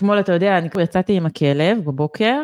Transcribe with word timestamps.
אתמול, 0.00 0.20
אתה 0.20 0.32
יודע, 0.32 0.58
אני 0.58 0.70
כבר 0.70 0.80
יצאתי 0.80 1.12
עם 1.12 1.26
הכלב 1.26 1.84
בבוקר, 1.84 2.42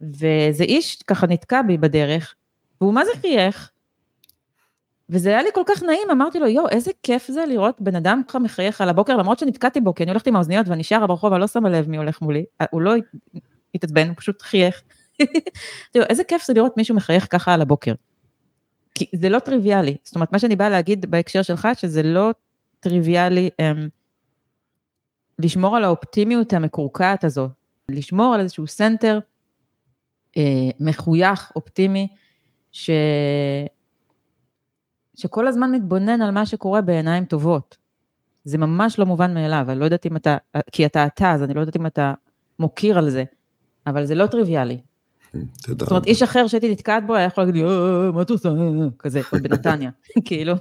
ואיזה 0.00 0.64
איש 0.64 1.02
ככה 1.06 1.26
נתקע 1.26 1.62
בי 1.62 1.78
בדרך, 1.78 2.34
והוא 2.80 2.94
מה 2.94 3.04
זה 3.04 3.10
חייך? 3.20 3.70
וזה 5.08 5.28
היה 5.28 5.42
לי 5.42 5.48
כל 5.54 5.62
כך 5.66 5.82
נעים, 5.82 6.10
אמרתי 6.12 6.38
לו, 6.38 6.46
יואו, 6.46 6.68
איזה 6.68 6.90
כיף 7.02 7.30
זה 7.30 7.46
לראות 7.46 7.80
בן 7.80 7.96
אדם 7.96 8.22
ככה 8.28 8.38
מחייך 8.38 8.80
על 8.80 8.88
הבוקר, 8.88 9.16
למרות 9.16 9.38
שנתקעתי 9.38 9.80
בו, 9.80 9.94
כי 9.94 10.02
אני 10.02 10.10
הולכת 10.10 10.26
עם 10.26 10.36
האוזניות 10.36 10.68
ואני 10.68 10.84
שרה 10.84 11.06
ברחוב, 11.06 11.32
אני 11.32 11.40
לא 11.40 11.46
שמה 11.46 11.68
לב 11.68 11.88
מי 11.88 11.96
הולך 11.96 12.22
מולי, 12.22 12.44
הוא 12.70 12.80
לא 12.80 12.94
התעצבן, 13.74 14.08
הוא 14.08 14.16
פשוט 14.16 14.42
חייך. 14.42 14.82
תראו, 15.92 16.04
איזה 16.08 16.24
כיף 16.24 16.46
זה 16.46 16.52
לראות 16.52 16.76
מישהו 16.76 16.94
מחייך 16.94 17.26
ככה 17.30 17.54
על 17.54 17.62
הבוקר. 17.62 17.92
כי 18.94 19.06
זה 19.14 19.28
לא 19.28 19.38
טריוויאלי, 19.38 19.96
זאת 20.04 20.14
אומרת, 20.14 20.32
מה 20.32 20.38
שאני 20.38 20.56
באה 20.56 20.68
להגיד 20.68 21.10
בהקשר 21.10 21.42
שלך, 21.42 21.68
שזה 21.76 22.02
לא 22.02 22.30
טריוויאלי 22.80 23.50
אמ, 23.60 23.88
לשמור 25.42 25.76
על 25.76 25.84
האופטימיות 25.84 26.52
המקורקעת 26.52 27.24
הזו, 27.24 27.48
לשמור 27.88 28.34
על 28.34 28.40
איזשהו 28.40 28.66
center 28.66 29.18
אה, 30.36 30.70
מחוייך, 30.80 31.52
אופטימי, 31.56 32.08
ש... 32.72 32.90
שכל 35.16 35.46
הזמן 35.46 35.72
מתבונן 35.72 36.22
על 36.22 36.30
מה 36.30 36.46
שקורה 36.46 36.80
בעיניים 36.80 37.24
טובות. 37.24 37.76
זה 38.44 38.58
ממש 38.58 38.98
לא 38.98 39.06
מובן 39.06 39.34
מאליו, 39.34 39.66
אני 39.68 39.78
לא 39.78 39.84
יודעת 39.84 40.06
אם 40.06 40.16
אתה, 40.16 40.36
כי 40.72 40.86
אתה 40.86 41.06
אתה, 41.06 41.32
אז 41.32 41.42
אני 41.42 41.54
לא 41.54 41.60
יודעת 41.60 41.76
אם 41.76 41.86
אתה 41.86 42.14
מוקיר 42.58 42.98
על 42.98 43.10
זה, 43.10 43.24
אבל 43.86 44.04
זה 44.04 44.14
לא 44.14 44.26
טריוויאלי. 44.26 44.80
תודה. 45.62 45.84
זאת 45.84 45.90
אומרת, 45.90 46.06
איש 46.06 46.22
אחר 46.22 46.46
שהייתי 46.46 46.70
נתקעת 46.70 47.06
בו 47.06 47.14
היה 47.14 47.24
יכול 47.24 47.44
להגיד 47.44 47.62
לי, 47.62 47.68
אה, 47.68 48.12
מה 48.12 48.22
את 48.22 48.30
עושה? 48.30 48.48
כזה, 48.98 49.20
בנתניה, 49.42 49.90
כאילו. 50.26 50.54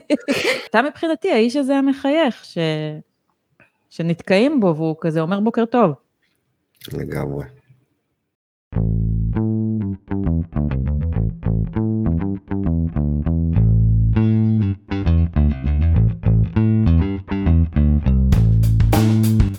אתה 0.70 0.82
מבחינתי 0.82 1.32
האיש 1.32 1.56
הזה 1.56 1.76
המחייך, 1.76 2.44
ש... 2.44 2.58
שנתקעים 3.96 4.60
בו, 4.60 4.74
והוא 4.76 4.96
כזה 5.00 5.20
אומר 5.20 5.40
בוקר 5.40 5.64
טוב. 5.64 5.92
לגמרי. 6.92 7.44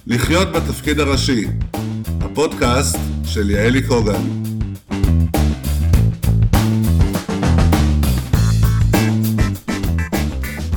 לחיות 0.07 0.47
בתפקיד 0.55 0.99
הראשי, 0.99 1.45
הפודקאסט 2.21 2.97
של 3.25 3.49
יעלי 3.49 3.87
קוגן. 3.87 4.21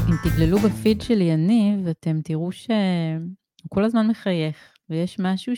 אם 0.09 0.15
תגללו 0.25 0.59
בפיד 0.59 1.01
של 1.01 1.21
יניב, 1.21 1.89
אתם 1.89 2.21
תראו 2.25 2.53
שהוא 3.61 3.71
כל 3.71 3.85
הזמן 3.85 4.07
מחייך, 4.07 4.75
ויש 4.91 5.17
משהו 5.19 5.53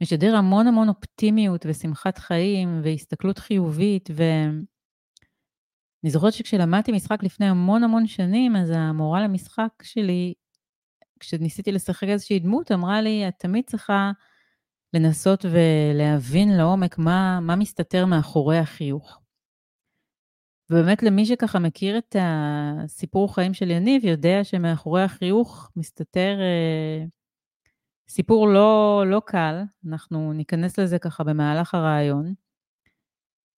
שמשדר 0.00 0.36
המון 0.36 0.66
המון 0.66 0.88
אופטימיות 0.88 1.66
ושמחת 1.68 2.18
חיים 2.18 2.80
והסתכלות 2.84 3.38
חיובית, 3.38 4.08
ואני 4.14 4.62
זוכרת 6.10 6.32
שכשלמדתי 6.32 6.92
משחק 6.92 7.22
לפני 7.22 7.46
המון 7.46 7.84
המון 7.84 8.06
שנים, 8.06 8.56
אז 8.56 8.72
המורה 8.74 9.22
למשחק 9.22 9.82
שלי 9.82 10.34
כשניסיתי 11.20 11.72
לשחק 11.72 12.08
איזושהי 12.08 12.38
דמות, 12.38 12.72
אמרה 12.72 13.00
לי, 13.00 13.28
את 13.28 13.34
תמיד 13.38 13.64
צריכה 13.66 14.10
לנסות 14.94 15.44
ולהבין 15.44 16.56
לעומק 16.56 16.98
מה, 16.98 17.40
מה 17.40 17.56
מסתתר 17.56 18.06
מאחורי 18.06 18.58
החיוך. 18.58 19.20
ובאמת 20.70 21.02
למי 21.02 21.26
שככה 21.26 21.58
מכיר 21.58 21.98
את 21.98 22.16
הסיפור 22.20 23.34
חיים 23.34 23.54
של 23.54 23.70
יניב, 23.70 24.04
יודע 24.04 24.44
שמאחורי 24.44 25.02
החיוך 25.02 25.70
מסתתר 25.76 26.38
אה, 26.40 27.04
סיפור 28.08 28.48
לא, 28.48 29.04
לא 29.06 29.22
קל, 29.26 29.62
אנחנו 29.88 30.32
ניכנס 30.32 30.78
לזה 30.78 30.98
ככה 30.98 31.24
במהלך 31.24 31.74
הרעיון. 31.74 32.34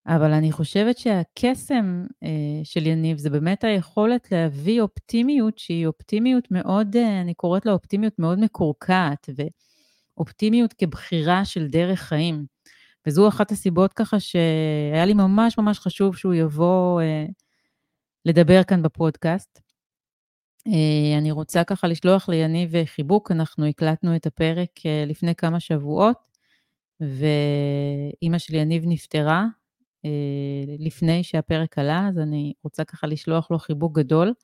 אבל 0.07 0.33
אני 0.33 0.53
חושבת 0.53 0.99
שהקסם 0.99 2.05
אה, 2.23 2.61
של 2.65 2.87
יניב 2.87 3.19
זה 3.19 3.31
באמת 3.31 3.65
היכולת 3.65 4.33
להביא 4.33 4.81
אופטימיות 4.81 5.59
שהיא 5.59 5.87
אופטימיות 5.87 6.51
מאוד, 6.51 6.97
אה, 6.97 7.21
אני 7.21 7.35
קוראת 7.35 7.67
לה 7.67 7.73
אופטימיות 7.73 8.19
מאוד 8.19 8.39
מקורקעת, 8.39 9.29
ואופטימיות 10.17 10.73
כבחירה 10.73 11.45
של 11.45 11.67
דרך 11.69 12.01
חיים. 12.01 12.47
וזו 13.07 13.29
אחת 13.29 13.51
הסיבות 13.51 13.93
ככה 13.93 14.21
שהיה 14.21 15.05
לי 15.07 15.15
ממש 15.15 15.59
ממש 15.59 15.79
חשוב 15.79 16.17
שהוא 16.17 16.35
יבוא 16.35 17.01
אה, 17.01 17.27
לדבר 18.25 18.63
כאן 18.65 18.83
בפודקאסט. 18.83 19.61
אה, 20.67 21.19
אני 21.19 21.31
רוצה 21.31 21.65
ככה 21.65 21.87
לשלוח 21.89 22.29
ליניב 22.29 22.85
חיבוק, 22.85 23.31
אנחנו 23.33 23.67
הקלטנו 23.67 24.17
את 24.17 24.27
הפרק 24.27 24.71
אה, 24.87 25.05
לפני 25.07 25.35
כמה 25.35 25.61
שבועות, 25.61 26.17
ואימא 27.01 28.39
של 28.39 28.55
יניב 28.55 28.83
נפטרה, 28.87 29.47
אה, 30.05 30.11
לפני 30.79 31.25
שהפרק 31.25 31.79
עלה, 31.79 32.09
אז 32.09 32.19
אני 32.19 32.53
רוצה 32.65 32.85
ככה 32.85 33.07
לשלוח 33.07 33.51
לו 33.51 33.59
חיבוק 33.59 33.99
גדול. 33.99 34.35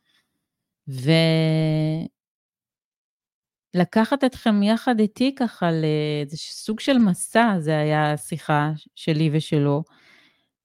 ולקחת 3.74 4.24
אתכם 4.24 4.62
יחד 4.62 5.00
איתי 5.00 5.34
ככה 5.34 5.70
לאיזה 5.72 6.36
סוג 6.36 6.80
של 6.80 6.98
מסע, 6.98 7.54
זה 7.58 7.78
היה 7.78 8.12
השיחה 8.12 8.72
שלי 8.94 9.30
ושלו, 9.32 9.82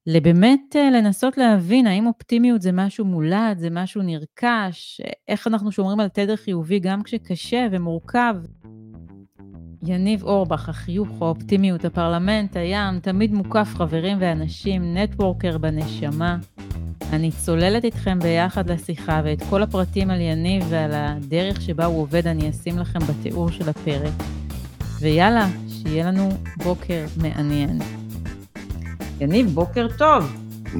לבאמת 0.07 0.75
אה, 0.75 0.89
לנסות 0.91 1.37
להבין 1.37 1.87
האם 1.87 2.07
אופטימיות 2.07 2.61
זה 2.61 2.71
משהו 2.71 3.05
מולד, 3.05 3.57
זה 3.57 3.67
משהו 3.71 4.01
נרכש, 4.01 5.01
איך 5.27 5.47
אנחנו 5.47 5.71
שומרים 5.71 5.99
על 5.99 6.07
תדר 6.07 6.35
חיובי 6.35 6.79
גם 6.79 7.03
כשקשה 7.03 7.67
ומורכב. 7.71 8.35
יניב 9.85 10.23
אורבך, 10.23 10.69
החיוך, 10.69 11.21
האופטימיות, 11.21 11.85
הפרלמנט, 11.85 12.55
הים, 12.55 12.99
תמיד 12.99 13.33
מוקף 13.33 13.67
חברים 13.75 14.17
ואנשים, 14.21 14.97
נטוורקר 14.97 15.57
בנשמה. 15.57 16.37
אני 17.11 17.31
צוללת 17.31 17.83
איתכם 17.83 18.19
ביחד 18.19 18.71
לשיחה, 18.71 19.21
ואת 19.25 19.43
כל 19.49 19.63
הפרטים 19.63 20.09
על 20.09 20.21
יניב 20.21 20.63
ועל 20.69 20.91
הדרך 20.93 21.61
שבה 21.61 21.85
הוא 21.85 22.01
עובד 22.01 22.27
אני 22.27 22.49
אשים 22.49 22.79
לכם 22.79 22.99
בתיאור 22.99 23.51
של 23.51 23.69
הפרק. 23.69 24.13
ויאללה, 25.01 25.47
שיהיה 25.69 26.05
לנו 26.05 26.29
בוקר 26.63 27.05
מעניין. 27.17 27.79
יניב, 29.19 29.47
בוקר 29.47 29.87
טוב. 29.97 30.35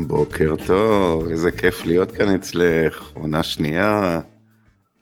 בוקר 0.08 0.56
טוב, 0.68 1.28
איזה 1.28 1.52
כיף 1.52 1.86
להיות 1.86 2.12
כאן 2.12 2.36
אצלך, 2.36 3.12
עונה 3.13 3.44
שנייה. 3.44 4.19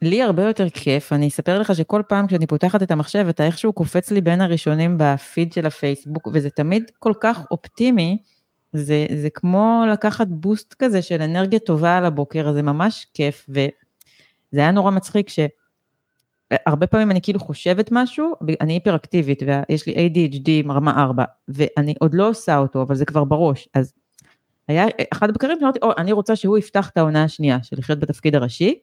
לי 0.02 0.22
הרבה 0.22 0.44
יותר 0.44 0.70
כיף, 0.70 1.14
אני 1.14 1.28
אספר 1.28 1.60
לך 1.60 1.76
שכל 1.76 2.02
פעם 2.08 2.28
כשאני 2.28 2.48
פותחת 2.48 2.84
את 2.84 2.92
המחשב, 2.92 3.26
אתה 3.30 3.46
איכשהו 3.46 3.74
קופץ 3.74 4.12
לי 4.12 4.22
בין 4.22 4.42
הראשונים 4.42 4.96
בפיד 5.00 5.54
של 5.54 5.66
הפייסבוק, 5.66 6.28
וזה 6.34 6.50
תמיד 6.50 6.84
כל 7.00 7.14
כך 7.22 7.40
אופטימי, 7.52 8.18
זה, 8.74 9.06
זה 9.16 9.30
כמו 9.30 9.84
לקחת 9.92 10.28
בוסט 10.28 10.76
כזה 10.80 11.02
של 11.02 11.22
אנרגיה 11.22 11.60
טובה 11.60 11.98
על 11.98 12.06
הבוקר, 12.06 12.54
זה 12.54 12.62
ממש 12.62 13.08
כיף, 13.14 13.46
וזה 13.50 14.62
היה 14.62 14.72
נורא 14.72 14.92
מצחיק 14.92 15.30
שהרבה 15.30 16.88
פעמים 16.88 17.12
אני 17.12 17.22
כאילו 17.22 17.40
חושבת 17.40 17.90
משהו, 17.92 18.34
אני 18.62 18.74
היפראקטיבית, 18.74 19.44
ויש 19.44 19.88
לי 19.88 19.94
ADHD 19.94 20.72
רמה 20.72 21.04
4, 21.04 21.24
ואני 21.48 21.94
עוד 22.00 22.14
לא 22.14 22.30
עושה 22.30 22.58
אותו, 22.58 22.82
אבל 22.82 22.96
זה 22.96 23.06
כבר 23.06 23.24
בראש, 23.24 23.70
אז 23.74 23.94
היה 24.68 24.86
אחד 25.14 25.30
הבקרים 25.30 25.58
שאמרתי, 25.60 25.80
או, 25.82 25.92
אני 25.98 26.12
רוצה 26.12 26.36
שהוא 26.36 26.58
יפתח 26.58 26.90
את 26.90 26.98
העונה 26.98 27.24
השנייה 27.24 27.64
של 27.64 27.76
לחיות 27.80 28.00
בתפקיד 28.00 28.36
הראשי, 28.36 28.80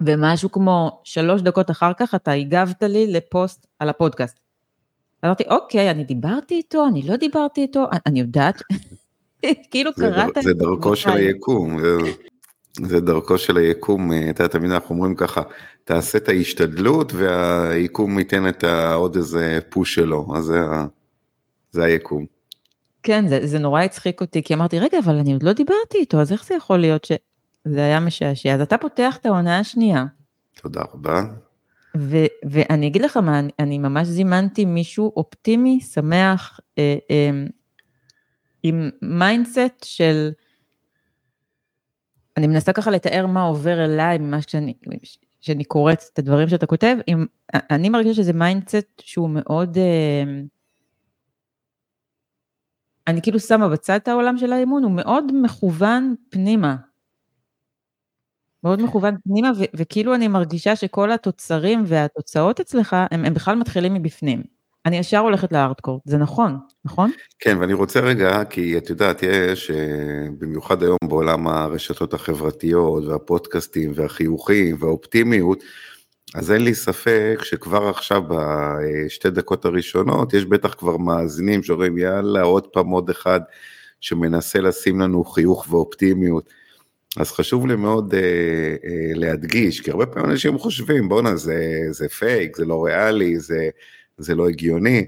ומשהו 0.00 0.52
כמו 0.52 1.00
שלוש 1.04 1.42
דקות 1.42 1.70
אחר 1.70 1.92
כך 1.98 2.14
אתה 2.14 2.32
הגבת 2.32 2.82
לי 2.82 3.12
לפוסט 3.12 3.66
על 3.78 3.88
הפודקאסט. 3.88 4.47
אמרתי, 5.24 5.44
אוקיי, 5.50 5.90
אני 5.90 6.04
דיברתי 6.04 6.54
איתו, 6.54 6.86
אני 6.86 7.02
לא 7.02 7.16
דיברתי 7.16 7.60
איתו, 7.60 7.86
אני 8.06 8.20
יודעת, 8.20 8.62
כאילו 9.70 9.90
קראת... 9.94 10.30
זה 10.42 10.54
דרכו 10.54 10.96
של 10.96 11.10
היקום, 11.10 11.78
זה 12.86 13.00
דרכו 13.00 13.38
של 13.38 13.56
היקום, 13.56 14.10
אתה 14.30 14.48
תמיד 14.48 14.70
אנחנו 14.70 14.94
אומרים 14.94 15.14
ככה, 15.14 15.42
תעשה 15.84 16.18
את 16.18 16.28
ההשתדלות 16.28 17.12
והיקום 17.14 18.18
ייתן 18.18 18.48
את 18.48 18.64
עוד 18.94 19.16
איזה 19.16 19.58
push 19.68 19.94
שלו, 19.94 20.26
אז 20.36 20.44
זה, 20.44 20.60
זה 21.70 21.84
היקום. 21.84 22.26
כן, 23.02 23.28
זה, 23.28 23.46
זה 23.46 23.58
נורא 23.58 23.82
הצחיק 23.82 24.20
אותי, 24.20 24.42
כי 24.42 24.54
אמרתי, 24.54 24.78
רגע, 24.78 24.98
אבל 24.98 25.14
אני 25.18 25.32
עוד 25.32 25.42
לא 25.42 25.52
דיברתי 25.52 25.98
איתו, 25.98 26.20
אז 26.20 26.32
איך 26.32 26.44
זה 26.44 26.54
יכול 26.54 26.78
להיות 26.78 27.04
ש... 27.04 27.12
זה 27.64 27.80
היה 27.80 28.00
משעשע. 28.00 28.54
אז 28.54 28.60
אתה 28.60 28.78
פותח 28.78 29.16
את 29.20 29.26
העונה 29.26 29.58
השנייה. 29.58 30.04
תודה 30.62 30.82
רבה. 30.94 31.22
ו- 31.96 32.26
ואני 32.50 32.86
אגיד 32.86 33.02
לך 33.02 33.16
מה, 33.16 33.38
אני, 33.38 33.50
אני 33.58 33.78
ממש 33.78 34.08
זימנתי 34.08 34.64
מישהו 34.64 35.12
אופטימי, 35.16 35.80
שמח, 35.80 36.60
אה, 36.78 36.96
אה, 37.10 37.30
עם 38.62 38.90
mindset 39.02 39.84
של... 39.84 40.30
אני 42.36 42.46
מנסה 42.46 42.72
ככה 42.72 42.90
לתאר 42.90 43.26
מה 43.26 43.42
עובר 43.42 43.84
אליי 43.84 44.18
ממה 44.18 44.42
שאני, 44.42 44.74
שאני 45.40 45.64
קוראת 45.64 46.02
את 46.12 46.18
הדברים 46.18 46.48
שאתה 46.48 46.66
כותב, 46.66 46.96
עם, 47.06 47.26
אני 47.54 47.88
מרגישה 47.88 48.14
שזה 48.14 48.32
mindset 48.32 48.86
שהוא 49.00 49.30
מאוד... 49.30 49.78
אה, 49.78 50.22
אני 53.06 53.22
כאילו 53.22 53.40
שמה 53.40 53.68
בצד 53.68 53.94
את 53.94 54.08
העולם 54.08 54.38
של 54.38 54.52
האימון, 54.52 54.84
הוא 54.84 54.92
מאוד 54.92 55.24
מכוון 55.42 56.14
פנימה. 56.28 56.76
מאוד 58.64 58.82
מכוון 58.82 59.14
פנימה, 59.24 59.50
ו- 59.58 59.76
וכאילו 59.76 60.14
אני 60.14 60.28
מרגישה 60.28 60.76
שכל 60.76 61.12
התוצרים 61.12 61.84
והתוצאות 61.86 62.60
אצלך, 62.60 62.96
הם, 63.10 63.24
הם 63.24 63.34
בכלל 63.34 63.54
מתחילים 63.54 63.94
מבפנים. 63.94 64.42
אני 64.86 64.96
ישר 64.96 65.18
הולכת 65.18 65.52
לארטקור, 65.52 66.00
זה 66.04 66.18
נכון, 66.18 66.58
נכון? 66.84 67.10
כן, 67.38 67.56
ואני 67.60 67.72
רוצה 67.72 68.00
רגע, 68.00 68.44
כי 68.44 68.78
את 68.78 68.90
יודעת, 68.90 69.22
יש, 69.22 69.70
במיוחד 70.38 70.82
היום 70.82 70.98
בעולם 71.08 71.46
הרשתות 71.46 72.14
החברתיות 72.14 73.04
והפודקאסטים 73.04 73.92
והחיוכים 73.94 74.76
והאופטימיות, 74.80 75.62
אז 76.34 76.52
אין 76.52 76.64
לי 76.64 76.74
ספק 76.74 77.38
שכבר 77.42 77.88
עכשיו 77.88 78.22
בשתי 78.28 79.30
דקות 79.30 79.64
הראשונות, 79.64 80.34
יש 80.34 80.44
בטח 80.44 80.74
כבר 80.74 80.96
מאזינים 80.96 81.62
שאומרים 81.62 81.98
יאללה 81.98 82.42
עוד 82.42 82.66
פעם 82.66 82.88
עוד 82.88 83.10
אחד 83.10 83.40
שמנסה 84.00 84.60
לשים 84.60 85.00
לנו 85.00 85.24
חיוך 85.24 85.66
ואופטימיות. 85.70 86.50
אז 87.16 87.32
חשוב 87.32 87.66
לי 87.66 87.76
מאוד 87.76 88.14
אה, 88.14 88.20
אה, 88.84 89.14
להדגיש, 89.14 89.80
כי 89.80 89.90
הרבה 89.90 90.06
פעמים 90.06 90.30
אנשים 90.30 90.58
חושבים 90.58 91.08
בואנה 91.08 91.36
זה, 91.36 91.86
זה 91.90 92.08
פייק, 92.08 92.56
זה 92.56 92.64
לא 92.64 92.84
ריאלי, 92.84 93.38
זה, 93.38 93.70
זה 94.18 94.34
לא 94.34 94.48
הגיוני, 94.48 95.06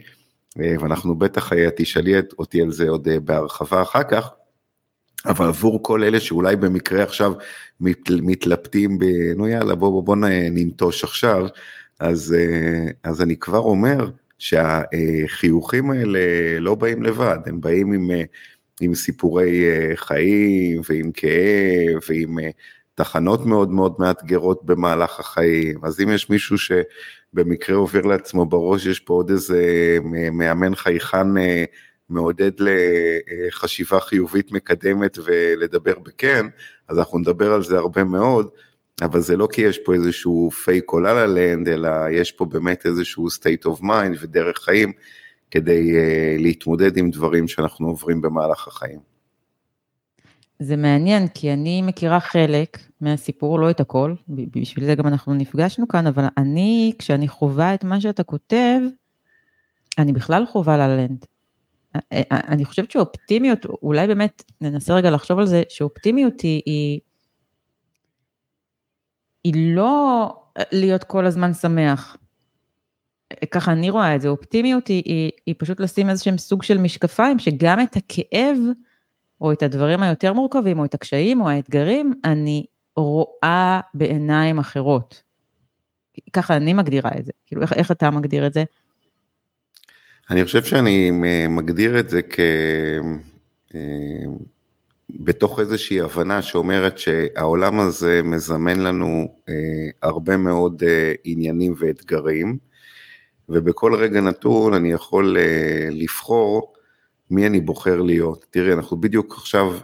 אה, 0.61 0.75
ואנחנו 0.81 1.15
בטח, 1.15 1.53
אה, 1.53 1.69
תשאלי 1.77 2.15
אותי 2.39 2.63
על 2.63 2.71
זה 2.71 2.89
עוד 2.89 3.09
אה, 3.09 3.21
בהרחבה 3.21 3.83
אחר 3.83 4.03
כך, 4.03 4.31
אבל 5.27 5.47
עבור 5.47 5.83
כל 5.83 6.03
אלה 6.03 6.21
שאולי 6.21 6.57
במקרה 6.57 7.03
עכשיו 7.03 7.33
מת, 7.81 8.11
מתלבטים 8.11 8.99
ב... 8.99 9.05
נו 9.37 9.49
יאללה 9.49 9.75
בוא 9.75 9.91
בוא, 9.91 10.03
בוא 10.03 10.17
ננטוש 10.51 11.05
עכשיו, 11.05 11.47
אז, 12.01 12.35
אה, 12.39 12.93
אז 13.05 13.23
אני 13.23 13.37
כבר 13.37 13.59
אומר 13.59 14.11
שהחיוכים 14.39 15.91
האלה 15.91 16.19
לא 16.61 16.75
באים 16.75 17.03
לבד, 17.03 17.39
הם 17.47 17.61
באים 17.61 17.93
עם, 17.93 18.11
אה, 18.11 18.23
עם 18.81 18.95
סיפורי 18.95 19.65
אה, 19.71 19.97
חיים 19.97 20.81
ועם 20.89 21.13
כאב 21.13 22.01
ועם 22.09 22.39
תחנות 22.95 23.47
מאוד 23.47 23.71
מאוד 23.71 23.95
מאתגרות 23.99 24.65
במהלך 24.65 25.21
החיים, 25.21 25.79
אז 25.83 26.01
אם 26.01 26.11
יש 26.11 26.31
מישהו 26.31 26.57
שבמקרה 26.59 27.77
עובר 27.77 28.01
לעצמו 28.01 28.47
בראש, 28.47 28.87
יש 28.87 29.01
פה 29.01 29.15
עוד 29.15 29.31
איזה 29.31 29.99
מאמן 30.33 30.75
חייכן 30.75 31.27
מעודד 32.09 32.51
לחשיבה 32.59 34.01
חיובית 34.01 34.53
מקדמת 34.53 35.19
ולדבר 35.25 35.99
בכן, 35.99 36.47
אז 36.89 36.99
אנחנו 36.99 37.19
נדבר 37.19 37.53
על 37.53 37.63
זה 37.63 37.79
הרבה 37.79 38.05
מאוד, 38.05 38.49
אבל 39.03 39.21
זה 39.21 39.37
לא 39.37 39.49
כי 39.53 39.63
יש 39.63 39.79
פה 39.79 39.95
איזשהו 39.95 40.51
פייק 40.51 40.93
או 40.93 41.01
לה 41.01 41.27
לנד, 41.27 41.69
אלא 41.69 41.91
יש 42.11 42.33
פה 42.33 42.45
באמת 42.45 42.87
איזשהו 42.87 43.27
state 43.29 43.67
of 43.67 43.83
mind 43.83 44.17
ודרך 44.21 44.59
חיים 44.59 44.93
כדי 45.51 45.93
uh, 45.93 46.43
להתמודד 46.43 46.97
עם 46.97 47.11
דברים 47.11 47.49
שאנחנו 47.49 47.89
עוברים 47.89 48.21
במהלך 48.21 48.69
החיים. 48.69 49.01
זה 50.59 50.77
מעניין, 50.77 51.29
כי 51.29 51.53
אני 51.53 51.83
מכירה 51.83 52.21
חלק 52.21 52.79
מהסיפור, 53.01 53.59
לא 53.59 53.71
את 53.71 53.81
הכל, 53.81 54.15
בשביל 54.29 54.85
זה 54.85 54.95
גם 54.95 55.07
אנחנו 55.07 55.35
נפגשנו 55.35 55.89
כאן, 55.89 56.07
אבל 56.07 56.25
אני, 56.37 56.93
כשאני 56.99 57.29
חווה 57.29 57.75
את 57.75 57.85
מה 57.85 58.01
שאתה 58.01 58.23
כותב, 58.23 58.81
אני 59.99 60.13
בכלל 60.13 60.47
חווה 60.47 60.77
ללנד. 60.77 61.25
אני 62.31 62.65
חושבת 62.65 62.91
שאופטימיות, 62.91 63.65
אולי 63.65 64.07
באמת 64.07 64.43
ננסה 64.61 64.95
רגע 64.95 65.11
לחשוב 65.11 65.39
על 65.39 65.47
זה, 65.47 65.63
שאופטימיות 65.69 66.41
היא, 66.41 66.63
היא, 66.67 67.01
היא 69.45 69.75
לא 69.75 70.35
להיות 70.73 71.05
כל 71.05 71.27
הזמן 71.27 71.55
שמח. 71.55 72.17
ככה 73.51 73.73
אני 73.73 73.91
רואה 73.91 74.15
את 74.15 74.21
זה, 74.21 74.29
אופטימיות 74.29 74.89
היא, 74.89 75.03
היא, 75.05 75.31
היא 75.47 75.55
פשוט 75.59 75.81
לשים 75.81 76.11
איזשהם 76.11 76.39
סוג 76.39 76.63
של 76.63 76.79
משקפיים, 76.79 77.39
שגם 77.39 77.81
את 77.81 77.97
הכאב, 77.97 78.57
או 79.41 79.53
את 79.53 79.63
הדברים 79.63 80.03
היותר 80.03 80.33
מורכבים, 80.33 80.79
או 80.79 80.85
את 80.85 80.95
הקשיים, 80.95 81.41
או 81.41 81.49
האתגרים, 81.49 82.15
אני 82.25 82.65
רואה 82.97 83.81
בעיניים 83.95 84.59
אחרות. 84.59 85.23
ככה 86.33 86.57
אני 86.57 86.73
מגדירה 86.73 87.11
את 87.19 87.25
זה, 87.27 87.33
כאילו 87.47 87.63
איך, 87.63 87.73
איך 87.73 87.91
אתה 87.91 88.11
מגדיר 88.11 88.47
את 88.47 88.53
זה? 88.53 88.65
אני 90.31 90.45
חושב 90.45 90.65
שאני 90.65 91.11
מגדיר 91.49 92.01
את 92.01 92.09
זה 92.11 92.23
כ... 92.23 92.41
אה, 93.75 93.81
בתוך 95.11 95.61
איזושהי 95.61 96.01
הבנה 96.01 96.43
שאומרת 96.43 96.99
שהעולם 96.99 97.81
הזה 97.81 98.21
מזמן 98.25 98.81
לנו 98.81 99.35
אה, 99.49 99.55
הרבה 100.03 100.37
מאוד 100.37 100.83
אה, 100.87 101.13
עניינים 101.25 101.75
ואתגרים, 101.79 102.59
ובכל 103.51 103.95
רגע 103.95 104.21
נתון 104.21 104.75
אני 104.75 104.93
יכול 104.93 105.37
לבחור 105.91 106.73
מי 107.31 107.47
אני 107.47 107.61
בוחר 107.61 108.03
להיות. 108.03 108.47
תראי, 108.51 108.73
אנחנו 108.73 108.97
בדיוק 108.97 109.35
עכשיו 109.35 109.75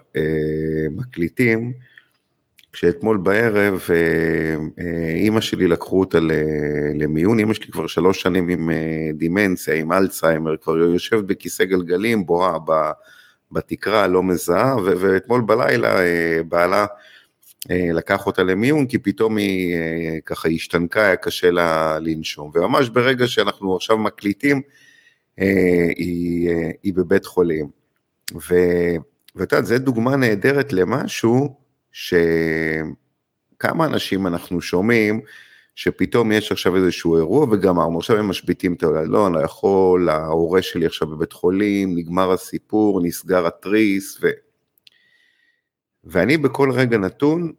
מקליטים, 0.90 1.72
כשאתמול 2.76 3.16
בערב 3.16 3.80
אה, 3.90 4.84
אה, 4.84 5.08
אימא 5.08 5.40
שלי 5.40 5.68
לקחו 5.68 6.00
אותה 6.00 6.18
למיון, 6.94 7.38
אימא 7.38 7.54
שלי 7.54 7.66
כבר 7.66 7.86
שלוש 7.86 8.22
שנים 8.22 8.48
עם 8.48 8.70
אה, 8.70 9.10
דימנציה, 9.14 9.74
עם 9.74 9.92
אלצהיימר, 9.92 10.56
כבר 10.56 10.76
יושבת 10.76 11.24
בכיסא 11.24 11.64
גלגלים, 11.64 12.26
בוהה 12.26 12.58
בתקרה, 13.52 14.06
לא 14.06 14.22
מזהה, 14.22 14.76
ואתמול 14.84 15.40
בלילה 15.40 15.96
בעלה 16.48 16.86
לקח 17.70 18.26
אותה 18.26 18.42
למיון, 18.42 18.86
כי 18.86 18.98
פתאום 18.98 19.36
היא 19.36 19.76
ככה 20.24 20.48
השתנקה, 20.48 21.02
היה 21.06 21.16
קשה 21.16 21.50
לה 21.50 21.98
לנשום, 21.98 22.50
וממש 22.54 22.88
ברגע 22.88 23.26
שאנחנו 23.26 23.76
עכשיו 23.76 23.98
מקליטים, 23.98 24.62
היא, 25.96 26.50
היא 26.82 26.94
בבית 26.94 27.26
חולים. 27.26 27.68
ואת 29.36 29.52
יודעת, 29.52 29.66
זו 29.66 29.78
דוגמה 29.78 30.16
נהדרת 30.16 30.72
למשהו, 30.72 31.54
שכמה 31.92 32.86
אנשים 33.84 34.26
אנחנו 34.26 34.60
שומעים 34.60 35.20
שפתאום 35.74 36.32
יש 36.32 36.52
עכשיו 36.52 36.76
איזשהו 36.76 37.16
אירוע 37.16 37.46
וגמרנו, 37.50 37.98
עכשיו 37.98 38.16
הם 38.16 38.28
משביתים 38.28 38.74
את 38.74 38.82
העולם, 38.82 39.12
לא, 39.12 39.26
אני 39.26 39.34
לא 39.34 39.40
יכול, 39.40 40.08
ההורה 40.08 40.62
שלי 40.62 40.86
עכשיו 40.86 41.08
בבית 41.08 41.32
חולים, 41.32 41.98
נגמר 41.98 42.32
הסיפור, 42.32 43.00
נסגר 43.02 43.46
התריס, 43.46 44.18
ו... 44.22 44.28
ואני 46.06 46.37
בכל 46.37 46.70
רגע 46.73 46.99
נתון 46.99 47.53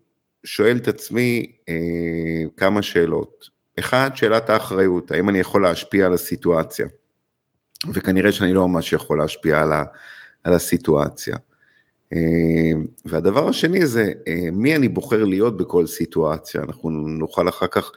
שואל 0.44 0.78
את 0.78 0.88
עצמי 0.88 1.52
אה, 1.70 2.44
כמה 2.58 2.82
שאלות. 2.82 3.50
אחד, 3.80 4.10
שאלת 4.16 4.50
האחריות, 4.50 5.12
האם 5.12 5.30
אני 5.30 5.40
יכול 5.40 5.64
להשפיע 5.64 6.06
על 6.06 6.14
הסיטואציה? 6.14 6.88
וכנראה 7.94 8.32
שאני 8.32 8.54
לא 8.54 8.68
ממש 8.68 8.94
יכול 8.94 9.18
להשפיע 9.18 9.62
על, 9.62 9.74
ה, 9.74 9.84
על 10.44 10.54
הסיטואציה. 10.54 11.38
אה, 12.14 12.72
והדבר 13.06 13.48
השני 13.48 13.86
זה 13.86 14.12
אה, 14.28 14.52
מי 14.52 14.76
אני 14.76 14.88
בוחר 14.88 15.24
להיות 15.24 15.58
בכל 15.58 15.88
סיטואציה, 15.88 16.62
אנחנו 16.62 16.90
נוכל 16.90 17.50
אחר 17.50 17.68
כך 17.68 17.92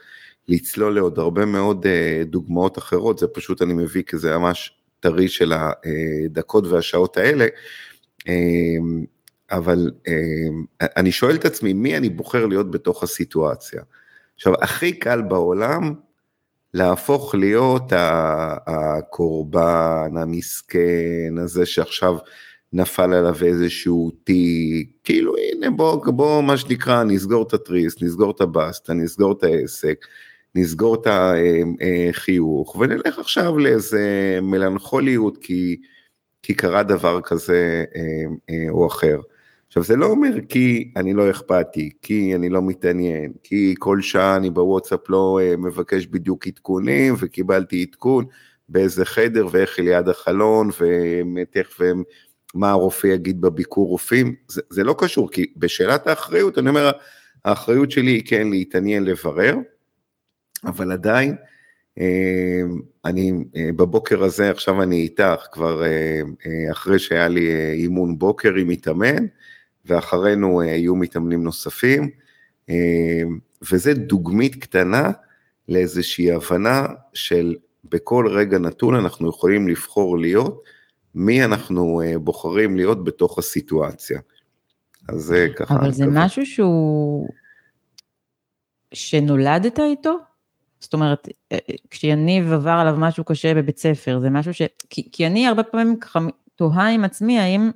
לצלול 0.47 0.95
לעוד 0.95 1.19
הרבה 1.19 1.45
מאוד 1.45 1.85
אה, 1.87 2.23
דוגמאות 2.25 2.77
אחרות, 2.77 3.19
זה 3.19 3.27
פשוט 3.27 3.61
אני 3.61 3.73
מביא 3.73 4.03
כי 4.03 4.17
זה 4.17 4.37
ממש 4.37 4.77
טרי 4.99 5.27
של 5.27 5.53
הדקות 5.53 6.67
והשעות 6.67 7.17
האלה, 7.17 7.45
אבל 9.51 9.91
אני 10.81 11.11
שואל 11.11 11.35
את 11.35 11.45
עצמי 11.45 11.73
מי 11.73 11.97
אני 11.97 12.09
בוחר 12.09 12.45
להיות 12.45 12.71
בתוך 12.71 13.03
הסיטואציה. 13.03 13.81
עכשיו 14.35 14.53
הכי 14.61 14.93
קל 14.93 15.21
בעולם 15.21 15.93
להפוך 16.73 17.35
להיות 17.35 17.93
הקורבן 18.67 20.11
המסכן 20.17 21.37
הזה 21.37 21.65
שעכשיו 21.65 22.17
נפל 22.73 23.13
עליו 23.13 23.35
איזשהו 23.45 24.11
תיק, 24.23 24.89
כאילו 25.03 25.33
הנה 25.37 25.69
בוא, 25.69 26.05
בוא 26.05 26.41
מה 26.43 26.57
שנקרא 26.57 27.03
נסגור 27.03 27.43
את 27.47 27.53
התריס, 27.53 28.01
נסגור 28.01 28.31
את 28.31 28.41
הבסטה, 28.41 28.93
נסגור 28.93 29.31
את 29.31 29.43
העסק, 29.43 30.05
נסגור 30.55 30.95
את 30.95 31.07
החיוך 32.09 32.75
ונלך 32.75 33.19
עכשיו 33.19 33.57
לאיזה 33.57 34.39
מלנכוליות 34.41 35.37
כי, 35.37 35.77
כי 36.43 36.53
קרה 36.53 36.83
דבר 36.83 37.21
כזה 37.21 37.83
אה, 37.95 38.01
אה, 38.49 38.69
או 38.69 38.87
אחר. 38.87 39.19
עכשיו 39.71 39.83
זה 39.83 39.95
לא 39.95 40.05
אומר 40.05 40.29
כי 40.49 40.91
אני 40.95 41.13
לא 41.13 41.29
אכפתי, 41.29 41.89
כי 42.01 42.35
אני 42.35 42.49
לא 42.49 42.61
מתעניין, 42.61 43.33
כי 43.43 43.75
כל 43.79 44.01
שעה 44.01 44.35
אני 44.35 44.49
בוואטסאפ 44.49 45.09
לא 45.09 45.39
אה, 45.41 45.57
מבקש 45.57 46.05
בדיוק 46.05 46.47
עדכונים 46.47 47.15
וקיבלתי 47.19 47.85
עדכון 47.89 48.25
באיזה 48.69 49.05
חדר 49.05 49.47
ואיך 49.51 49.79
ליד 49.79 50.09
החלון 50.09 50.69
ותכף 51.35 51.79
מה 52.53 52.69
הרופא 52.69 53.07
יגיד 53.07 53.41
בביקור 53.41 53.87
רופאים, 53.87 54.35
זה, 54.47 54.61
זה 54.69 54.83
לא 54.83 54.95
קשור, 54.97 55.31
כי 55.31 55.45
בשאלת 55.57 56.07
האחריות, 56.07 56.57
אני 56.57 56.69
אומר, 56.69 56.91
האחריות 57.45 57.91
שלי 57.91 58.11
היא 58.11 58.23
כן 58.25 58.47
להתעניין, 58.49 59.03
לברר, 59.03 59.55
אבל 60.65 60.91
עדיין, 60.91 61.35
אה, 61.99 62.61
אני 63.05 63.31
אה, 63.55 63.69
בבוקר 63.75 64.23
הזה, 64.23 64.49
עכשיו 64.49 64.83
אני 64.83 64.95
איתך, 64.95 65.45
כבר 65.51 65.83
אחרי 66.71 66.99
שהיה 66.99 67.27
לי 67.27 67.71
אימון 67.73 68.19
בוקר 68.19 68.55
עם 68.55 68.67
מתאמן, 68.67 69.25
ואחרינו 69.85 70.63
יהיו 70.63 70.95
מתאמנים 70.95 71.43
נוספים, 71.43 72.09
וזה 73.71 73.93
דוגמית 73.93 74.55
קטנה 74.55 75.11
לאיזושהי 75.69 76.31
הבנה 76.31 76.85
של 77.13 77.55
בכל 77.83 78.27
רגע 78.29 78.57
נתון 78.57 78.95
אנחנו 78.95 79.29
יכולים 79.29 79.67
לבחור 79.67 80.19
להיות 80.19 80.63
מי 81.15 81.45
אנחנו 81.45 82.01
אה, 82.01 82.19
בוחרים 82.19 82.75
להיות 82.75 83.03
בתוך 83.03 83.39
הסיטואציה. 83.39 84.19
אז 85.09 85.21
זה 85.21 85.47
ככה. 85.55 85.75
אבל 85.75 85.91
זה 85.91 86.05
דבר. 86.05 86.25
משהו 86.25 86.45
שהוא, 86.45 87.29
שנולדת 88.93 89.79
איתו? 89.79 90.17
זאת 90.79 90.93
אומרת, 90.93 91.27
אה, 91.51 91.57
כשיניב 91.89 92.53
עבר 92.53 92.69
עליו 92.71 92.95
משהו 92.97 93.23
קשה 93.23 93.53
בבית 93.53 93.77
ספר, 93.77 94.19
זה 94.19 94.29
משהו 94.29 94.53
ש... 94.53 94.61
כי, 94.89 95.09
כי 95.11 95.27
אני 95.27 95.47
הרבה 95.47 95.63
פעמים 95.63 95.99
ככה 95.99 96.19
תוהה 96.55 96.89
עם 96.89 97.03
עצמי, 97.03 97.39
האם 97.39 97.71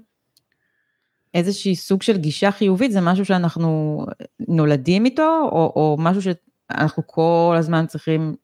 איזושהי 1.36 1.76
סוג 1.76 2.02
של 2.02 2.18
גישה 2.18 2.52
חיובית 2.52 2.92
זה 2.92 3.02
משהו 3.02 3.26
שאנחנו 3.26 4.06
נולדים 4.40 5.06
איתו, 5.06 5.50
או, 5.52 5.74
או 5.76 5.96
משהו 6.00 6.22
שאנחנו 6.22 7.08
כל 7.08 7.56
הזמן 7.58 7.86
צריכים 7.88 8.36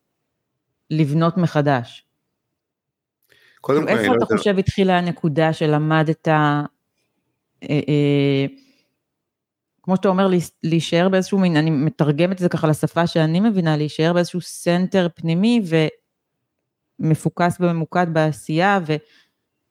לבנות 0.89 1.38
מחדש? 1.38 2.05
קודם 3.62 3.81
כל, 3.81 3.88
איפה 3.88 4.01
אתה 4.01 4.12
יודע... 4.12 4.38
חושב 4.38 4.57
התחילה 4.57 4.98
הנקודה 4.98 5.53
שלמדת, 5.53 6.27
אה, 6.27 6.63
אה, 7.69 8.45
כמו 9.83 9.95
שאתה 9.95 10.10
אומר, 10.10 10.27
להישאר 10.63 11.10
באיזשהו 11.10 11.39
מין, 11.39 11.57
אני 11.57 11.69
מתרגמת 11.69 12.31
את 12.31 12.39
זה 12.39 12.50
ככה 12.50 12.67
לשפה 12.67 13.07
שאני 13.07 13.39
מבינה, 13.39 13.77
להישאר 13.77 14.13
באיזשהו 14.13 14.41
center 14.41 15.08
פנימי 15.15 15.62
ומפוקס 17.00 17.57
וממוקד 17.60 18.13
בעשייה, 18.13 18.79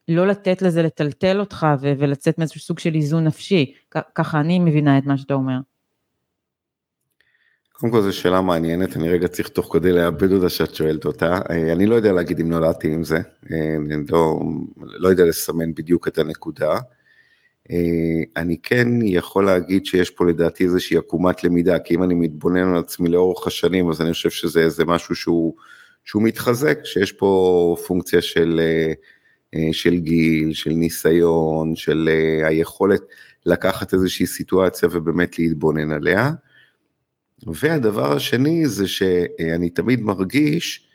ולא 0.09 0.27
לתת 0.27 0.63
לזה 0.63 0.83
לטלטל 0.83 1.41
אותך 1.41 1.67
ולצאת 1.81 2.39
מאיזשהו 2.39 2.61
סוג 2.61 2.79
של 2.79 2.95
איזון 2.95 3.25
נפשי. 3.25 3.75
ככה 4.15 4.41
אני 4.41 4.59
מבינה 4.59 4.99
את 4.99 5.07
מה 5.07 5.19
שאתה 5.19 5.35
אומר. 5.35 5.57
קודם 7.81 7.93
כל 7.93 8.03
זו 8.03 8.13
שאלה 8.13 8.41
מעניינת, 8.41 8.97
אני 8.97 9.09
רגע 9.09 9.29
צריך 9.29 9.49
תוך 9.49 9.73
כדי 9.73 9.93
לאבד 9.93 10.33
אותה 10.33 10.49
שאת 10.49 10.75
שואלת 10.75 11.05
אותה. 11.05 11.39
אה, 11.51 11.73
אני 11.73 11.87
לא 11.87 11.95
יודע 11.95 12.13
להגיד 12.13 12.41
אם 12.41 12.51
נולדתי 12.51 12.89
עם 12.93 13.05
זה, 13.05 13.17
אה, 13.53 13.77
אני 13.77 14.05
לא, 14.11 14.41
לא 14.77 15.09
יודע 15.09 15.25
לסמן 15.25 15.75
בדיוק 15.75 16.09
את 16.09 16.19
הנקודה. 16.19 16.79
אה, 17.71 18.23
אני 18.37 18.57
כן 18.63 18.89
יכול 19.03 19.47
להגיד 19.47 19.87
שיש 19.87 20.11
פה 20.11 20.27
לדעתי 20.27 20.65
איזושהי 20.65 20.97
עקומת 20.97 21.45
למידה, 21.45 21.79
כי 21.79 21.95
אם 21.95 22.03
אני 22.03 22.15
מתבונן 22.15 22.69
על 22.69 22.79
עצמי 22.79 23.09
לאורך 23.09 23.47
השנים, 23.47 23.91
אז 23.91 24.01
אני 24.01 24.13
חושב 24.13 24.31
שזה 24.31 24.61
איזה 24.61 24.85
משהו 24.85 25.15
שהוא, 25.15 25.55
שהוא 26.05 26.23
מתחזק, 26.23 26.79
שיש 26.85 27.13
פה 27.13 27.77
פונקציה 27.87 28.23
של, 28.23 28.61
של 29.73 29.99
גיל, 29.99 30.53
של 30.53 30.71
ניסיון, 30.71 31.77
של 31.77 32.09
היכולת 32.45 33.03
לקחת 33.47 33.95
איזושהי 33.95 34.27
סיטואציה 34.27 34.89
ובאמת 34.93 35.39
להתבונן 35.39 35.91
עליה. 35.91 36.31
והדבר 37.47 38.13
השני 38.13 38.67
זה 38.67 38.89
שאני 38.89 39.71
תמיד 39.71 40.01
מרגיש 40.01 40.89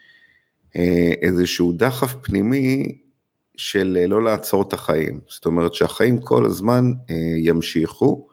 אה, 0.76 1.14
איזשהו 1.22 1.72
דחף 1.72 2.16
פנימי 2.22 2.98
של 3.58 4.06
לא 4.08 4.24
לעצור 4.24 4.62
את 4.62 4.74
החיים. 4.74 5.20
זאת 5.28 5.46
אומרת 5.46 5.74
שהחיים 5.74 6.22
כל 6.22 6.46
הזמן 6.46 6.92
אה, 7.10 7.16
ימשיכו, 7.38 8.28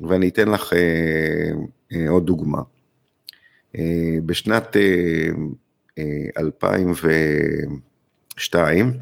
ואני 0.00 0.28
אתן 0.28 0.48
לך 0.48 0.72
אה, 0.72 2.08
עוד 2.08 2.26
דוגמה. 2.26 2.62
בשנת 4.26 4.76
2002, 8.38 8.92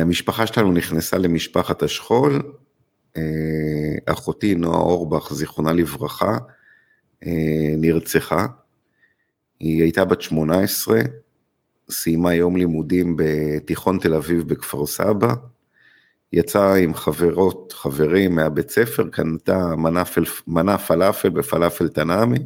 המשפחה 0.00 0.46
שלנו 0.46 0.72
נכנסה 0.72 1.18
למשפחת 1.18 1.82
השכול, 1.82 2.52
אה, 3.16 4.12
אחותי 4.12 4.54
נועה 4.54 4.80
אורבך, 4.80 5.32
זיכרונה 5.32 5.72
לברכה, 5.72 6.38
אה, 7.26 7.74
נרצחה. 7.76 8.46
היא 9.60 9.82
הייתה 9.82 10.04
בת 10.04 10.20
18, 10.22 11.00
סיימה 11.90 12.34
יום 12.34 12.56
לימודים 12.56 13.16
בתיכון 13.18 13.98
תל 13.98 14.14
אביב 14.14 14.48
בכפר 14.48 14.86
סבא, 14.86 15.34
יצאה 16.32 16.76
עם 16.76 16.94
חברות, 16.94 17.74
חברים 17.76 18.34
מהבית 18.34 18.70
ספר, 18.70 19.08
קנתה 19.08 19.74
מנה 20.46 20.78
פלאפל 20.78 21.28
בפלאפל 21.28 21.88
תנעמי, 21.88 22.38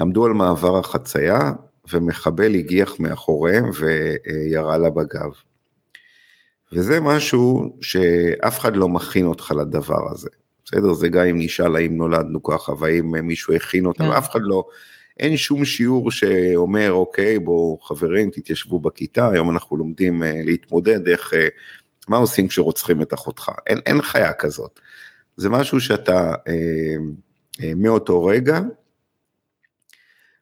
עמדו 0.00 0.26
על 0.26 0.32
מעבר 0.32 0.78
החצייה, 0.78 1.52
ומחבל 1.92 2.54
הגיח 2.54 3.00
מאחוריהם 3.00 3.70
וירה 3.78 4.78
לה 4.78 4.90
בגב. 4.90 5.30
וזה 6.72 7.00
משהו 7.00 7.76
שאף 7.80 8.58
אחד 8.58 8.76
לא 8.76 8.88
מכין 8.88 9.26
אותך 9.26 9.54
לדבר 9.60 10.12
הזה. 10.12 10.28
בסדר? 10.64 10.92
זה 10.92 11.08
גם 11.08 11.26
אם 11.26 11.38
נשאל 11.38 11.76
האם 11.76 11.96
נולדנו 11.96 12.42
ככה, 12.42 12.72
והאם 12.78 13.26
מישהו 13.26 13.54
הכין 13.54 13.86
אותנו, 13.86 14.10
כן. 14.10 14.16
אף 14.16 14.30
אחד 14.30 14.40
לא, 14.42 14.64
אין 15.18 15.36
שום 15.36 15.64
שיעור 15.64 16.10
שאומר, 16.10 16.92
אוקיי, 16.92 17.38
בואו 17.38 17.78
חברים, 17.82 18.30
תתיישבו 18.30 18.80
בכיתה, 18.80 19.30
היום 19.30 19.50
אנחנו 19.50 19.76
לומדים 19.76 20.22
אה, 20.22 20.40
להתמודד, 20.44 21.08
איך, 21.08 21.34
אה, 21.34 21.48
מה 22.08 22.16
עושים 22.16 22.48
כשרוצחים 22.48 23.02
את 23.02 23.14
אחותך? 23.14 23.50
אין, 23.66 23.78
אין 23.86 24.02
חיה 24.02 24.32
כזאת. 24.32 24.80
זה 25.36 25.48
משהו 25.48 25.80
שאתה, 25.80 26.34
אה, 26.48 26.96
אה, 27.62 27.72
מאותו 27.76 28.24
רגע, 28.24 28.60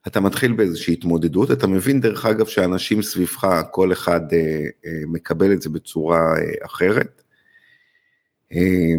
אתה 0.07 0.19
מתחיל 0.19 0.53
באיזושהי 0.53 0.93
התמודדות, 0.93 1.51
אתה 1.51 1.67
מבין 1.67 2.01
דרך 2.01 2.25
אגב 2.25 2.45
שאנשים 2.45 3.01
סביבך, 3.01 3.61
כל 3.71 3.91
אחד 3.91 4.21
אה, 4.33 4.65
אה, 4.85 5.01
מקבל 5.07 5.53
את 5.53 5.61
זה 5.61 5.69
בצורה 5.69 6.37
אה, 6.37 6.65
אחרת. 6.65 7.23
אה, 8.53 8.95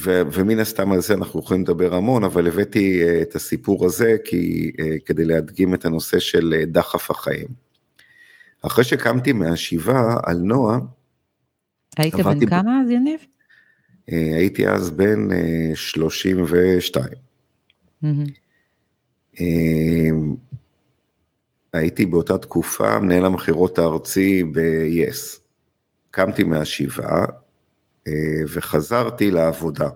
ו, 0.00 0.22
ומן 0.32 0.58
הסתם 0.58 0.92
על 0.92 1.00
זה 1.00 1.14
אנחנו 1.14 1.40
יכולים 1.40 1.62
לדבר 1.62 1.94
המון, 1.94 2.24
אבל 2.24 2.46
הבאתי 2.46 3.02
אה, 3.02 3.22
את 3.22 3.34
הסיפור 3.34 3.86
הזה 3.86 4.16
כי, 4.24 4.72
אה, 4.80 4.96
כדי 5.06 5.24
להדגים 5.24 5.74
את 5.74 5.84
הנושא 5.84 6.18
של 6.18 6.54
אה, 6.56 6.64
דחף 6.64 7.10
החיים. 7.10 7.48
אחרי 8.62 8.84
שקמתי 8.84 9.32
מהשבעה 9.32 10.16
על 10.22 10.36
נועה, 10.36 10.78
היית 11.98 12.14
בן 12.14 12.46
כמה 12.46 12.80
אז 12.80 12.90
יניב? 12.90 13.20
אה, 14.12 14.36
הייתי 14.36 14.68
אז 14.68 14.90
בן 14.90 15.32
אה, 15.32 15.70
32. 15.74 17.04
Mm-hmm. 18.04 18.41
אמ, 19.40 20.34
הייתי 21.72 22.06
באותה 22.06 22.38
תקופה 22.38 22.98
מנהל 22.98 23.24
המכירות 23.24 23.78
הארצי 23.78 24.44
ב-yes. 24.44 25.38
קמתי 26.10 26.44
מהשבעה 26.44 27.24
אה, 28.06 28.12
וחזרתי 28.48 29.30
לעבודה. 29.30 29.88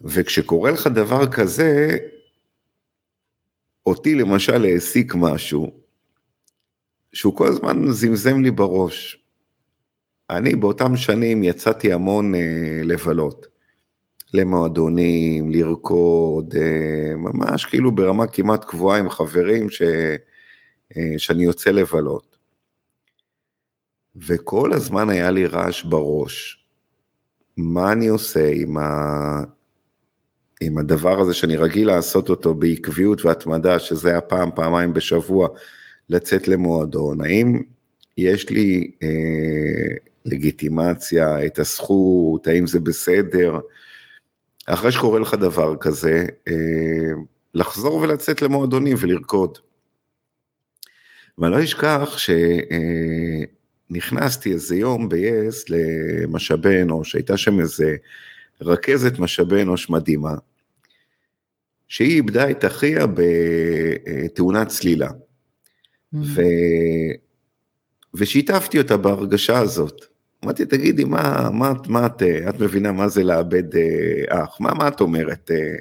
וכשקורה 0.00 0.70
לך 0.70 0.86
דבר 0.86 1.32
כזה, 1.32 1.96
אותי 3.86 4.14
למשל 4.14 4.64
העסיק 4.64 5.14
משהו, 5.14 5.72
שהוא 7.12 7.36
כל 7.36 7.46
הזמן 7.48 7.92
זמזם 7.92 8.42
לי 8.42 8.50
בראש. 8.50 9.24
אני 10.30 10.54
באותם 10.54 10.96
שנים 10.96 11.44
יצאתי 11.44 11.92
המון 11.92 12.34
אה, 12.34 12.80
לבלות. 12.84 13.51
למועדונים, 14.34 15.50
לרקוד, 15.50 16.54
אה, 16.56 17.16
ממש 17.16 17.64
כאילו 17.64 17.92
ברמה 17.92 18.26
כמעט 18.26 18.64
קבועה 18.64 18.98
עם 18.98 19.10
חברים 19.10 19.70
ש... 19.70 19.82
אה, 20.96 21.14
שאני 21.18 21.44
יוצא 21.44 21.70
לבלות. 21.70 22.36
וכל 24.16 24.72
הזמן 24.72 25.10
היה 25.10 25.30
לי 25.30 25.46
רעש 25.46 25.82
בראש. 25.82 26.66
מה 27.56 27.92
אני 27.92 28.08
עושה 28.08 28.50
עם, 28.54 28.78
ה... 28.78 29.42
עם 30.60 30.78
הדבר 30.78 31.20
הזה 31.20 31.34
שאני 31.34 31.56
רגיל 31.56 31.86
לעשות 31.86 32.28
אותו 32.28 32.54
בעקביות 32.54 33.24
והתמדה, 33.24 33.78
שזה 33.78 34.10
היה 34.10 34.20
פעם, 34.20 34.50
פעמיים 34.54 34.92
בשבוע, 34.92 35.48
לצאת 36.08 36.48
למועדון? 36.48 37.20
האם 37.20 37.62
יש 38.18 38.50
לי 38.50 38.90
אה, 39.02 39.96
לגיטימציה, 40.24 41.46
את 41.46 41.58
הזכות, 41.58 42.46
האם 42.46 42.66
זה 42.66 42.80
בסדר? 42.80 43.60
אחרי 44.74 44.92
שקורה 44.92 45.18
לך 45.20 45.34
דבר 45.34 45.76
כזה, 45.76 46.26
אה, 46.48 47.12
לחזור 47.54 47.94
ולצאת 47.94 48.42
למועדונים 48.42 48.96
ולרקוד. 49.00 49.58
ואני 51.38 51.52
לא 51.52 51.64
אשכח 51.64 52.18
שנכנסתי 53.88 54.52
איזה 54.52 54.76
יום 54.76 55.08
ב-yes 55.08 55.64
למשאבי 55.68 56.82
אנוש, 56.82 57.14
הייתה 57.14 57.36
שם 57.36 57.60
איזה 57.60 57.96
רכזת 58.60 59.18
משאבי 59.18 59.62
אנוש 59.62 59.90
מדהימה, 59.90 60.34
שהיא 61.88 62.16
איבדה 62.16 62.50
את 62.50 62.64
אחיה 62.64 63.06
בתאונת 63.06 64.68
צלילה. 64.68 65.08
Mm. 65.08 66.16
ו... 66.34 66.42
ושיתפתי 68.14 68.78
אותה 68.78 68.96
בהרגשה 68.96 69.58
הזאת. 69.58 70.11
אמרתי, 70.44 70.66
תגידי, 70.66 71.04
מה, 71.04 71.50
מה, 71.52 71.72
מה 71.88 72.06
את, 72.06 72.22
את 72.22 72.60
מבינה 72.60 72.92
מה 72.92 73.08
זה 73.08 73.24
לאבד 73.24 73.76
אה, 73.76 74.42
אח? 74.44 74.60
מה, 74.60 74.74
מה 74.74 74.88
את 74.88 75.00
אומרת? 75.00 75.50
אה? 75.50 75.74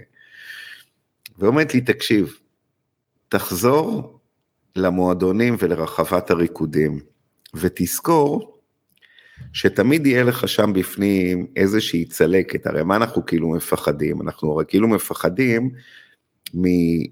ואומרת 1.39 1.73
לי, 1.73 1.81
תקשיב, 1.81 2.37
תחזור 3.29 4.19
למועדונים 4.75 5.55
ולרחבת 5.59 6.31
הריקודים, 6.31 6.99
ותזכור 7.53 8.57
שתמיד 9.53 10.05
יהיה 10.05 10.23
לך 10.23 10.47
שם 10.47 10.73
בפנים 10.73 11.47
איזושהי 11.55 12.05
צלקת, 12.05 12.67
הרי 12.67 12.83
מה 12.83 12.95
אנחנו 12.95 13.25
כאילו 13.25 13.49
מפחדים? 13.49 14.21
אנחנו 14.21 14.51
הרי 14.51 14.65
כאילו 14.67 14.87
מפחדים 14.87 15.69
מ... 16.53 16.65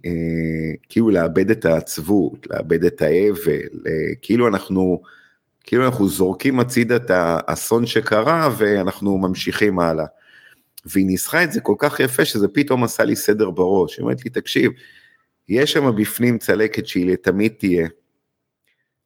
אה, 0.06 0.74
כאילו 0.90 1.10
לאבד 1.10 1.52
את 1.52 1.66
העצבות, 1.66 2.48
לאבד 2.50 2.84
את 2.86 3.02
האבל, 3.02 3.80
כאילו 4.22 4.48
אנחנו... 4.48 5.02
כאילו 5.64 5.86
אנחנו 5.86 6.08
זורקים 6.08 6.60
הצידה 6.60 6.96
את 6.96 7.12
האסון 7.14 7.86
שקרה 7.86 8.50
ואנחנו 8.58 9.18
ממשיכים 9.18 9.80
הלאה. 9.80 10.06
והיא 10.86 11.06
ניסחה 11.06 11.44
את 11.44 11.52
זה 11.52 11.62
כל 11.62 11.76
כך 11.78 12.00
יפה 12.00 12.26
שזה 12.26 12.48
פתאום 12.48 12.84
עשה 12.84 13.04
לי 13.04 13.16
סדר 13.16 13.50
בראש. 13.50 13.98
היא 13.98 14.04
אומרת 14.04 14.26
לי, 14.26 14.32
תקשיב, 14.32 14.72
יש 15.50 15.72
שם 15.72 15.96
בפנים 15.96 16.38
צלקת 16.38 16.88
שהיא 16.88 17.12
לתמיד 17.12 17.54
תהיה. 17.58 17.88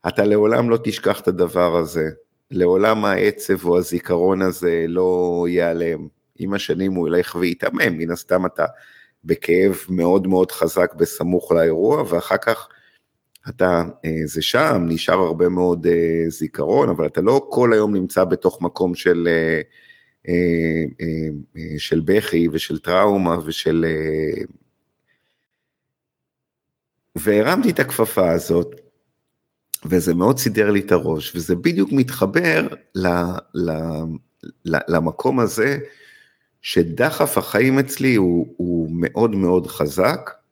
אתה 0.08 0.26
לעולם 0.26 0.70
לא 0.70 0.78
תשכח 0.84 1.20
את 1.20 1.28
הדבר 1.28 1.76
הזה. 1.76 2.10
לעולם 2.52 3.06
העצב 3.06 3.66
או 3.66 3.78
הזיכרון 3.78 4.42
הזה 4.42 4.86
לא 4.88 5.46
ייעלם. 5.50 6.08
עם 6.40 6.54
השנים 6.54 6.94
הוא 6.94 7.08
ילך 7.08 7.36
ויתעמם, 7.36 7.98
מן 7.98 8.12
הסתם 8.12 8.46
אתה 8.46 8.66
בכאב 9.26 9.78
מאוד 9.90 10.28
מאוד 10.28 10.52
חזק 10.52 10.94
בסמוך 10.94 11.52
לאירוע, 11.52 12.04
ואחר 12.10 12.38
כך 12.38 12.68
אתה, 13.50 13.84
אה, 14.06 14.12
זה 14.26 14.42
שם, 14.42 14.86
נשאר 14.88 15.20
הרבה 15.20 15.50
מאוד 15.50 15.88
אה, 15.88 16.24
זיכרון, 16.28 16.90
אבל 16.90 17.06
אתה 17.06 17.22
לא 17.22 17.48
כל 17.50 17.74
היום 17.74 17.96
נמצא 17.96 18.24
בתוך 18.24 18.62
מקום 18.62 18.96
של, 18.96 19.28
אה, 20.28 20.86
של 21.78 22.02
בכי 22.06 22.48
ושל 22.52 22.80
טראומה 22.80 23.38
ושל... 23.46 23.86
והרמתי 27.16 27.70
את 27.70 27.80
הכפפה 27.80 28.32
הזאת, 28.32 28.82
וזה 29.86 30.14
מאוד 30.14 30.40
סידר 30.40 30.72
לי 30.72 30.80
את 30.80 30.92
הראש, 30.92 31.36
וזה 31.36 31.56
בדיוק 31.56 31.90
מתחבר 31.92 32.68
ל, 32.96 33.08
ל, 33.54 33.72
ל, 34.66 34.78
למקום 34.88 35.40
הזה, 35.40 35.78
שדחף 36.62 37.38
החיים 37.38 37.80
אצלי 37.80 38.16
הוא, 38.16 38.54
הוא 38.58 38.90
מאוד 38.94 39.36
מאוד 39.36 39.68
חזק. 39.68 40.43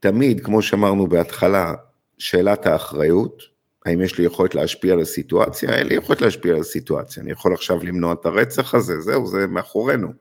תמיד, 0.00 0.44
כמו 0.44 0.62
שאמרנו 0.62 1.06
בהתחלה, 1.06 1.74
שאלת 2.18 2.66
האחריות, 2.66 3.42
האם 3.86 4.00
יש 4.00 4.18
לי 4.18 4.24
יכולת 4.24 4.54
להשפיע 4.54 4.92
על 4.92 5.00
הסיטואציה? 5.00 5.76
אין 5.76 5.86
לי 5.86 5.94
יכולת 5.94 6.20
להשפיע 6.20 6.54
על 6.54 6.60
הסיטואציה, 6.60 7.22
אני 7.22 7.32
יכול 7.32 7.54
עכשיו 7.54 7.84
למנוע 7.84 8.12
את 8.12 8.26
הרצח 8.26 8.74
הזה, 8.74 9.00
זהו, 9.00 9.26
זה 9.26 9.46
מאחורינו. 9.46 10.12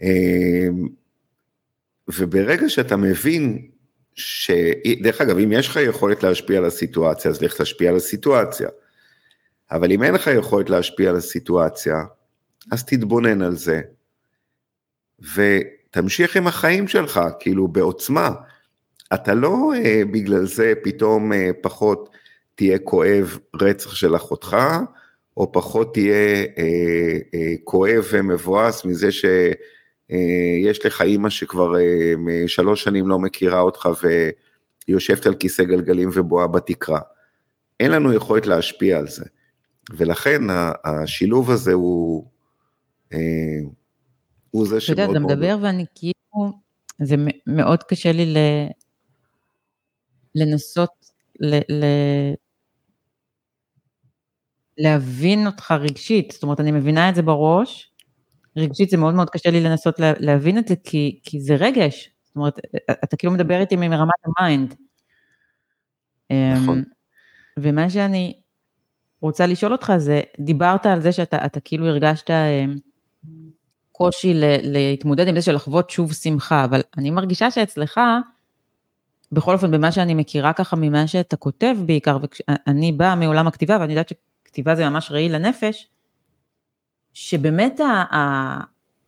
אמ, 0.00 0.88
וברגע 2.08 2.68
שאתה 2.68 2.96
מבין 2.96 3.68
ש... 4.14 4.50
דרך 5.02 5.20
אגב, 5.20 5.38
אם 5.38 5.52
יש 5.52 5.68
לך 5.68 5.76
יכולת 5.76 6.22
להשפיע 6.22 6.58
על 6.58 6.64
הסיטואציה, 6.64 7.30
אז 7.30 7.42
לך 7.42 7.60
תשפיע 7.60 7.90
על 7.90 7.96
הסיטואציה. 7.96 8.68
אבל 9.70 9.92
אם 9.92 10.02
אין 10.02 10.14
לך 10.14 10.30
יכולת 10.38 10.70
להשפיע 10.70 11.10
על 11.10 11.16
הסיטואציה, 11.16 11.96
אז 12.72 12.84
תתבונן 12.84 13.42
על 13.42 13.56
זה. 13.56 13.80
ותמשיך 15.96 16.36
עם 16.36 16.46
החיים 16.46 16.88
שלך, 16.88 17.20
כאילו 17.40 17.68
בעוצמה. 17.68 18.30
אתה 19.14 19.34
לא 19.34 19.72
אה, 19.76 20.02
בגלל 20.10 20.44
זה 20.44 20.72
פתאום 20.82 21.32
אה, 21.32 21.50
פחות 21.60 22.10
תהיה 22.54 22.78
כואב 22.78 23.38
רצח 23.60 23.94
של 23.94 24.16
אחותך, 24.16 24.56
או 25.36 25.52
פחות 25.52 25.94
תהיה 25.94 26.44
אה, 26.58 27.18
אה, 27.34 27.54
כואב 27.64 28.04
ומבואס 28.10 28.84
מזה 28.84 29.12
ש... 29.12 29.24
אה, 30.12 30.72
לך 30.84 31.02
אימא 31.02 31.30
שכבר 31.30 31.76
אה, 31.78 32.14
שלוש 32.46 32.84
שנים 32.84 33.08
לא 33.08 33.18
מכירה 33.18 33.60
אותך 33.60 33.88
והיא 34.02 34.32
יושבת 34.88 35.26
על 35.26 35.34
כיסא 35.34 35.64
גלגלים 35.64 36.10
ובואה 36.12 36.46
בתקרה. 36.46 37.00
אין 37.80 37.90
לנו 37.90 38.12
יכולת 38.12 38.46
להשפיע 38.46 38.98
על 38.98 39.08
זה. 39.08 39.24
ולכן 39.90 40.42
השילוב 40.84 41.50
הזה 41.50 41.72
הוא, 41.72 42.24
אה, 43.12 43.18
הוא 44.56 44.66
זה 44.66 44.80
שמאוד 44.80 44.98
מאוד... 44.98 45.10
אתה 45.10 45.18
יודע, 45.18 45.34
אתה 45.34 45.34
מדבר 45.34 45.58
ואני 45.66 45.84
כאילו, 45.94 46.52
זה 47.02 47.16
מאוד 47.46 47.82
קשה 47.82 48.12
לי 48.12 48.26
ל... 48.26 48.36
לנסות 50.34 50.90
ל... 51.40 51.54
ל... 51.54 51.84
להבין 54.78 55.46
אותך 55.46 55.74
רגשית, 55.80 56.30
זאת 56.30 56.42
אומרת, 56.42 56.60
אני 56.60 56.72
מבינה 56.72 57.08
את 57.08 57.14
זה 57.14 57.22
בראש, 57.22 57.92
רגשית 58.56 58.90
זה 58.90 58.96
מאוד 58.96 59.14
מאוד 59.14 59.30
קשה 59.30 59.50
לי 59.50 59.60
לנסות 59.60 60.00
לה, 60.00 60.12
להבין 60.20 60.58
את 60.58 60.68
זה, 60.68 60.74
כי, 60.84 61.20
כי 61.22 61.40
זה 61.40 61.54
רגש. 61.54 62.10
זאת 62.24 62.36
אומרת, 62.36 62.58
אתה 63.04 63.16
כאילו 63.16 63.32
מדבר 63.32 63.60
איתי 63.60 63.76
מרמת 63.76 64.14
ה 64.24 64.32
mind. 64.32 64.74
נכון. 66.30 66.78
אמ, 66.78 66.84
ומה 67.58 67.90
שאני 67.90 68.40
רוצה 69.20 69.46
לשאול 69.46 69.72
אותך 69.72 69.92
זה, 69.96 70.20
דיברת 70.40 70.86
על 70.86 71.00
זה 71.00 71.12
שאתה 71.12 71.60
כאילו 71.64 71.86
הרגשת 71.86 72.30
אמ, 72.30 72.74
קושי 73.96 74.32
להתמודד 74.62 75.28
עם 75.28 75.34
זה 75.34 75.42
של 75.42 75.54
לחוות 75.54 75.90
שוב 75.90 76.12
שמחה, 76.12 76.64
אבל 76.64 76.80
אני 76.98 77.10
מרגישה 77.10 77.50
שאצלך, 77.50 78.00
בכל 79.32 79.52
אופן, 79.52 79.70
במה 79.70 79.92
שאני 79.92 80.14
מכירה 80.14 80.52
ככה 80.52 80.76
ממה 80.76 81.06
שאתה 81.06 81.36
כותב 81.36 81.76
בעיקר, 81.86 82.18
ואני 82.66 82.92
באה 82.92 83.14
מעולם 83.14 83.46
הכתיבה, 83.46 83.76
ואני 83.80 83.92
יודעת 83.92 84.08
שכתיבה 84.44 84.74
זה 84.74 84.88
ממש 84.88 85.10
רעיל 85.10 85.34
לנפש, 85.34 85.88
שבאמת 87.12 87.80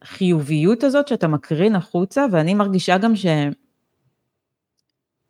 החיוביות 0.03 0.85
הזאת 0.85 1.09
שאתה 1.09 1.29
מקרין 1.29 1.77
החוצה, 1.77 2.25
ואני 2.33 2.55
מרגישה 2.55 2.99
גם 2.99 3.13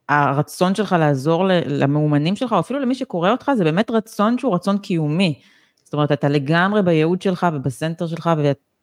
שהרצון 0.09 0.75
שלך 0.75 0.97
לעזור 0.99 1.45
למאומנים 1.67 2.37
שלך, 2.37 2.53
או 2.53 2.61
אפילו 2.61 2.81
למי 2.81 2.95
שקורא 2.95 3.31
אותך, 3.31 3.51
זה 3.57 3.65
באמת 3.65 3.91
רצון 3.91 4.39
שהוא 4.39 4.55
רצון 4.55 4.79
קיומי. 4.79 5.41
זאת 5.85 5.93
אומרת, 5.93 6.13
אתה 6.13 6.29
לגמרי 6.29 6.83
בייעוד 6.83 7.23
שלך 7.23 7.47
ובסנטר 7.53 8.07
שלך, 8.07 8.31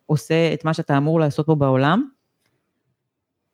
ועושה 0.10 0.54
את 0.54 0.66
מה 0.66 0.74
שאתה 0.74 0.98
אמור 0.98 1.20
לעשות 1.20 1.46
פה 1.46 1.56
בעולם. 1.56 2.10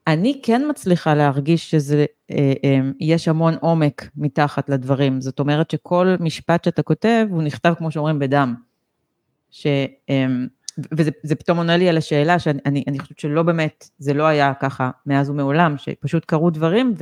אני 0.07 0.39
כן 0.43 0.61
מצליחה 0.69 1.13
להרגיש 1.13 1.71
שזה, 1.71 2.05
אה, 2.31 2.53
אה, 2.63 2.79
יש 2.99 3.27
המון 3.27 3.53
עומק 3.61 4.09
מתחת 4.15 4.69
לדברים. 4.69 5.21
זאת 5.21 5.39
אומרת 5.39 5.71
שכל 5.71 6.15
משפט 6.19 6.63
שאתה 6.63 6.83
כותב, 6.83 7.27
הוא 7.29 7.43
נכתב, 7.43 7.73
כמו 7.77 7.91
שאומרים, 7.91 8.19
בדם. 8.19 8.55
ש... 9.51 9.67
אמ, 10.09 10.47
וזה 10.91 11.35
פתאום 11.35 11.57
עונה 11.57 11.77
לי 11.77 11.89
על 11.89 11.97
השאלה 11.97 12.39
שאני 12.39 12.59
אני, 12.65 12.83
אני 12.87 12.99
חושבת 12.99 13.19
שלא 13.19 13.43
באמת, 13.43 13.89
זה 13.99 14.13
לא 14.13 14.23
היה 14.23 14.53
ככה 14.53 14.91
מאז 15.05 15.29
ומעולם, 15.29 15.77
שפשוט 15.77 16.25
קרו 16.25 16.49
דברים 16.49 16.93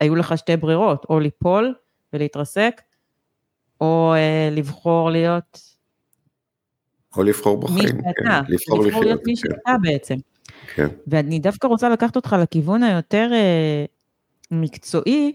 והיו 0.00 0.16
לך 0.16 0.38
שתי 0.38 0.56
ברירות, 0.56 1.06
או 1.10 1.20
ליפול 1.20 1.74
ולהתרסק, 2.12 2.80
או 3.80 4.14
אה, 4.16 4.48
לבחור 4.52 5.10
להיות... 5.10 5.67
או 7.18 7.22
לבחור 7.22 7.60
בחיים, 7.60 7.78
מי 7.78 7.82
שאתה, 7.86 8.10
כן, 8.24 8.52
לבחור, 8.52 8.84
לבחור 8.84 9.04
להיות 9.04 9.26
מי 9.26 9.36
כן. 9.36 9.40
שאתה 9.40 9.76
בעצם. 9.82 10.14
כן. 10.74 10.86
ואני 11.06 11.38
דווקא 11.38 11.66
רוצה 11.66 11.88
לקחת 11.88 12.16
אותך 12.16 12.36
לכיוון 12.42 12.82
היותר 12.82 13.30
אה, 13.32 13.84
מקצועי, 14.50 15.32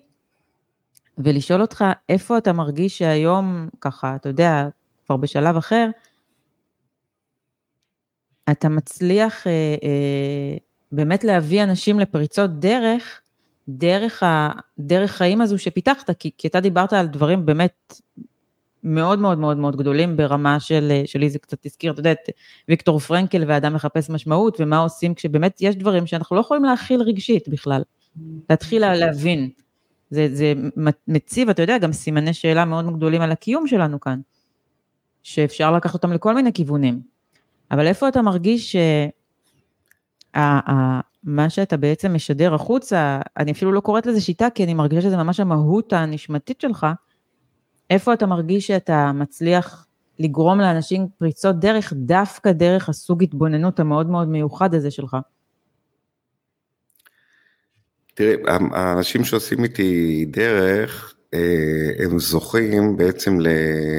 ולשאול 1.17 1.62
אותך 1.62 1.86
איפה 2.10 2.38
אתה 2.38 2.54
מרגיש 2.54 2.98
שהיום, 2.98 3.69
ככה, 3.82 4.15
אתה 4.15 4.30
יודע, 4.30 4.67
כבר 5.06 5.17
בשלב 5.17 5.58
אחר, 5.58 5.89
אתה 8.52 8.69
מצליח 8.69 9.48
אה, 9.48 9.52
אה, 9.84 10.58
באמת 10.91 11.24
להביא 11.24 11.63
אנשים 11.63 12.00
לפריצות 12.00 12.60
דרך, 12.60 13.22
דרך, 13.69 14.24
ה, 14.24 14.50
דרך 14.80 15.12
חיים 15.12 15.41
הזו 15.41 15.58
שפיתחת, 15.58 16.12
כי, 16.19 16.32
כי 16.38 16.48
אתה 16.48 16.60
דיברת 16.60 16.93
על 16.93 17.08
דברים 17.08 17.46
באמת 17.46 17.93
מאוד 18.84 19.19
מאוד 19.19 19.38
מאוד 19.38 19.58
מאוד 19.58 19.76
גדולים 19.76 20.17
ברמה 20.17 20.60
של, 20.60 21.02
שלי 21.06 21.30
זה 21.30 21.39
קצת 21.39 21.65
הזכיר, 21.65 21.91
אתה 21.91 22.00
יודע, 22.00 22.12
את 22.12 22.30
ויקטור 22.69 23.00
פרנקל 23.00 23.43
ואדם 23.48 23.74
מחפש 23.74 24.10
משמעות, 24.10 24.58
ומה 24.60 24.78
עושים 24.78 25.13
כשבאמת 25.13 25.58
יש 25.62 25.76
דברים 25.76 26.08
שאנחנו 26.08 26.36
לא 26.36 26.41
יכולים 26.41 26.63
להכיל 26.63 27.02
רגשית 27.02 27.48
בכלל, 27.48 27.82
להתחיל 28.50 28.91
להבין. 28.93 29.50
זה, 30.10 30.28
זה 30.36 30.54
מציב, 31.08 31.50
אתה 31.50 31.62
יודע, 31.62 31.78
גם 31.78 31.93
סימני 31.93 32.34
שאלה 32.34 32.65
מאוד 32.65 32.96
גדולים 32.98 33.22
על 33.22 33.32
הקיום 33.32 33.67
שלנו 33.67 34.00
כאן. 34.00 34.19
שאפשר 35.24 35.72
לקחת 35.72 35.93
אותם 35.93 36.13
לכל 36.13 36.36
מיני 36.36 36.54
כיוונים. 36.54 37.02
אבל 37.72 37.88
איפה 37.88 38.08
אתה 38.08 38.22
מרגיש 38.22 38.76
שמה 40.36 41.50
שאתה 41.50 41.78
בעצם 41.78 42.13
משדר 42.13 42.54
החוצה, 42.54 43.22
אני 43.38 43.52
אפילו 43.52 43.72
לא 43.72 43.80
קוראת 43.80 44.06
לזה 44.06 44.22
שיטה, 44.22 44.50
כי 44.50 44.63
אני 44.63 44.74
מרגישה 44.74 45.02
שזה 45.02 45.17
ממש 45.17 45.39
המהות 45.39 45.93
הנשמתית 45.93 46.62
שלך, 46.62 46.88
איפה 47.94 48.14
אתה 48.14 48.26
מרגיש 48.26 48.68
שאתה 48.68 49.12
מצליח 49.14 49.88
לגרום 50.20 50.60
לאנשים 50.60 51.08
פריצות 51.18 51.60
דרך, 51.60 51.94
דווקא 51.96 52.52
דרך 52.52 52.90
הסוג 52.90 53.24
התבוננות 53.24 53.80
המאוד 53.80 54.10
מאוד 54.10 54.28
מיוחד 54.28 54.74
הזה 54.74 54.92
שלך? 54.92 55.18
תראי, 58.14 58.36
האנשים 58.72 59.24
שעושים 59.24 59.64
איתי 59.64 60.26
דרך, 60.30 61.14
אה, 61.34 61.92
הם 62.00 62.20
זוכים 62.20 62.98
בעצם 62.98 63.38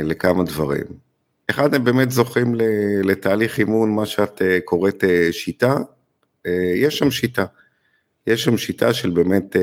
לכמה 0.05 0.45
דברים. 0.45 0.85
אחד 1.51 1.75
הם 1.75 1.85
באמת 1.85 2.11
זוכים 2.11 2.55
לתהליך 3.05 3.59
אימון, 3.59 3.95
מה 3.95 4.07
שאת 4.07 4.43
אה, 4.43 4.59
קוראת 4.65 5.05
אה, 5.05 5.29
שיטה, 5.33 5.77
יש 6.75 6.99
שם 6.99 7.11
שיטה. 7.11 7.45
יש 8.27 8.45
שם 8.45 8.57
שיטה 8.57 8.95
של 8.95 9.11
באמת 9.11 9.57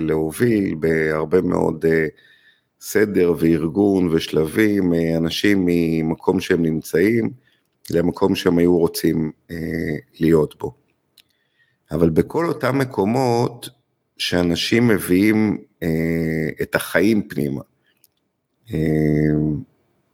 להוביל 0.00 0.74
בהרבה 0.80 1.40
מאוד 1.40 1.84
סדר 2.80 3.32
וארגון 3.38 4.08
ושלבים, 4.08 4.92
אנשים 5.16 5.62
ממקום 5.66 6.40
שהם 6.40 6.62
נמצאים 6.62 7.30
למקום 7.90 8.34
שהם 8.34 8.58
היו 8.58 8.78
רוצים 8.78 9.32
להיות 10.20 10.58
בו. 10.58 10.74
אבל 11.90 12.10
בכל 12.10 12.46
אותם 12.46 12.78
מקומות 12.78 13.68
שאנשים 14.18 14.88
מביאים 14.88 15.58
את 16.62 16.74
החיים 16.74 17.28
פנימה, 17.28 17.60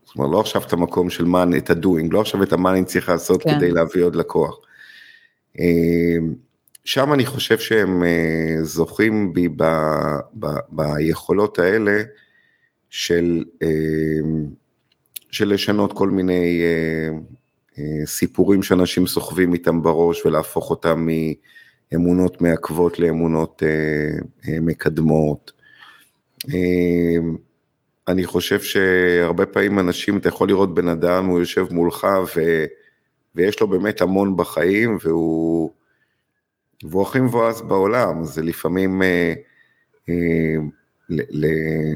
זאת 0.05 0.17
אומרת, 0.17 0.31
לא 0.33 0.41
עכשיו 0.41 0.63
את 0.67 0.73
המקום 0.73 1.11
של 1.11 1.25
מה, 1.25 1.45
את 1.59 1.71
הדוינג, 1.71 2.13
לא 2.13 2.21
עכשיו 2.21 2.43
את 2.43 2.53
המה 2.53 2.73
אני 2.73 2.85
צריך 2.85 3.09
לעשות 3.09 3.43
כן. 3.43 3.57
כדי 3.57 3.71
להביא 3.71 4.03
עוד 4.05 4.17
לקוח. 4.17 4.59
שם 6.85 7.13
אני 7.13 7.27
חושב 7.27 7.59
שהם 7.59 8.03
זוכים 8.63 9.33
בי 9.33 9.49
ב, 9.49 9.65
ב, 10.39 10.47
ביכולות 10.69 11.59
האלה 11.59 12.03
של, 12.97 13.45
של 15.31 15.49
לשנות 15.49 15.93
כל 15.93 16.11
מיני 16.11 16.63
סיפורים 18.07 18.63
שאנשים 18.63 19.07
סוחבים 19.07 19.53
איתם 19.53 19.83
בראש 19.83 20.27
ולהפוך 20.27 20.71
אותם 20.71 21.09
מאמונות 21.93 22.41
מעכבות 22.41 22.99
לאמונות 22.99 23.63
מקדמות. 24.49 25.53
אני 28.09 28.25
חושב 28.25 28.61
שהרבה 28.61 29.47
פעמים 29.47 29.79
אנשים, 29.79 30.19
אתה 30.19 30.29
יכול 30.29 30.49
לראות 30.49 30.75
בן 30.75 30.89
אדם, 30.89 31.27
הוא 31.27 31.39
יושב 31.39 31.67
מולך 31.71 32.07
ו, 32.37 32.65
ויש 33.35 33.61
לו 33.61 33.69
באמת 33.69 34.01
המון 34.01 34.37
בחיים 34.37 34.99
והוא, 35.01 35.71
והוא 36.83 37.03
הכי 37.03 37.21
מבואס 37.21 37.61
בעולם, 37.61 38.25
זה 38.25 38.43
לפעמים 38.43 39.03
אה, 39.03 39.35
אה, 40.09 40.57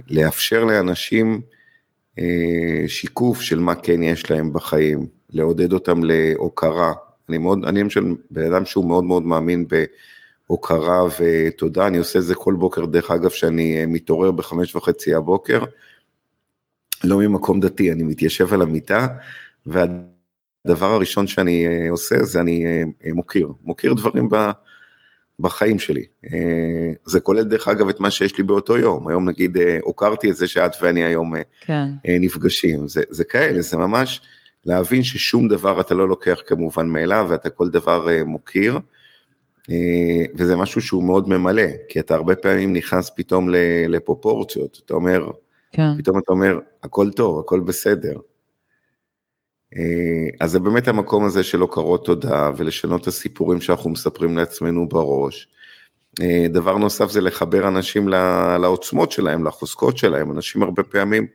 לאפשר 0.08 0.64
לאנשים 0.64 1.40
אה, 2.18 2.84
שיקוף 2.86 3.40
של 3.40 3.58
מה 3.58 3.74
כן 3.74 4.02
יש 4.02 4.30
להם 4.30 4.52
בחיים, 4.52 5.06
לעודד 5.30 5.72
אותם 5.72 6.00
להוקרה. 6.04 6.92
אני 7.28 7.38
מאוד, 7.38 7.64
אני 7.64 7.80
למשל 7.80 8.14
בן 8.30 8.52
אדם 8.52 8.64
שהוא 8.64 8.88
מאוד 8.88 9.04
מאוד 9.04 9.22
מאמין 9.22 9.66
בהוקרה 10.48 11.02
ותודה, 11.20 11.86
אני 11.86 11.98
עושה 11.98 12.18
את 12.18 12.24
זה 12.24 12.34
כל 12.34 12.54
בוקר, 12.54 12.86
דרך 12.86 13.10
אגב, 13.10 13.30
שאני 13.30 13.86
מתעורר 13.86 14.30
בחמש 14.30 14.76
וחצי 14.76 15.14
הבוקר, 15.14 15.64
לא 17.04 17.18
ממקום 17.18 17.60
דתי, 17.60 17.92
אני 17.92 18.02
מתיישב 18.02 18.54
על 18.54 18.62
המיטה, 18.62 19.06
והדבר 19.66 20.92
הראשון 20.92 21.26
שאני 21.26 21.66
אה, 21.66 21.90
עושה 21.90 22.22
זה 22.22 22.40
אני 22.40 22.66
אה, 22.66 22.82
אה, 23.04 23.12
מוקיר, 23.12 23.52
מוקיר 23.62 23.94
דברים 23.94 24.28
בחיים 25.40 25.78
שלי. 25.78 26.04
זה 27.04 27.20
כולל 27.20 27.42
דרך 27.42 27.68
אגב 27.68 27.88
את 27.88 28.00
מה 28.00 28.10
שיש 28.10 28.38
לי 28.38 28.44
באותו 28.44 28.78
יום, 28.78 29.08
היום 29.08 29.28
נגיד 29.28 29.56
הוקרתי 29.82 30.30
את 30.30 30.36
זה 30.36 30.48
שאת 30.48 30.72
ואני 30.82 31.04
היום 31.04 31.34
כן. 31.60 31.88
נפגשים, 32.20 32.88
זה, 32.88 33.02
זה 33.10 33.24
כאלה, 33.24 33.62
זה 33.62 33.76
ממש 33.76 34.20
להבין 34.64 35.02
ששום 35.02 35.48
דבר 35.48 35.80
אתה 35.80 35.94
לא 35.94 36.08
לוקח 36.08 36.40
כמובן 36.46 36.86
מאליו 36.86 37.26
ואתה 37.30 37.50
כל 37.50 37.68
דבר 37.68 38.06
מוקיר. 38.24 38.78
וזה 40.34 40.56
משהו 40.56 40.80
שהוא 40.80 41.04
מאוד 41.04 41.28
ממלא, 41.28 41.66
כי 41.88 42.00
אתה 42.00 42.14
הרבה 42.14 42.36
פעמים 42.36 42.72
נכנס 42.72 43.10
פתאום 43.16 43.48
לפרופורציות, 43.88 44.80
אתה 44.86 44.94
אומר, 44.94 45.30
כן. 45.72 45.98
פתאום 45.98 46.18
אתה 46.18 46.32
אומר, 46.32 46.58
הכל 46.82 47.10
טוב, 47.10 47.38
הכל 47.38 47.60
בסדר. 47.60 48.16
אה, 49.76 50.28
אז 50.40 50.50
זה 50.50 50.58
באמת 50.58 50.88
המקום 50.88 51.24
הזה 51.24 51.42
של 51.42 51.60
הוקרות 51.60 52.04
תודה 52.04 52.50
ולשנות 52.56 53.02
את 53.02 53.06
הסיפורים 53.06 53.60
שאנחנו 53.60 53.90
מספרים 53.90 54.36
לעצמנו 54.36 54.88
בראש. 54.88 55.48
אה, 56.20 56.46
דבר 56.48 56.78
נוסף 56.78 57.10
זה 57.10 57.20
לחבר 57.20 57.68
אנשים 57.68 58.08
לעוצמות 58.62 59.12
שלהם, 59.12 59.44
לחוזקות 59.46 59.98
שלהם, 59.98 60.30
אנשים 60.30 60.62
הרבה 60.62 60.82
פעמים 60.82 61.26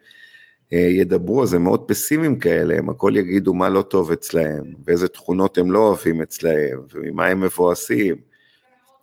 אה, 0.74 0.78
ידברו, 0.78 1.46
זה 1.46 1.60
מאוד 1.60 1.82
פסימיים 1.88 2.40
כאלה, 2.40 2.78
הם 2.78 2.90
הכל 2.90 3.14
יגידו 3.16 3.54
מה 3.54 3.70
לא 3.70 3.82
טוב 3.82 4.12
אצלהם, 4.12 4.64
ואיזה 4.86 5.08
תכונות 5.08 5.58
הם 5.58 5.72
לא 5.72 5.80
אוהבים 5.80 6.22
אצלהם, 6.22 6.80
וממה 6.94 7.28
הם 7.28 7.42
מבואסים. 7.42 8.16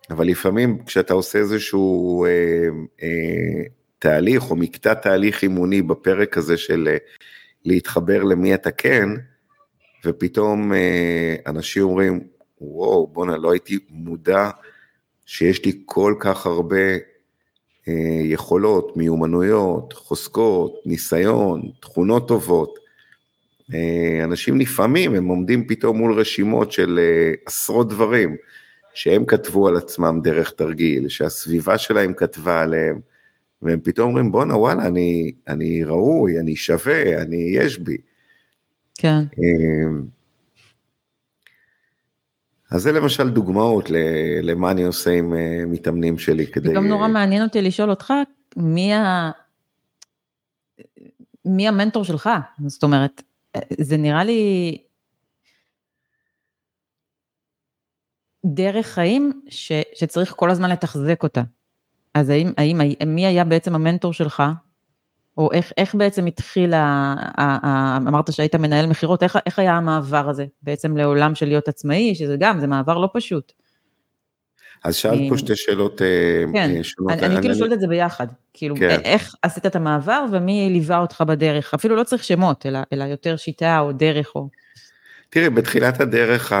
אבל 0.09 0.27
לפעמים 0.27 0.83
כשאתה 0.85 1.13
עושה 1.13 1.39
איזשהו 1.39 2.25
אה, 2.25 2.67
אה, 3.03 3.63
תהליך 3.99 4.51
או 4.51 4.55
מקטע 4.55 4.93
תהליך 4.93 5.43
אימוני 5.43 5.81
בפרק 5.81 6.37
הזה 6.37 6.57
של 6.57 6.87
אה, 6.91 6.97
להתחבר 7.65 8.23
למי 8.23 8.53
אתה 8.53 8.71
כן, 8.71 9.09
ופתאום 10.05 10.73
אה, 10.73 11.35
אנשים 11.47 11.83
אומרים, 11.83 12.27
וואו, 12.61 13.07
בואנה, 13.07 13.37
לא 13.37 13.51
הייתי 13.51 13.79
מודע 13.89 14.49
שיש 15.25 15.65
לי 15.65 15.81
כל 15.85 16.15
כך 16.19 16.45
הרבה 16.45 16.85
אה, 17.87 18.21
יכולות, 18.23 18.97
מיומנויות, 18.97 19.93
חוזקות, 19.93 20.73
ניסיון, 20.85 21.61
תכונות 21.79 22.27
טובות. 22.27 22.83
אנשים 24.23 24.59
לפעמים, 24.59 25.15
הם 25.15 25.27
עומדים 25.27 25.67
פתאום 25.67 25.97
מול 25.97 26.19
רשימות 26.19 26.71
של 26.71 26.99
עשרות 27.45 27.89
דברים 27.89 28.35
שהם 28.93 29.25
כתבו 29.25 29.67
על 29.67 29.77
עצמם 29.77 30.19
דרך 30.23 30.51
תרגיל, 30.51 31.09
שהסביבה 31.09 31.77
שלהם 31.77 32.13
כתבה 32.13 32.61
עליהם, 32.61 32.99
והם 33.63 33.79
פתאום 33.83 34.07
אומרים, 34.07 34.31
בואנה, 34.31 34.57
וואלה, 34.57 34.87
אני, 34.87 35.31
אני 35.47 35.83
ראוי, 35.83 36.39
אני 36.39 36.55
שווה, 36.55 37.21
אני, 37.21 37.35
יש 37.35 37.79
בי. 37.79 37.97
כן. 38.95 39.19
אמ, 39.37 40.03
אז 42.71 42.81
זה 42.81 42.91
למשל 42.91 43.29
דוגמאות 43.29 43.89
למה 44.41 44.71
אני 44.71 44.83
עושה 44.83 45.11
עם 45.11 45.33
אה, 45.33 45.63
מתאמנים 45.67 46.17
שלי 46.17 46.47
כדי... 46.47 46.73
גם 46.73 46.87
נורא 46.87 47.07
מעניין 47.07 47.43
אותי 47.43 47.61
לשאול 47.61 47.89
אותך, 47.89 48.13
מי, 48.57 48.93
ה... 48.93 49.31
מי 51.45 51.67
המנטור 51.67 52.03
שלך? 52.03 52.29
זאת 52.67 52.83
אומרת, 52.83 53.23
זה 53.81 53.97
נראה 53.97 54.23
לי 54.23 54.77
דרך 58.45 58.85
חיים 58.87 59.41
ש... 59.49 59.71
שצריך 59.93 60.33
כל 60.35 60.49
הזמן 60.49 60.69
לתחזק 60.69 61.23
אותה. 61.23 61.41
אז 62.13 62.29
האם, 62.29 62.51
האם, 62.57 62.81
מי 63.05 63.25
היה 63.25 63.43
בעצם 63.43 63.75
המנטור 63.75 64.13
שלך? 64.13 64.43
או 65.37 65.51
איך, 65.51 65.71
איך 65.77 65.95
בעצם 65.95 66.25
התחיל, 66.25 66.73
ה, 66.73 67.15
ה, 67.37 67.67
ה, 67.67 67.97
אמרת 67.97 68.33
שהיית 68.33 68.55
מנהל 68.55 68.85
מכירות, 68.87 69.23
איך, 69.23 69.37
איך 69.45 69.59
היה 69.59 69.77
המעבר 69.77 70.29
הזה 70.29 70.45
בעצם 70.61 70.97
לעולם 70.97 71.35
של 71.35 71.45
להיות 71.45 71.67
עצמאי, 71.67 72.15
שזה 72.15 72.35
גם, 72.39 72.59
זה 72.59 72.67
מעבר 72.67 72.97
לא 72.97 73.09
פשוט. 73.13 73.51
אז 74.83 74.95
שאלת 74.95 75.19
פה 75.29 75.37
שתי 75.37 75.55
שאלות 75.55 76.01
אה, 76.01 76.43
כן, 76.53 76.75
אה, 76.77 76.83
שונות. 76.83 77.11
אני, 77.11 77.25
אני, 77.25 77.33
אני 77.33 77.41
כאילו 77.41 77.55
שואלת 77.55 77.73
את 77.73 77.79
זה 77.79 77.87
ביחד, 77.87 78.27
כאילו, 78.53 78.75
כן. 78.75 78.99
איך 79.03 79.35
עשית 79.41 79.65
את 79.65 79.75
המעבר 79.75 80.25
ומי 80.31 80.69
ליווה 80.69 80.99
אותך 80.99 81.23
בדרך, 81.27 81.73
אפילו 81.73 81.95
לא 81.95 82.03
צריך 82.03 82.23
שמות, 82.23 82.65
אלא, 82.65 82.79
אלא 82.93 83.03
יותר 83.03 83.35
שיטה 83.35 83.79
או 83.79 83.91
דרך 83.91 84.31
או... 84.35 84.47
תראי, 85.33 85.49
בתחילת 85.49 86.01
הדרך, 86.01 86.53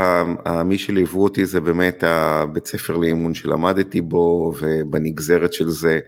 מי 0.65 0.77
שליוו 0.77 1.23
אותי 1.23 1.45
זה 1.45 1.61
באמת 1.61 2.03
הבית 2.03 2.67
ספר 2.67 2.97
לאימון 2.97 3.33
שלמדתי 3.33 4.01
בו, 4.01 4.53
ובנגזרת 4.59 5.53
של 5.53 5.69
זה 5.69 5.99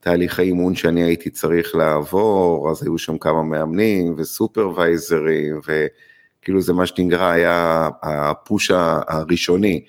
תהליך 0.00 0.38
האימון 0.38 0.74
שאני 0.74 1.02
הייתי 1.02 1.30
צריך 1.30 1.74
לעבור, 1.74 2.70
אז 2.70 2.82
היו 2.82 2.98
שם 2.98 3.18
כמה 3.18 3.42
מאמנים 3.42 4.14
וסופרוויזרים, 4.18 5.60
וכאילו 5.60 6.60
זה 6.60 6.72
מה 6.72 6.86
שנגרע 6.86 7.30
היה 7.30 7.88
הפוש 8.02 8.70
הראשוני. 9.08 9.84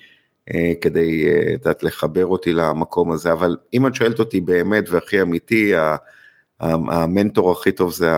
אה, 0.54 0.74
כדי, 0.82 1.28
אה, 1.28 1.54
את 1.54 1.60
יודעת, 1.60 1.84
לחבר 1.84 2.26
אותי 2.26 2.54
למקום 2.54 3.12
הזה, 3.12 3.32
אבל 3.32 3.58
אם 3.74 3.88
את 3.88 3.96
שואלת 3.96 4.19
אותי 4.19 4.41
באמת 4.41 4.89
והכי 4.89 5.22
אמיתי, 5.22 5.74
המנטור 6.60 7.52
הכי 7.52 7.72
טוב 7.72 7.91
זה 7.91 8.12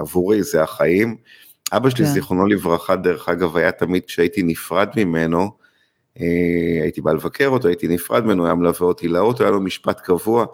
עבורי, 0.00 0.42
זה 0.42 0.62
החיים. 0.62 1.16
אבא 1.72 1.90
שלי, 1.90 2.06
כן. 2.06 2.12
זיכרונו 2.12 2.46
לברכה, 2.46 2.96
דרך 2.96 3.28
אגב, 3.28 3.56
היה 3.56 3.72
תמיד 3.72 4.04
כשהייתי 4.04 4.42
נפרד 4.42 4.88
ממנו, 4.96 5.50
אה, 6.20 6.82
הייתי 6.82 7.00
בא 7.00 7.12
לבקר 7.12 7.48
אותו, 7.48 7.68
הייתי 7.68 7.88
נפרד 7.88 8.24
ממנו, 8.24 8.44
היה 8.44 8.54
מלווה 8.54 8.86
אותי 8.86 9.08
לאוטו, 9.08 9.42
היה 9.42 9.50
לו 9.50 9.60
משפט 9.60 10.00
קבוע, 10.00 10.46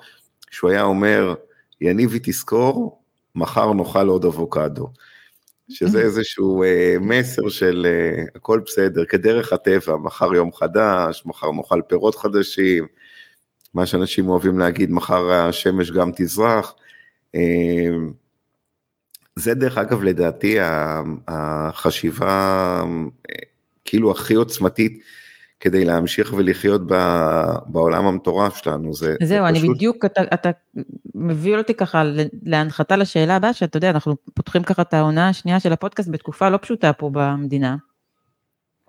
שהוא 0.50 0.70
היה 0.70 0.82
אומר, 0.82 1.34
יניבי 1.80 2.18
תזכור, 2.22 3.02
מחר 3.34 3.72
נאכל 3.72 4.08
עוד 4.08 4.24
אבוקדו. 4.24 4.88
שזה 5.68 6.00
איזשהו 6.06 6.62
אה, 6.62 6.96
מסר 7.00 7.48
של 7.48 7.86
אה, 7.88 8.24
הכל 8.34 8.60
בסדר, 8.66 9.04
כדרך 9.04 9.52
הטבע, 9.52 9.96
מחר 9.96 10.34
יום 10.34 10.52
חדש, 10.52 11.22
מחר 11.26 11.50
נאכל 11.52 11.80
פירות 11.88 12.16
חדשים, 12.16 12.86
מה 13.74 13.86
שאנשים 13.86 14.28
אוהבים 14.28 14.58
להגיד, 14.58 14.90
מחר 14.90 15.30
השמש 15.30 15.90
גם 15.90 16.10
תזרח. 16.16 16.74
זה 19.36 19.54
דרך 19.54 19.78
אגב 19.78 20.02
לדעתי 20.02 20.56
החשיבה 21.28 22.82
כאילו 23.84 24.10
הכי 24.10 24.34
עוצמתית 24.34 25.02
כדי 25.60 25.84
להמשיך 25.84 26.32
ולחיות 26.36 26.82
בעולם 27.66 28.06
המטורף 28.06 28.56
שלנו. 28.56 28.94
זה, 28.94 29.14
זהו, 29.22 29.28
זה 29.28 29.48
אני 29.48 29.58
פשוט... 29.58 29.76
בדיוק, 29.76 30.04
אתה, 30.04 30.22
אתה 30.34 30.50
מביא 31.14 31.56
אותי 31.56 31.74
ככה 31.74 32.02
להנחתה 32.42 32.96
לשאלה 32.96 33.36
הבאה, 33.36 33.52
שאתה 33.52 33.76
יודע, 33.76 33.90
אנחנו 33.90 34.16
פותחים 34.34 34.62
ככה 34.62 34.82
את 34.82 34.94
העונה 34.94 35.28
השנייה 35.28 35.60
של 35.60 35.72
הפודקאסט 35.72 36.08
בתקופה 36.08 36.48
לא 36.48 36.56
פשוטה 36.56 36.92
פה 36.92 37.10
במדינה. 37.12 37.76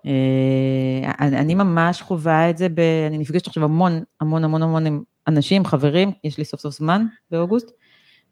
אה, 0.06 1.12
אני 1.20 1.54
ממש 1.54 2.02
חווה 2.02 2.50
את 2.50 2.58
זה, 2.58 2.68
ב, 2.68 2.80
אני 3.06 3.18
נפגשת 3.18 3.46
עכשיו 3.46 3.64
המון, 3.64 4.02
המון 4.20 4.44
המון 4.44 4.62
המון 4.62 4.86
עם 4.86 5.02
אנשים, 5.28 5.64
חברים, 5.64 6.12
יש 6.24 6.38
לי 6.38 6.44
סוף 6.44 6.60
סוף 6.60 6.74
זמן 6.74 7.06
באוגוסט, 7.30 7.70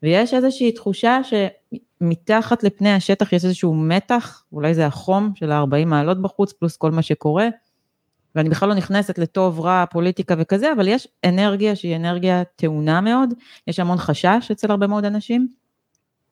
ויש 0.03 0.35
איזושהי 0.35 0.73
תחושה 0.73 1.19
שמתחת 2.03 2.63
לפני 2.63 2.93
השטח 2.93 3.33
יש 3.33 3.45
איזשהו 3.45 3.75
מתח, 3.75 4.45
אולי 4.53 4.75
זה 4.75 4.87
החום 4.87 5.33
של 5.35 5.53
ה-40 5.53 5.85
מעלות 5.87 6.23
בחוץ, 6.23 6.53
פלוס 6.53 6.77
כל 6.77 6.91
מה 6.91 7.03
שקורה, 7.03 7.49
ואני 8.35 8.49
בכלל 8.49 8.69
לא 8.69 8.75
נכנסת 8.75 9.19
לטוב, 9.19 9.61
רע, 9.61 9.85
פוליטיקה 9.91 10.35
וכזה, 10.39 10.73
אבל 10.73 10.89
יש 10.89 11.09
אנרגיה 11.25 11.77
שהיא 11.77 11.97
אנרגיה 11.97 12.43
טעונה 12.57 13.01
מאוד, 13.01 13.35
יש 13.67 13.81
המון 13.81 13.99
חשש 13.99 14.51
אצל 14.53 14.71
הרבה 14.71 14.87
מאוד 14.87 15.05
אנשים, 15.05 15.49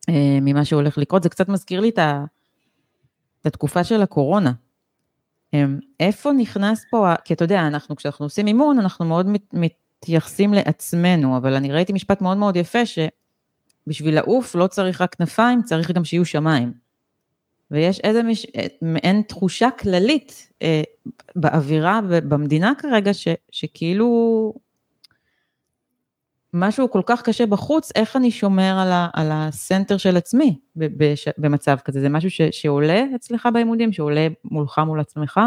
אה, 0.09 0.39
ממה 0.43 0.65
שהולך 0.65 0.99
לקרות. 0.99 1.23
זה 1.23 1.29
קצת 1.29 1.49
מזכיר 1.49 1.81
לי 1.81 1.89
את, 1.89 1.99
ה, 1.99 2.25
את 3.41 3.47
התקופה 3.47 3.85
של 3.85 4.03
הקורונה. 4.03 4.53
אה, 5.55 5.65
איפה 6.01 6.33
נכנס 6.33 6.85
פה, 6.91 7.15
כי 7.25 7.35
אתה 7.35 7.45
יודע, 7.45 7.67
אנחנו, 7.67 7.97
כשאנחנו 7.97 8.27
עושים 8.27 8.47
אימון, 8.47 8.79
אנחנו 8.79 9.05
מאוד 9.05 9.27
מת, 9.27 9.55
מתייחסים 9.55 10.55
לעצמנו, 10.55 11.37
אבל 11.37 11.55
אני 11.55 11.73
ראיתי 11.73 11.93
משפט 11.93 12.21
מאוד 12.21 12.37
מאוד 12.37 12.57
יפה, 12.57 12.87
שבשביל 13.87 14.15
לעוף 14.15 14.55
לא 14.55 14.67
צריך 14.67 15.01
רק 15.01 15.15
כנפיים, 15.15 15.63
צריך 15.63 15.91
גם 15.91 16.05
שיהיו 16.05 16.25
שמיים. 16.25 16.73
ויש 17.71 18.01
איזה 18.01 18.23
מש... 18.23 18.47
מעין 18.83 19.23
תחושה 19.23 19.69
כללית 19.79 20.53
אה, 20.63 20.83
באווירה 21.37 22.01
במדינה 22.09 22.73
כרגע, 22.79 23.15
ש, 23.15 23.29
שכאילו 23.51 24.53
משהו 26.55 26.91
כל 26.91 27.03
כך 27.07 27.23
קשה 27.23 27.47
בחוץ, 27.47 27.93
איך 27.95 28.17
אני 28.17 28.31
שומר 28.31 28.79
על, 28.79 28.93
ה, 28.93 29.09
על 29.13 29.27
הסנטר 29.31 29.97
של 29.97 30.17
עצמי 30.17 30.59
בש, 30.77 31.29
במצב 31.39 31.77
כזה? 31.85 32.01
זה 32.01 32.09
משהו 32.09 32.31
ש, 32.31 32.41
שעולה 32.51 33.05
אצלך 33.15 33.49
בעימודים, 33.53 33.93
שעולה 33.93 34.27
מולך 34.45 34.79
מול 34.79 35.01
עצמך? 35.01 35.41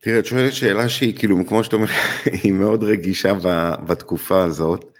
תראה, 0.00 0.18
את 0.18 0.26
שואלת 0.26 0.52
שאלה 0.52 0.88
שהיא 0.88 1.18
כאילו, 1.18 1.46
כמו 1.46 1.64
שאתה 1.64 1.76
אומר, 1.76 1.86
היא 2.42 2.52
מאוד 2.52 2.84
רגישה 2.84 3.32
בתקופה 3.86 4.44
הזאת. 4.44 4.95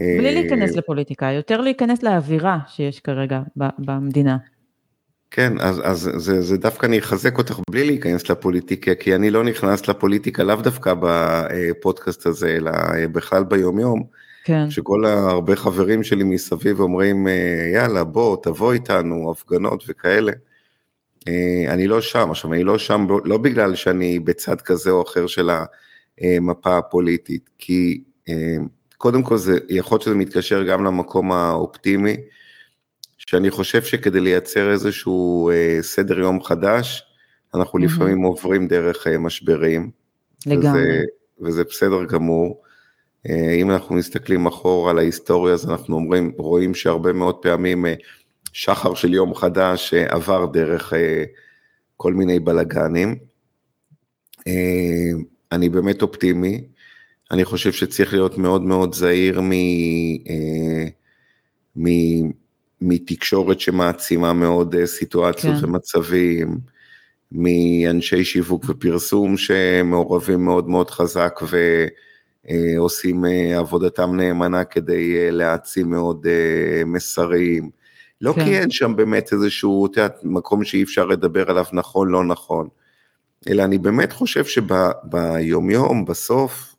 בלי 0.00 0.28
אה, 0.28 0.34
להיכנס 0.34 0.76
לפוליטיקה, 0.76 1.26
יותר 1.26 1.60
להיכנס 1.60 2.02
לאווירה 2.02 2.58
שיש 2.68 3.00
כרגע 3.00 3.40
במדינה. 3.78 4.36
כן, 5.30 5.52
אז, 5.60 5.80
אז 5.84 6.10
זה, 6.16 6.42
זה 6.42 6.56
דווקא 6.56 6.86
אני 6.86 6.98
אחזק 6.98 7.38
אותך 7.38 7.60
בלי 7.70 7.84
להיכנס 7.84 8.30
לפוליטיקה, 8.30 8.94
כי 8.94 9.14
אני 9.14 9.30
לא 9.30 9.44
נכנס 9.44 9.88
לפוליטיקה 9.88 10.42
לאו 10.42 10.56
דווקא 10.56 10.94
בפודקאסט 11.00 12.26
הזה, 12.26 12.56
אלא 12.56 12.72
בכלל 13.12 13.44
ביומיום. 13.44 14.02
כן. 14.44 14.70
שכל 14.70 15.04
הרבה 15.04 15.56
חברים 15.56 16.02
שלי 16.02 16.24
מסביב 16.24 16.80
אומרים, 16.80 17.26
יאללה, 17.74 18.04
בוא, 18.04 18.36
תבוא 18.42 18.72
איתנו, 18.72 19.30
הפגנות 19.30 19.84
וכאלה. 19.88 20.32
אני 21.68 21.86
לא 21.86 22.00
שם, 22.00 22.30
עכשיו 22.30 22.52
אני 22.52 22.64
לא 22.64 22.78
שם 22.78 23.06
לא 23.24 23.38
בגלל 23.38 23.74
שאני 23.74 24.18
בצד 24.18 24.60
כזה 24.60 24.90
או 24.90 25.02
אחר 25.02 25.26
של 25.26 25.50
המפה 26.20 26.78
הפוליטית, 26.78 27.50
כי 27.58 28.02
קודם 29.00 29.22
כל 29.22 29.36
זה, 29.36 29.58
יכול 29.68 29.94
להיות 29.94 30.02
שזה 30.02 30.14
מתקשר 30.14 30.62
גם 30.62 30.84
למקום 30.84 31.32
האופטימי, 31.32 32.16
שאני 33.18 33.50
חושב 33.50 33.82
שכדי 33.82 34.20
לייצר 34.20 34.70
איזשהו 34.70 35.50
אה, 35.50 35.78
סדר 35.82 36.18
יום 36.18 36.42
חדש, 36.42 37.02
אנחנו 37.54 37.78
mm-hmm. 37.78 37.82
לפעמים 37.82 38.22
עוברים 38.22 38.68
דרך 38.68 39.06
אה, 39.06 39.18
משברים. 39.18 39.90
לגמרי. 40.46 40.82
וזה, 40.82 41.04
וזה 41.40 41.64
בסדר 41.64 42.04
גמור. 42.04 42.62
אה, 43.28 43.52
אם 43.52 43.70
אנחנו 43.70 43.94
מסתכלים 43.94 44.46
אחורה 44.46 44.90
על 44.90 44.98
ההיסטוריה, 44.98 45.54
אז 45.54 45.70
אנחנו 45.70 45.96
אומרים, 45.96 46.32
רואים 46.38 46.74
שהרבה 46.74 47.12
מאוד 47.12 47.34
פעמים 47.34 47.86
אה, 47.86 47.94
שחר 48.52 48.94
של 48.94 49.14
יום 49.14 49.34
חדש 49.34 49.94
אה, 49.94 50.06
עבר 50.14 50.46
דרך 50.46 50.92
אה, 50.92 51.24
כל 51.96 52.14
מיני 52.14 52.40
בלגנים. 52.40 53.16
אה, 54.46 55.10
אני 55.52 55.68
באמת 55.68 56.02
אופטימי. 56.02 56.64
אני 57.30 57.44
חושב 57.44 57.72
שצריך 57.72 58.12
להיות 58.12 58.38
מאוד 58.38 58.62
מאוד 58.62 58.94
זהיר 58.94 59.40
מ... 59.40 59.52
אה, 59.52 60.86
מ 61.76 61.86
מתקשורת 62.80 63.60
שמעצימה 63.60 64.32
מאוד 64.32 64.74
אה, 64.74 64.86
סיטואציות 64.86 65.56
כן. 65.60 65.64
ומצבים, 65.64 66.58
מאנשי 67.32 68.24
שיווק 68.24 68.64
ופרסום 68.68 69.36
שמעורבים 69.36 70.44
מאוד 70.44 70.68
מאוד 70.68 70.90
חזק 70.90 71.40
ועושים 72.44 73.24
אה, 73.24 73.58
עבודתם 73.58 74.16
נאמנה 74.16 74.64
כדי 74.64 75.30
להעצים 75.30 75.90
מאוד 75.90 76.26
מסרים. 76.86 77.70
לא 78.20 78.32
כן. 78.32 78.44
כי 78.44 78.58
אין 78.58 78.70
שם 78.70 78.96
באמת 78.96 79.32
איזשהו, 79.32 79.86
את 79.86 79.96
יודעת, 79.96 80.16
מקום 80.22 80.64
שאי 80.64 80.82
אפשר 80.82 81.06
לדבר 81.06 81.50
עליו 81.50 81.64
נכון, 81.72 82.08
לא 82.08 82.24
נכון, 82.24 82.68
אלא 83.48 83.64
אני 83.64 83.78
באמת 83.78 84.12
חושב 84.12 84.44
שביומיום, 84.44 86.04
בסוף, 86.04 86.69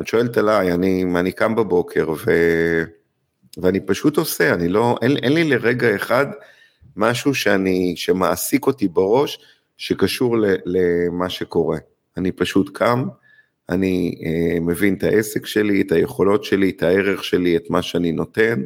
את 0.00 0.06
שואלת 0.06 0.36
עליי, 0.36 0.72
אני, 0.72 1.04
אני 1.16 1.32
קם 1.32 1.54
בבוקר 1.54 2.10
ו, 2.10 2.32
ואני 3.62 3.80
פשוט 3.80 4.16
עושה, 4.16 4.54
אני 4.54 4.68
לא, 4.68 4.98
אין, 5.02 5.16
אין 5.16 5.32
לי 5.32 5.44
לרגע 5.44 5.96
אחד 5.96 6.26
משהו 6.96 7.34
שאני, 7.34 7.92
שמעסיק 7.96 8.66
אותי 8.66 8.88
בראש 8.88 9.38
שקשור 9.76 10.38
ל, 10.38 10.56
למה 10.64 11.30
שקורה. 11.30 11.78
אני 12.16 12.32
פשוט 12.32 12.70
קם, 12.72 13.04
אני 13.68 14.14
אה, 14.24 14.60
מבין 14.60 14.94
את 14.94 15.02
העסק 15.02 15.46
שלי, 15.46 15.80
את 15.80 15.92
היכולות 15.92 16.44
שלי, 16.44 16.70
את 16.70 16.82
הערך 16.82 17.24
שלי, 17.24 17.56
את 17.56 17.70
מה 17.70 17.82
שאני 17.82 18.12
נותן. 18.12 18.62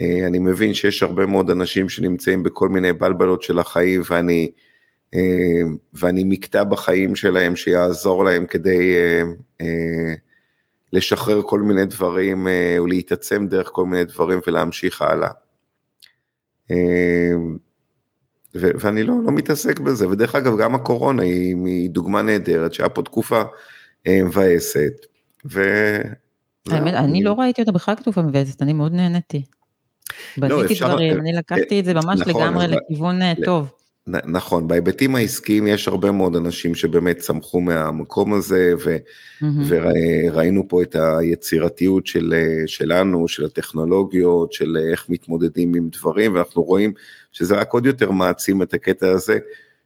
אה, 0.00 0.26
אני 0.26 0.38
מבין 0.38 0.74
שיש 0.74 1.02
הרבה 1.02 1.26
מאוד 1.26 1.50
אנשים 1.50 1.88
שנמצאים 1.88 2.42
בכל 2.42 2.68
מיני 2.68 2.92
בלבלות 2.92 3.42
של 3.42 3.58
החיים 3.58 4.02
ואני 4.10 4.50
ואני 5.94 6.24
מקטע 6.24 6.64
בחיים 6.64 7.16
שלהם 7.16 7.56
שיעזור 7.56 8.24
להם 8.24 8.46
כדי 8.46 8.94
אה, 8.96 9.22
אה, 9.60 10.14
לשחרר 10.92 11.42
כל 11.42 11.60
מיני 11.60 11.84
דברים 11.84 12.46
ולהתעצם 12.82 13.46
דרך 13.46 13.68
כל 13.72 13.86
מיני 13.86 14.04
דברים 14.04 14.40
ולהמשיך 14.46 15.02
הלאה. 15.02 15.30
ואני 18.54 19.02
לא, 19.02 19.14
לא 19.24 19.32
מתעסק 19.32 19.80
בזה, 19.80 20.08
ודרך 20.08 20.34
אגב 20.34 20.58
גם 20.58 20.74
הקורונה 20.74 21.22
היא, 21.22 21.56
היא 21.66 21.90
דוגמה 21.90 22.22
נהדרת, 22.22 22.74
שהיה 22.74 22.88
פה 22.88 23.02
תקופה 23.02 23.42
מבאסת, 24.08 24.92
ו... 25.50 25.62
האמת, 26.70 26.94
אני 26.94 27.22
לא 27.22 27.32
ראיתי 27.32 27.60
אותה 27.60 27.72
בכלל 27.72 27.94
כתובה 27.94 28.22
מבאסת, 28.22 28.62
אני 28.62 28.72
מאוד 28.72 28.92
נהניתי. 28.92 29.44
לא, 30.38 30.58
בניתי 30.58 30.74
דברים, 30.74 31.20
אני 31.20 31.32
לקחתי 31.32 31.80
את 31.80 31.84
זה 31.84 31.94
ממש 31.94 32.20
נכון, 32.20 32.42
לגמרי 32.42 32.66
לכיוון 32.68 33.20
טוב. 33.44 33.72
נכון, 34.06 34.68
בהיבטים 34.68 35.14
העסקיים 35.14 35.66
יש 35.66 35.88
הרבה 35.88 36.12
מאוד 36.12 36.36
אנשים 36.36 36.74
שבאמת 36.74 37.18
צמחו 37.18 37.60
מהמקום 37.60 38.32
הזה, 38.34 38.74
ו, 38.84 38.96
mm-hmm. 38.96 39.44
וראינו 39.68 40.68
פה 40.68 40.82
את 40.82 40.96
היצירתיות 40.98 42.06
של, 42.06 42.34
שלנו, 42.66 43.28
של 43.28 43.44
הטכנולוגיות, 43.44 44.52
של 44.52 44.76
איך 44.92 45.06
מתמודדים 45.08 45.74
עם 45.74 45.88
דברים, 45.88 46.34
ואנחנו 46.34 46.62
רואים 46.62 46.92
שזה 47.32 47.56
רק 47.56 47.72
עוד 47.72 47.86
יותר 47.86 48.10
מעצים 48.10 48.62
את 48.62 48.74
הקטע 48.74 49.10
הזה, 49.10 49.38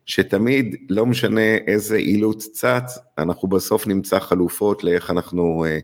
שתמיד, 0.06 0.76
לא 0.88 1.06
משנה 1.06 1.56
איזה 1.66 1.96
אילוץ 1.96 2.46
צץ, 2.46 2.98
אנחנו 3.18 3.48
בסוף 3.48 3.86
נמצא 3.86 4.18
חלופות 4.18 4.84
לאיך 4.84 5.10
אנחנו 5.10 5.64
uh, 5.64 5.82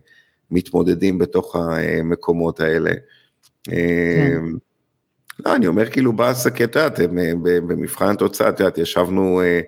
מתמודדים 0.51 1.17
בתוך 1.17 1.55
המקומות 1.55 2.59
האלה. 2.59 2.91
כן. 3.63 4.41
לא, 5.39 5.55
אני 5.55 5.67
אומר 5.67 5.89
כאילו 5.89 6.13
באסה, 6.13 6.51
כי 6.51 6.63
את 6.63 6.75
יודעת, 6.75 6.99
במבחן 7.43 8.09
התוצאה, 8.09 8.49
את 8.49 8.59
יודעת, 8.59 8.77
ישבנו 8.77 9.41
אה, 9.41 9.61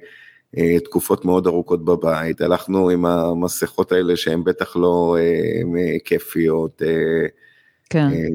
אה, 0.57 0.79
תקופות 0.79 1.25
מאוד 1.25 1.47
ארוכות 1.47 1.85
בבית, 1.85 2.41
הלכנו 2.41 2.89
עם 2.89 3.05
המסכות 3.05 3.91
האלה 3.91 4.17
שהן 4.17 4.43
בטח 4.43 4.75
לא 4.75 5.17
אה, 5.19 5.97
כיפיות. 6.05 6.81
אה, 6.81 7.27
כן. 7.89 8.07
אה, 8.11 8.27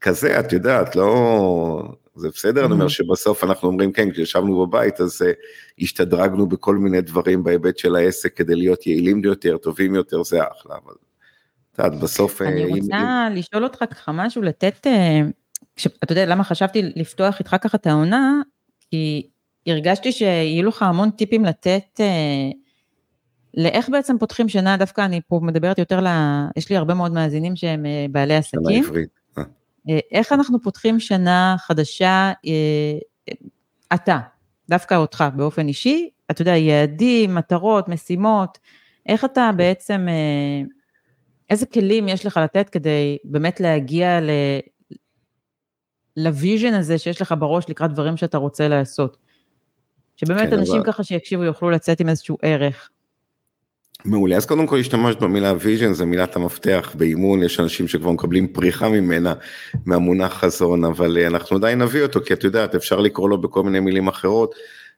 כזה, 0.00 0.40
את 0.40 0.52
יודעת, 0.52 0.96
לא... 0.96 1.94
זה 2.16 2.28
בסדר, 2.28 2.62
mm-hmm. 2.62 2.64
אני 2.64 2.74
אומר 2.74 2.88
שבסוף 2.88 3.44
אנחנו 3.44 3.68
אומרים, 3.68 3.92
כן, 3.92 4.10
כשישבנו 4.10 4.66
בבית, 4.66 5.00
אז 5.00 5.22
uh, 5.22 5.24
השתדרגנו 5.82 6.46
בכל 6.46 6.76
מיני 6.76 7.00
דברים 7.00 7.44
בהיבט 7.44 7.78
של 7.78 7.96
העסק 7.96 8.36
כדי 8.36 8.54
להיות 8.54 8.86
יעילים 8.86 9.24
יותר, 9.24 9.56
טובים 9.56 9.94
יותר, 9.94 10.22
זה 10.22 10.42
אחלה, 10.42 10.74
אבל 10.84 10.92
את 11.72 11.78
יודעת, 11.78 12.00
בסוף... 12.00 12.42
אני 12.42 12.64
רוצה 12.64 13.26
אם... 13.28 13.36
לשאול 13.36 13.64
אותך 13.64 13.84
ככה 13.90 14.12
משהו, 14.12 14.42
לתת... 14.42 14.86
Uh... 14.86 15.43
אתה 16.04 16.12
יודע 16.12 16.26
למה 16.26 16.44
חשבתי 16.44 16.82
לפתוח 16.96 17.38
איתך 17.38 17.56
ככה 17.60 17.78
את 17.78 17.86
העונה? 17.86 18.40
כי 18.90 19.30
הרגשתי 19.66 20.12
שיהיו 20.12 20.68
לך 20.68 20.82
המון 20.82 21.10
טיפים 21.10 21.44
לתת 21.44 22.00
אה, 22.00 22.50
לאיך 23.54 23.88
בעצם 23.88 24.18
פותחים 24.18 24.48
שנה, 24.48 24.76
דווקא 24.76 25.00
אני 25.00 25.20
פה 25.28 25.40
מדברת 25.42 25.78
יותר 25.78 26.00
ל... 26.00 26.06
יש 26.56 26.70
לי 26.70 26.76
הרבה 26.76 26.94
מאוד 26.94 27.12
מאזינים 27.12 27.56
שהם 27.56 27.86
אה, 27.86 28.06
בעלי 28.10 28.36
עסקים. 28.36 28.84
אה. 29.38 29.42
אה, 29.90 29.98
איך 30.10 30.32
אנחנו 30.32 30.62
פותחים 30.62 31.00
שנה 31.00 31.56
חדשה, 31.58 32.32
אה, 32.46 33.32
אתה, 33.94 34.18
דווקא 34.68 34.94
אותך 34.94 35.24
באופן 35.36 35.68
אישי, 35.68 36.08
אתה 36.30 36.42
יודע, 36.42 36.56
יעדים, 36.56 37.34
מטרות, 37.34 37.88
משימות, 37.88 38.58
איך 39.06 39.24
אתה 39.24 39.50
בעצם, 39.56 40.06
אה, 40.08 40.66
איזה 41.50 41.66
כלים 41.66 42.08
יש 42.08 42.26
לך 42.26 42.36
לתת 42.36 42.68
כדי 42.68 43.18
באמת 43.24 43.60
להגיע 43.60 44.20
ל... 44.20 44.30
ל 46.16 46.24
vision 46.24 46.74
הזה 46.74 46.98
שיש 46.98 47.22
לך 47.22 47.34
בראש 47.38 47.64
לקראת 47.68 47.92
דברים 47.92 48.16
שאתה 48.16 48.38
רוצה 48.38 48.68
לעשות. 48.68 49.16
שבאמת 50.16 50.50
כן, 50.50 50.58
אנשים 50.58 50.74
אבל... 50.74 50.86
ככה 50.86 51.04
שיקשיבו 51.04 51.44
יוכלו 51.44 51.70
לצאת 51.70 52.00
עם 52.00 52.08
איזשהו 52.08 52.38
ערך. 52.42 52.90
מעולה, 54.04 54.36
אז 54.36 54.46
קודם 54.46 54.66
כל 54.66 54.78
השתמשת 54.78 55.18
במילה 55.20 55.52
vision, 55.60 55.92
זה 55.92 56.04
מילת 56.04 56.36
המפתח 56.36 56.94
באימון, 56.98 57.42
יש 57.42 57.60
אנשים 57.60 57.88
שכבר 57.88 58.10
מקבלים 58.10 58.48
פריחה 58.48 58.88
ממנה, 58.88 59.34
מהמונח 59.86 60.32
חזון, 60.32 60.84
אבל 60.84 61.18
אה, 61.18 61.26
אנחנו 61.26 61.56
עדיין 61.56 61.82
נביא 61.82 62.02
אותו, 62.02 62.20
כי 62.20 62.32
את 62.32 62.44
יודעת, 62.44 62.74
אפשר 62.74 63.00
לקרוא 63.00 63.28
לו 63.28 63.40
בכל 63.40 63.62
מיני 63.62 63.80
מילים 63.80 64.08
אחרות, 64.08 64.54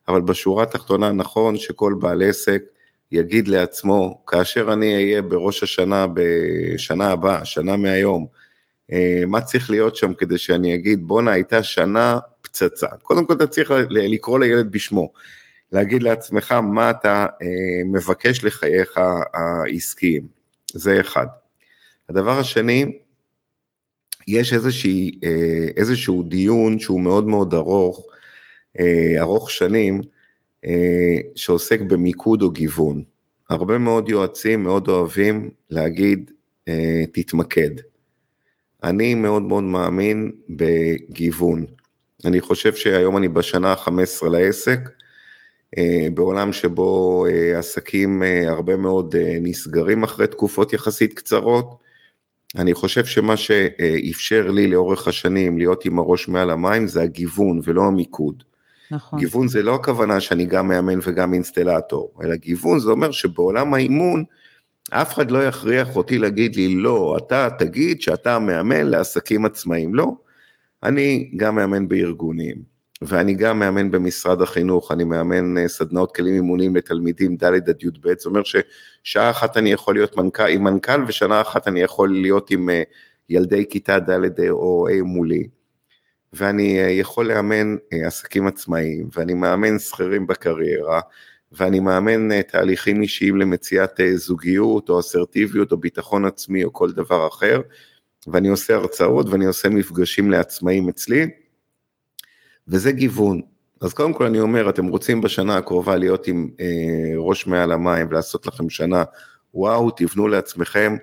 אבל 0.09 0.21
בשורה 0.21 0.63
התחתונה 0.63 1.13
נכון 1.13 1.57
שכל 1.57 1.95
בעל 2.01 2.23
עסק 2.23 2.63
יגיד 3.13 3.49
לעצמו, 3.49 4.23
כאשר 4.27 4.73
אני 4.73 4.95
אהיה 4.95 5.23
בראש 5.23 5.63
השנה 5.63 6.07
בשנה 6.15 7.11
הבאה, 7.11 7.45
שנה 7.45 7.77
מהיום, 7.77 8.27
מה 9.27 9.41
צריך 9.41 9.71
להיות 9.71 9.97
שם 9.97 10.15
כדי 10.15 10.39
שאני 10.39 10.75
אגיד, 10.75 11.07
בואנה, 11.07 11.33
הייתה 11.33 11.63
שנה 11.63 12.19
פצצה. 12.43 12.87
קודם 13.03 13.27
כל 13.27 13.33
אתה 13.33 13.47
צריך 13.47 13.71
לקרוא 13.91 14.39
לילד 14.39 14.73
בשמו, 14.73 15.13
להגיד 15.73 16.03
לעצמך 16.03 16.53
מה 16.53 16.91
אתה 16.91 17.27
אה, 17.43 17.85
מבקש 17.85 18.45
לחייך 18.45 19.01
העסקיים, 19.35 20.27
זה 20.73 21.01
אחד. 21.01 21.27
הדבר 22.09 22.39
השני, 22.39 22.99
יש 24.29 24.53
איזושהי, 24.53 25.19
אה, 25.25 25.69
איזשהו 25.77 26.23
דיון 26.23 26.79
שהוא 26.79 27.01
מאוד 27.01 27.27
מאוד 27.27 27.55
ארוך, 27.55 28.07
ארוך 29.19 29.51
שנים, 29.51 30.01
שעוסק 31.35 31.81
במיקוד 31.81 32.43
או 32.43 32.51
גיוון. 32.51 33.03
הרבה 33.51 33.79
מאוד 33.79 34.09
יועצים 34.09 34.63
מאוד 34.63 34.89
אוהבים 34.89 35.51
להגיד, 35.71 36.31
תתמקד. 37.13 37.71
אני 38.87 39.15
מאוד 39.15 39.43
מאוד 39.43 39.65
מאמין 39.65 40.33
בגיוון. 40.49 41.65
אני 42.25 42.41
חושב 42.41 42.75
שהיום 42.75 43.17
אני 43.17 43.29
בשנה 43.29 43.73
ה-15 43.73 44.29
לעסק, 44.29 44.81
אה, 45.79 46.09
בעולם 46.15 46.53
שבו 46.53 47.27
אה, 47.27 47.59
עסקים 47.59 48.23
אה, 48.23 48.49
הרבה 48.49 48.77
מאוד 48.77 49.15
נסגרים 49.41 50.03
אחרי 50.03 50.27
תקופות 50.27 50.73
יחסית 50.73 51.15
קצרות. 51.15 51.79
אני 52.57 52.75
חושב 52.75 53.05
שמה 53.05 53.37
שאפשר 53.37 54.51
לי 54.51 54.67
לאורך 54.67 55.09
השנים 55.09 55.59
להיות 55.59 55.85
עם 55.85 55.99
הראש 55.99 56.29
מעל 56.29 56.51
המים 56.51 56.87
זה 56.87 57.03
הגיוון 57.03 57.61
ולא 57.65 57.83
המיקוד. 57.83 58.43
נכון. 58.91 59.19
גיוון 59.19 59.49
זה 59.49 59.63
לא 59.63 59.75
הכוונה 59.75 60.21
שאני 60.21 60.45
גם 60.45 60.69
מאמן 60.69 60.99
וגם 61.03 61.35
אינסטלטור, 61.35 62.13
אלא 62.23 62.37
גיוון 62.37 62.79
זה 62.79 62.91
אומר 62.91 63.11
שבעולם 63.11 63.75
האימון 63.75 64.25
אף 64.91 65.15
אחד 65.15 65.31
לא 65.31 65.45
יכריח 65.45 65.97
אותי 65.97 66.19
להגיד 66.19 66.57
לי, 66.57 66.75
לא, 66.75 67.17
אתה 67.19 67.49
תגיד 67.59 68.01
שאתה 68.01 68.39
מאמן 68.39 68.87
לעסקים 68.87 69.45
עצמאיים. 69.45 69.95
לא, 69.95 70.13
אני 70.83 71.31
גם 71.37 71.55
מאמן 71.55 71.89
בארגונים, 71.89 72.57
ואני 73.03 73.35
גם 73.35 73.59
מאמן 73.59 73.91
במשרד 73.91 74.43
החינוך, 74.43 74.93
אני 74.93 75.05
מאמן 75.05 75.59
אה, 75.59 75.69
סדנאות 75.69 76.15
כלים 76.17 76.35
אימונים 76.35 76.77
לתלמידים 76.77 77.37
ד' 77.37 77.45
עד 77.45 77.83
י"ב, 77.83 78.09
זאת 78.17 78.27
אומרת 78.27 78.45
ששעה 78.47 79.31
אחת 79.31 79.57
אני 79.57 79.73
יכול 79.73 79.95
להיות 79.95 80.17
מנכ"ל, 80.17 80.49
עם 80.49 80.65
מנכ"ל, 80.65 81.05
ושנה 81.07 81.41
אחת 81.41 81.69
אני 81.69 81.81
יכול 81.81 82.13
להיות 82.13 82.51
עם 82.51 82.71
אה, 82.71 82.83
ילדי 83.29 83.65
כיתה 83.71 83.99
ד' 83.99 84.41
או 84.51 84.89
ה' 84.89 85.03
מולי. 85.03 85.49
ואני 86.33 86.81
אה, 86.81 86.91
יכול 86.91 87.27
לאמן 87.29 87.77
עסקים 87.93 88.47
עצמאיים, 88.47 89.09
ואני 89.13 89.35
מאמן 89.35 89.79
שכירים 89.79 90.27
בקריירה, 90.27 91.01
ואני 91.53 91.81
מאמן 91.81 92.33
אה, 92.33 92.43
תהליכים 92.43 93.03
אישיים 93.03 93.37
למציאת 93.37 94.01
אה, 94.01 94.17
זוגיות 94.17 94.89
או 94.89 95.01
אסרטיביות 95.01 95.73
או 95.73 95.77
ביטחון 95.77 96.25
עצמי 96.25 96.65
או 96.65 96.73
כל 96.73 96.93
דבר 96.93 97.29
אחר, 97.29 97.61
ואני 98.27 98.49
עושה 98.49 98.75
הרצאות 98.75 99.29
ואני 99.29 99.47
עושה 99.47 99.69
מפגשים 99.69 100.31
לעצמאים 100.31 100.89
אצלי, 100.89 101.27
וזה 102.69 102.93
גיוון. 102.93 103.41
אז 103.81 103.95
קודם 103.95 104.13
כל 104.13 104.25
אני 104.25 104.41
אומר, 104.41 104.71
אתם 104.71 104.87
רוצים 104.87 105.21
בשנה 105.21 105.57
הקרובה 105.57 105.97
להיות 105.97 106.27
עם 106.27 106.49
אה, 106.61 107.13
ראש 107.17 107.47
מעל 107.47 107.73
המים 107.73 108.07
ולעשות 108.11 108.47
לכם 108.47 108.71
שנה, 108.71 109.05
וואו, 109.55 109.91
תבנו 109.91 110.29
לעצמכם 110.29 110.97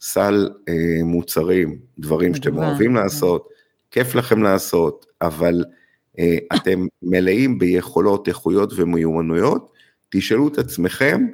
סל 0.00 0.48
אה, 0.68 1.04
מוצרים, 1.04 1.78
דברים 1.98 2.34
שאתם 2.34 2.58
אוהבים 2.58 2.94
לעשות, 2.94 3.48
כיף 3.90 4.14
לכם 4.14 4.42
לעשות, 4.42 5.06
אבל 5.22 5.64
אה, 6.18 6.36
אתם 6.54 6.86
מלאים 7.02 7.58
ביכולות, 7.58 8.28
איכויות 8.28 8.72
ומיומנויות, 8.76 9.72
תשאלו 10.12 10.48
את 10.48 10.58
עצמכם 10.58 11.26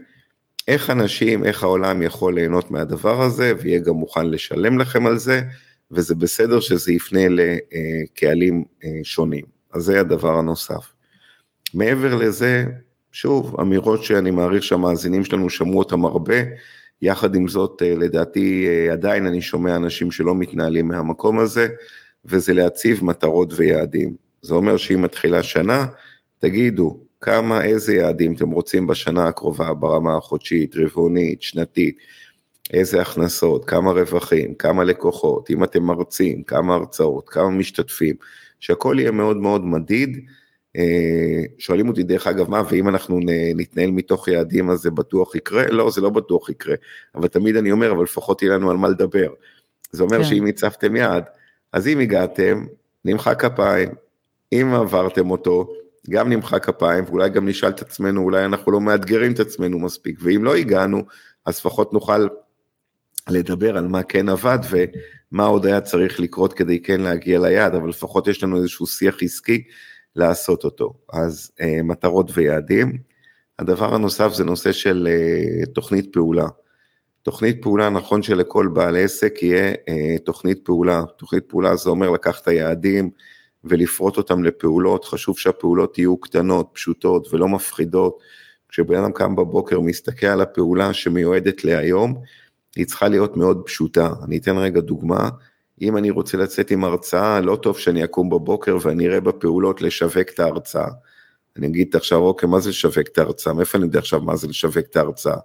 איך 0.69 0.91
אנשים, 0.91 1.45
איך 1.45 1.63
העולם 1.63 2.03
יכול 2.03 2.35
ליהנות 2.35 2.71
מהדבר 2.71 3.23
הזה 3.23 3.53
ויהיה 3.61 3.79
גם 3.79 3.95
מוכן 3.95 4.27
לשלם 4.27 4.79
לכם 4.79 5.07
על 5.07 5.19
זה, 5.19 5.43
וזה 5.91 6.15
בסדר 6.15 6.61
שזה 6.61 6.93
יפנה 6.93 7.21
לקהלים 7.29 8.65
אה, 8.85 8.91
שונים. 9.03 9.45
אז 9.73 9.83
זה 9.83 10.01
הדבר 10.01 10.39
הנוסף. 10.39 10.93
מעבר 11.75 12.15
לזה, 12.15 12.65
שוב, 13.13 13.61
אמירות 13.61 14.05
שאני 14.05 14.31
מעריך 14.31 14.63
שהמאזינים 14.63 15.25
שלנו 15.25 15.51
שמעו 15.51 15.79
אותם 15.79 16.05
הרבה, 16.05 16.37
יחד 17.03 17.35
עם 17.35 17.49
זאת, 17.49 17.83
אה, 17.83 17.95
לדעתי 17.95 18.69
אה, 18.69 18.93
עדיין 18.93 19.27
אני 19.27 19.43
שומע 19.43 19.77
אנשים 19.77 20.11
שלא 20.11 20.35
מתנהלים 20.35 20.89
מהמקום 20.89 21.39
הזה, 21.39 21.69
וזה 22.25 22.55
להציב 22.55 23.05
מטרות 23.05 23.53
ויעדים. 23.57 24.15
זה 24.43 24.55
אומר 24.55 24.77
שאם 24.77 25.03
מתחילה 25.03 25.43
שנה, 25.43 25.87
תגידו, 26.39 27.08
כמה, 27.21 27.65
איזה 27.65 27.95
יעדים 27.95 28.35
אתם 28.35 28.51
רוצים 28.51 28.87
בשנה 28.87 29.27
הקרובה 29.27 29.75
ברמה 29.75 30.17
החודשית, 30.17 30.77
רבעונית, 30.77 31.43
שנתית, 31.43 31.99
איזה 32.73 33.01
הכנסות, 33.01 33.65
כמה 33.65 33.91
רווחים, 33.91 34.55
כמה 34.55 34.85
לקוחות, 34.85 35.51
אם 35.51 35.65
אתם 35.65 35.83
מרצים, 35.83 36.43
כמה 36.43 36.75
הרצאות, 36.75 37.29
כמה 37.29 37.51
משתתפים, 37.51 38.15
שהכל 38.61 38.97
יהיה 38.99 39.11
מאוד 39.11 39.37
מאוד 39.37 39.65
מדיד. 39.65 40.27
אה, 40.77 41.43
שואלים 41.59 41.89
אותי 41.89 42.03
דרך 42.03 42.27
אגב 42.27 42.51
מה 42.51 42.63
ואם 42.71 42.89
אנחנו 42.89 43.21
נתנהל 43.55 43.91
מתוך 43.91 44.29
יעדים 44.29 44.71
אז 44.71 44.79
זה 44.79 44.91
בטוח 44.91 45.35
יקרה? 45.35 45.67
לא 45.71 45.91
זה 45.91 46.01
לא 46.01 46.11
בטוח 46.11 46.49
יקרה, 46.49 46.75
אבל 47.15 47.29
תמיד 47.29 47.57
אני 47.57 47.73
אומר 47.73 47.93
אבל 47.93 48.03
לפחות 48.03 48.43
יהיה 48.43 48.55
לנו 48.55 48.71
על 48.71 48.77
מה 48.77 48.89
לדבר. 48.89 49.29
זה 49.93 50.03
אומר 50.03 50.19
כן. 50.19 50.25
שאם 50.25 50.47
הצבתם 50.47 50.97
יעד, 50.97 51.25
אז 51.73 51.89
אם 51.89 51.99
הגעתם, 51.99 52.67
נמחא 53.05 53.35
כפיים, 53.35 53.89
אם 54.53 54.75
עברתם 54.75 55.31
אותו, 55.31 55.69
גם 56.09 56.33
נמחא 56.33 56.59
כפיים, 56.59 57.05
ואולי 57.05 57.29
גם 57.29 57.49
נשאל 57.49 57.69
את 57.69 57.83
עצמנו, 57.83 58.23
אולי 58.23 58.45
אנחנו 58.45 58.73
לא 58.73 58.81
מאתגרים 58.81 59.33
את 59.33 59.41
עצמנו 59.41 59.79
מספיק, 59.79 60.19
ואם 60.23 60.45
לא 60.45 60.57
הגענו, 60.57 61.03
אז 61.47 61.59
לפחות 61.59 61.93
נוכל 61.93 62.27
לדבר 63.29 63.77
על 63.77 63.89
מה 63.89 64.03
כן 64.03 64.29
עבד 64.29 64.59
ומה 64.71 65.45
עוד 65.45 65.67
היה 65.67 65.81
צריך 65.81 66.21
לקרות 66.21 66.53
כדי 66.53 66.83
כן 66.83 67.01
להגיע 67.01 67.41
ליעד, 67.41 67.75
אבל 67.75 67.89
לפחות 67.89 68.29
יש 68.29 68.43
לנו 68.43 68.57
איזשהו 68.57 68.87
שיח 68.87 69.23
עסקי 69.23 69.63
לעשות 70.17 70.65
אותו. 70.65 70.95
אז 71.13 71.51
אה, 71.61 71.83
מטרות 71.83 72.31
ויעדים. 72.35 72.99
הדבר 73.59 73.95
הנוסף 73.95 74.33
זה 74.33 74.45
נושא 74.45 74.73
של 74.73 75.09
אה, 75.11 75.67
תוכנית 75.67 76.13
פעולה. 76.13 76.47
תוכנית 77.23 77.63
פעולה, 77.63 77.91
נכון 77.91 78.23
שלכל 78.23 78.69
בעל 78.73 78.97
עסק 78.97 79.43
יהיה 79.43 79.75
אה, 79.89 80.19
תוכנית 80.25 80.65
פעולה. 80.65 81.03
תוכנית 81.17 81.45
פעולה 81.49 81.77
זה 81.77 81.91
אומר 81.91 82.11
לקחת 82.11 82.43
את 82.43 82.49
היעדים, 82.49 83.11
ולפרוט 83.65 84.17
אותם 84.17 84.45
לפעולות, 84.45 85.05
חשוב 85.05 85.39
שהפעולות 85.39 85.99
יהיו 85.99 86.17
קטנות, 86.17 86.71
פשוטות 86.73 87.35
ולא 87.35 87.49
מפחידות. 87.49 88.19
כשבן 88.69 88.97
אדם 88.97 89.13
קם 89.13 89.37
בבוקר 89.37 89.81
מסתכל 89.81 90.27
על 90.27 90.41
הפעולה 90.41 90.93
שמיועדת 90.93 91.65
להיום, 91.65 92.15
היא 92.77 92.87
צריכה 92.87 93.09
להיות 93.09 93.37
מאוד 93.37 93.63
פשוטה. 93.67 94.13
אני 94.25 94.39
אתן 94.39 94.57
רגע 94.59 94.81
דוגמה, 94.81 95.29
אם 95.83 95.97
אני 95.97 96.11
רוצה 96.11 96.37
לצאת 96.37 96.71
עם 96.71 96.85
הרצאה, 96.85 97.41
לא 97.41 97.57
טוב 97.57 97.79
שאני 97.79 98.05
אקום 98.05 98.31
בבוקר 98.31 98.77
ואני 98.83 99.07
אראה 99.07 99.21
בפעולות 99.21 99.83
לשווק 99.83 100.29
את 100.35 100.41
ההרצאה. 100.41 100.89
אני 101.57 101.67
אגיד 101.67 101.97
עכשיו, 101.97 102.19
אוקיי, 102.19 102.49
מה 102.49 102.61
זה 102.61 102.71
לשווק 102.71 103.09
את 103.13 103.19
ההרצאה? 103.19 103.53
מאיפה 103.53 103.79
אני 103.79 103.87
יודע 103.87 103.99
עכשיו 103.99 104.21
מה 104.21 104.37
זה 104.37 104.49
לשווק 104.49 104.87
את 104.91 104.97
ההרצאה? 104.97 105.37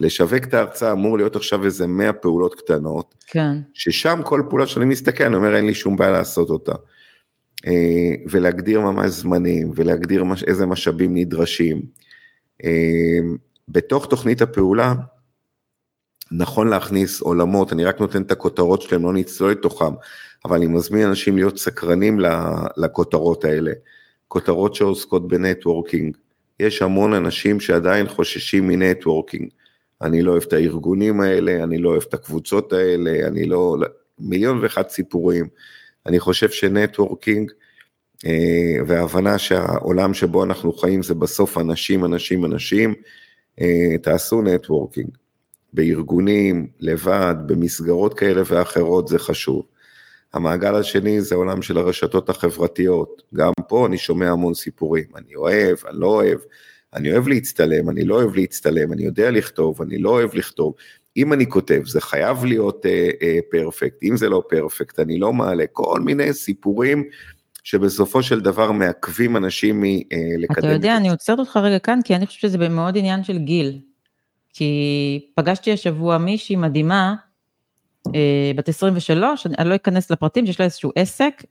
לשווק 0.00 0.44
את 0.44 0.54
ההרצאה 0.54 0.92
אמור 0.92 1.16
להיות 1.16 1.36
עכשיו 1.36 1.64
איזה 1.64 1.86
100 1.86 2.12
פעולות 2.12 2.54
קטנות, 2.54 3.14
כן. 3.26 3.56
ששם 3.74 4.20
כל 4.24 4.42
פעולה 4.48 4.66
שאני 4.66 4.84
מסתכל, 4.84 5.24
אני 5.24 5.36
אומר, 5.36 5.56
אין 5.56 5.66
לי 5.66 5.74
שום 5.74 5.96
בעיה 5.96 6.10
לעשות 6.10 6.50
אותה. 6.50 6.74
אה, 7.66 8.14
ולהגדיר 8.30 8.80
ממש 8.80 9.10
זמנים 9.10 9.72
ולהגדיר 9.74 10.24
מש, 10.24 10.44
איזה 10.44 10.66
משאבים 10.66 11.16
נדרשים. 11.16 11.82
אה, 12.64 13.18
בתוך 13.68 14.06
תוכנית 14.06 14.42
הפעולה 14.42 14.94
נכון 16.32 16.68
להכניס 16.68 17.20
עולמות, 17.20 17.72
אני 17.72 17.84
רק 17.84 18.00
נותן 18.00 18.22
את 18.22 18.32
הכותרות 18.32 18.82
שלהם, 18.82 19.02
לא 19.02 19.12
נצלול 19.12 19.50
לתוכם, 19.50 19.94
אבל 20.44 20.56
אני 20.56 20.66
מזמין 20.66 21.06
אנשים 21.06 21.36
להיות 21.36 21.58
סקרנים 21.58 22.20
לכותרות 22.76 23.44
האלה. 23.44 23.72
כותרות 24.28 24.74
שעוסקות 24.74 25.28
בנטוורקינג. 25.28 26.16
יש 26.60 26.82
המון 26.82 27.14
אנשים 27.14 27.60
שעדיין 27.60 28.08
חוששים 28.08 28.68
מ 28.68 28.75
networking. 28.75 29.50
אני 30.02 30.22
לא 30.22 30.30
אוהב 30.32 30.42
את 30.42 30.52
הארגונים 30.52 31.20
האלה, 31.20 31.64
אני 31.64 31.78
לא 31.78 31.88
אוהב 31.88 32.02
את 32.08 32.14
הקבוצות 32.14 32.72
האלה, 32.72 33.26
אני 33.26 33.44
לא... 33.44 33.76
מיליון 34.18 34.58
ואחד 34.62 34.88
סיפורים. 34.88 35.48
אני 36.06 36.20
חושב 36.20 36.50
ש 36.50 36.67
networking 36.67 37.52
אה, 38.26 38.76
וההבנה 38.86 39.38
שהעולם 39.38 40.14
שבו 40.14 40.44
אנחנו 40.44 40.72
חיים 40.72 41.02
זה 41.02 41.14
בסוף 41.14 41.58
אנשים, 41.58 42.04
אנשים, 42.04 42.44
אנשים, 42.44 42.94
אה, 43.60 43.98
תעשו 44.02 44.42
networking. 44.42 45.08
בארגונים, 45.72 46.66
לבד, 46.80 47.34
במסגרות 47.46 48.14
כאלה 48.14 48.42
ואחרות 48.46 49.08
זה 49.08 49.18
חשוב. 49.18 49.62
המעגל 50.34 50.74
השני 50.74 51.20
זה 51.20 51.34
עולם 51.34 51.62
של 51.62 51.78
הרשתות 51.78 52.30
החברתיות. 52.30 53.22
גם 53.34 53.52
פה 53.68 53.86
אני 53.86 53.98
שומע 53.98 54.30
המון 54.30 54.54
סיפורים, 54.54 55.04
אני 55.16 55.34
אוהב, 55.34 55.76
אני 55.88 56.00
לא 56.00 56.06
אוהב, 56.06 56.38
אני 56.94 57.12
אוהב 57.12 57.28
להצטלם, 57.28 57.90
אני 57.90 58.04
לא 58.04 58.14
אוהב 58.14 58.34
להצטלם, 58.34 58.92
אני 58.92 59.02
יודע 59.02 59.30
לכתוב, 59.30 59.82
אני 59.82 59.98
לא 59.98 60.10
אוהב 60.10 60.34
לכתוב. 60.34 60.74
אם 61.16 61.32
אני 61.32 61.48
כותב, 61.48 61.82
זה 61.86 62.00
חייב 62.00 62.44
להיות 62.44 62.86
פרפקט, 63.50 64.02
uh, 64.02 64.04
uh, 64.04 64.08
אם 64.08 64.16
זה 64.16 64.28
לא 64.28 64.42
פרפקט, 64.48 65.00
אני 65.00 65.18
לא 65.18 65.32
מעלה 65.32 65.64
כל 65.72 66.00
מיני 66.00 66.32
סיפורים 66.32 67.04
שבסופו 67.64 68.22
של 68.22 68.40
דבר 68.40 68.72
מעכבים 68.72 69.36
אנשים 69.36 69.80
מלקדם. 69.80 70.58
אתה 70.58 70.72
יודע, 70.72 70.96
אני 70.96 71.10
עוצרת 71.10 71.38
אותך 71.38 71.56
רגע 71.56 71.78
כאן, 71.78 72.00
כי 72.04 72.16
אני 72.16 72.26
חושבת 72.26 72.40
שזה 72.40 72.68
מאוד 72.68 72.98
עניין 72.98 73.24
של 73.24 73.38
גיל. 73.38 73.78
כי 74.52 75.30
פגשתי 75.34 75.72
השבוע 75.72 76.18
מישהי 76.18 76.56
מדהימה, 76.56 77.14
uh, 78.08 78.10
בת 78.56 78.68
23, 78.68 79.46
אני 79.58 79.68
לא 79.68 79.74
אכנס 79.74 80.10
לפרטים, 80.10 80.46
שיש 80.46 80.60
לה 80.60 80.64
איזשהו 80.64 80.92
עסק, 80.96 81.44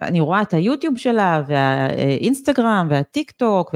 ואני 0.00 0.20
רואה 0.20 0.42
את 0.42 0.54
היוטיוב 0.54 0.98
שלה, 0.98 1.42
והאינסטגרם, 1.46 2.86
והטיק 2.90 3.30
טוק, 3.30 3.74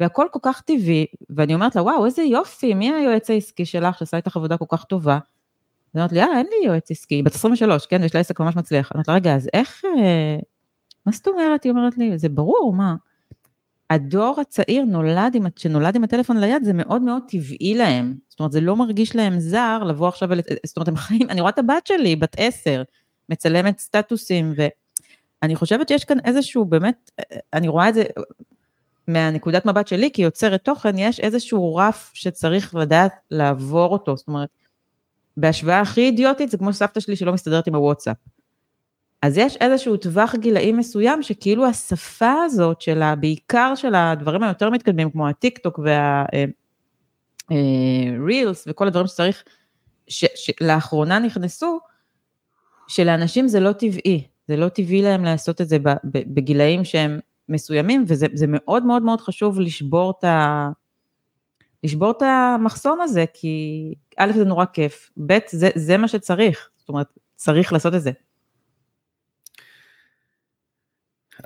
והכל 0.00 0.26
כל 0.30 0.38
כך 0.42 0.60
טבעי, 0.60 1.06
ואני 1.30 1.54
אומרת 1.54 1.76
לה, 1.76 1.82
וואו, 1.82 2.06
איזה 2.06 2.22
יופי, 2.22 2.74
מי 2.74 2.92
היועץ 2.92 3.30
העסקי 3.30 3.64
שלך 3.64 3.98
שעשה 3.98 4.16
איתך 4.16 4.36
עבודה 4.36 4.56
כל 4.56 4.64
כך 4.68 4.84
טובה? 4.84 5.18
היא 5.94 6.00
אומרת 6.00 6.12
לי, 6.12 6.22
אה, 6.22 6.38
אין 6.38 6.46
לי 6.46 6.66
יועץ 6.66 6.90
עסקי, 6.90 7.22
בת 7.22 7.34
23, 7.34 7.86
כן, 7.86 8.04
יש 8.04 8.14
לה 8.14 8.20
עסק 8.20 8.40
ממש 8.40 8.56
מצליח. 8.56 8.92
אני 8.92 8.96
אומרת 8.96 9.08
לה, 9.08 9.14
רגע, 9.14 9.34
אז 9.34 9.48
איך, 9.52 9.82
אה, 9.84 10.36
מה 11.06 11.12
זאת 11.12 11.28
אומרת? 11.28 11.64
היא 11.64 11.70
אומרת 11.70 11.98
לי, 11.98 12.18
זה 12.18 12.28
ברור, 12.28 12.72
מה? 12.72 12.94
הדור 13.90 14.40
הצעיר 14.40 14.84
נולד 14.84 15.34
עם, 15.34 15.46
שנולד 15.56 15.96
עם 15.96 16.04
הטלפון 16.04 16.36
ליד, 16.40 16.64
זה 16.64 16.72
מאוד 16.72 17.02
מאוד 17.02 17.22
טבעי 17.28 17.74
להם. 17.74 18.14
זאת 18.28 18.40
אומרת, 18.40 18.52
זה 18.52 18.60
לא 18.60 18.76
מרגיש 18.76 19.16
להם 19.16 19.40
זר 19.40 19.82
לבוא 19.86 20.08
עכשיו. 20.08 20.28
זאת 20.66 20.76
אומרת, 20.76 20.88
הם 20.88 20.96
חיים, 20.96 21.30
אני 21.30 21.40
רואה 21.40 21.50
את 21.50 21.58
הבת 21.58 21.86
שלי, 21.86 22.16
בת 22.16 22.36
עשר, 22.38 22.82
מצלמת 23.28 23.78
סטטוסים, 23.78 24.54
ואני 25.42 25.56
חושבת 25.56 25.88
שיש 25.88 26.04
כאן 26.04 26.18
איזשהו, 26.24 26.64
באמת, 26.64 27.10
אני 27.52 27.68
רואה 27.68 27.88
את 27.88 27.94
זה 27.94 28.04
מהנקודת 29.12 29.66
מבט 29.66 29.86
שלי, 29.86 30.10
כיוצרת 30.12 30.64
תוכן, 30.64 30.98
יש 30.98 31.20
איזשהו 31.20 31.76
רף 31.76 32.10
שצריך 32.14 32.74
לדעת 32.74 33.12
לעבור 33.30 33.92
אותו, 33.92 34.16
זאת 34.16 34.28
אומרת, 34.28 34.48
בהשוואה 35.36 35.80
הכי 35.80 36.00
אידיוטית, 36.00 36.50
זה 36.50 36.58
כמו 36.58 36.72
סבתא 36.72 37.00
שלי 37.00 37.16
שלא 37.16 37.32
מסתדרת 37.32 37.66
עם 37.66 37.74
הוואטסאפ. 37.74 38.16
אז 39.22 39.38
יש 39.38 39.56
איזשהו 39.56 39.96
טווח 39.96 40.34
גילאים 40.34 40.76
מסוים 40.76 41.22
שכאילו 41.22 41.66
השפה 41.66 42.32
הזאת 42.44 42.80
של. 42.80 43.02
בעיקר 43.20 43.74
של 43.74 43.94
הדברים 43.94 44.42
היותר 44.42 44.70
מתקדמים, 44.70 45.10
כמו 45.10 45.28
הטיק 45.28 45.58
טוק 45.58 45.80
והרילס 47.50 48.64
וכל 48.68 48.86
הדברים 48.86 49.06
שצריך, 49.06 49.44
שלאחרונה 50.08 51.18
נכנסו, 51.18 51.80
שלאנשים 52.88 53.48
זה 53.48 53.60
לא 53.60 53.72
טבעי, 53.72 54.26
זה 54.48 54.56
לא 54.56 54.68
טבעי 54.68 55.02
להם 55.02 55.24
לעשות 55.24 55.60
את 55.60 55.68
זה 55.68 55.76
בגילאים 56.04 56.84
שהם 56.84 57.20
מסוימים, 57.50 58.04
וזה 58.06 58.46
מאוד 58.48 58.84
מאוד 58.84 59.02
מאוד 59.02 59.20
חשוב 59.20 59.60
לשבור 59.60 60.12
את 60.18 60.24
ה... 60.24 60.68
לשבור 61.84 62.10
את 62.10 62.22
המחסום 62.22 63.00
הזה, 63.00 63.24
כי 63.34 63.94
א', 64.16 64.32
זה 64.36 64.44
נורא 64.44 64.64
כיף, 64.64 65.10
ב', 65.26 65.38
זה, 65.48 65.70
זה 65.74 65.96
מה 65.96 66.08
שצריך, 66.08 66.68
זאת 66.76 66.88
אומרת, 66.88 67.06
צריך 67.36 67.72
לעשות 67.72 67.94
את 67.94 68.02
זה. 68.02 68.10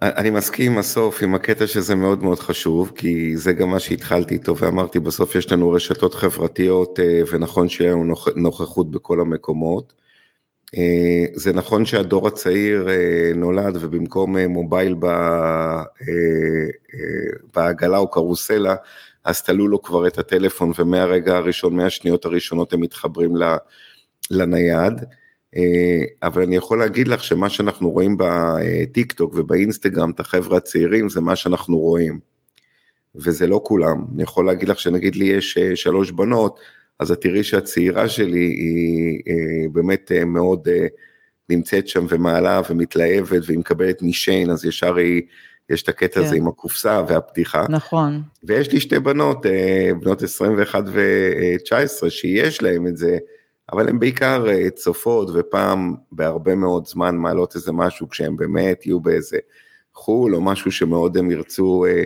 אני 0.02 0.30
מסכים 0.30 0.72
עם 0.72 0.78
הסוף, 0.78 1.22
עם 1.22 1.34
הקטע 1.34 1.66
שזה 1.66 1.94
מאוד 1.94 2.22
מאוד 2.22 2.38
חשוב, 2.38 2.92
כי 2.94 3.36
זה 3.36 3.52
גם 3.52 3.70
מה 3.70 3.80
שהתחלתי 3.80 4.34
איתו 4.34 4.56
ואמרתי, 4.56 5.00
בסוף 5.00 5.34
יש 5.34 5.52
לנו 5.52 5.70
רשתות 5.70 6.14
חברתיות, 6.14 7.00
אה, 7.00 7.20
ונכון 7.30 7.68
שיהיה 7.68 7.92
לנו 7.92 8.14
נוכחות 8.36 8.90
בכל 8.90 9.20
המקומות. 9.20 10.03
אה, 10.76 11.24
זה 11.34 11.52
נכון 11.52 11.84
שהדור 11.84 12.28
הצעיר 12.28 12.88
אה, 12.88 13.32
נולד 13.34 13.76
ובמקום 13.80 14.38
מובייל 14.38 14.94
בעגלה 17.54 17.98
או 17.98 18.10
קרוסלה, 18.10 18.74
אז 19.24 19.42
תלו 19.42 19.68
לו 19.68 19.82
כבר 19.82 20.06
את 20.06 20.18
הטלפון 20.18 20.72
ומהרגע 20.78 21.36
הראשון, 21.36 21.76
מהשניות 21.76 22.24
הראשונות 22.24 22.72
הם 22.72 22.80
מתחברים 22.80 23.34
לנייד. 24.30 25.04
אה, 25.56 26.04
אבל 26.22 26.42
אני 26.42 26.56
יכול 26.56 26.78
להגיד 26.78 27.08
לך 27.08 27.24
שמה 27.24 27.50
שאנחנו 27.50 27.90
רואים 27.90 28.16
בטיק 28.18 29.12
טוק 29.12 29.34
ובאינסטגרם, 29.36 30.10
את 30.10 30.20
החבר'ה 30.20 30.56
הצעירים, 30.56 31.08
זה 31.08 31.20
מה 31.20 31.36
שאנחנו 31.36 31.78
רואים. 31.78 32.18
וזה 33.14 33.46
לא 33.46 33.60
כולם. 33.64 34.04
אני 34.14 34.22
יכול 34.22 34.46
להגיד 34.46 34.68
לך 34.68 34.80
שנגיד 34.80 35.16
לי 35.16 35.24
יש 35.24 35.58
אה, 35.58 35.76
שלוש 35.76 36.10
בנות, 36.10 36.58
אז 37.00 37.12
את 37.12 37.20
תראי 37.20 37.44
שהצעירה 37.44 38.08
שלי 38.08 38.38
היא 38.38 39.20
אה, 39.28 39.68
באמת 39.72 40.12
מאוד 40.26 40.68
נמצאת 41.48 41.88
שם 41.88 42.06
ומעלה 42.08 42.60
ומתלהבת 42.70 43.42
והיא 43.46 43.58
מקבלת 43.58 44.02
משיין, 44.02 44.50
אז 44.50 44.64
ישר 44.64 44.96
היא, 44.96 45.22
יש 45.70 45.82
את 45.82 45.88
הקטע 45.88 46.20
כן. 46.20 46.26
הזה 46.26 46.36
עם 46.36 46.48
הקופסה 46.48 47.02
והפתיחה. 47.08 47.66
נכון. 47.68 48.22
ויש 48.44 48.72
לי 48.72 48.80
שתי 48.80 48.98
בנות, 48.98 49.46
בנות 50.00 50.22
21 50.22 50.84
ו-19, 50.86 52.10
שיש 52.10 52.62
להן 52.62 52.86
את 52.86 52.96
זה, 52.96 53.18
אבל 53.72 53.88
הן 53.88 53.98
בעיקר 53.98 54.48
אה, 54.48 54.70
צופות 54.70 55.28
ופעם 55.34 55.94
בהרבה 56.12 56.54
מאוד 56.54 56.86
זמן 56.86 57.16
מעלות 57.16 57.54
איזה 57.54 57.72
משהו 57.72 58.08
כשהם 58.08 58.36
באמת 58.36 58.86
יהיו 58.86 59.00
באיזה 59.00 59.38
חו"ל 59.94 60.34
או 60.34 60.40
משהו 60.40 60.72
שמאוד 60.72 61.16
הם 61.16 61.30
ירצו 61.30 61.84
אה, 61.88 62.02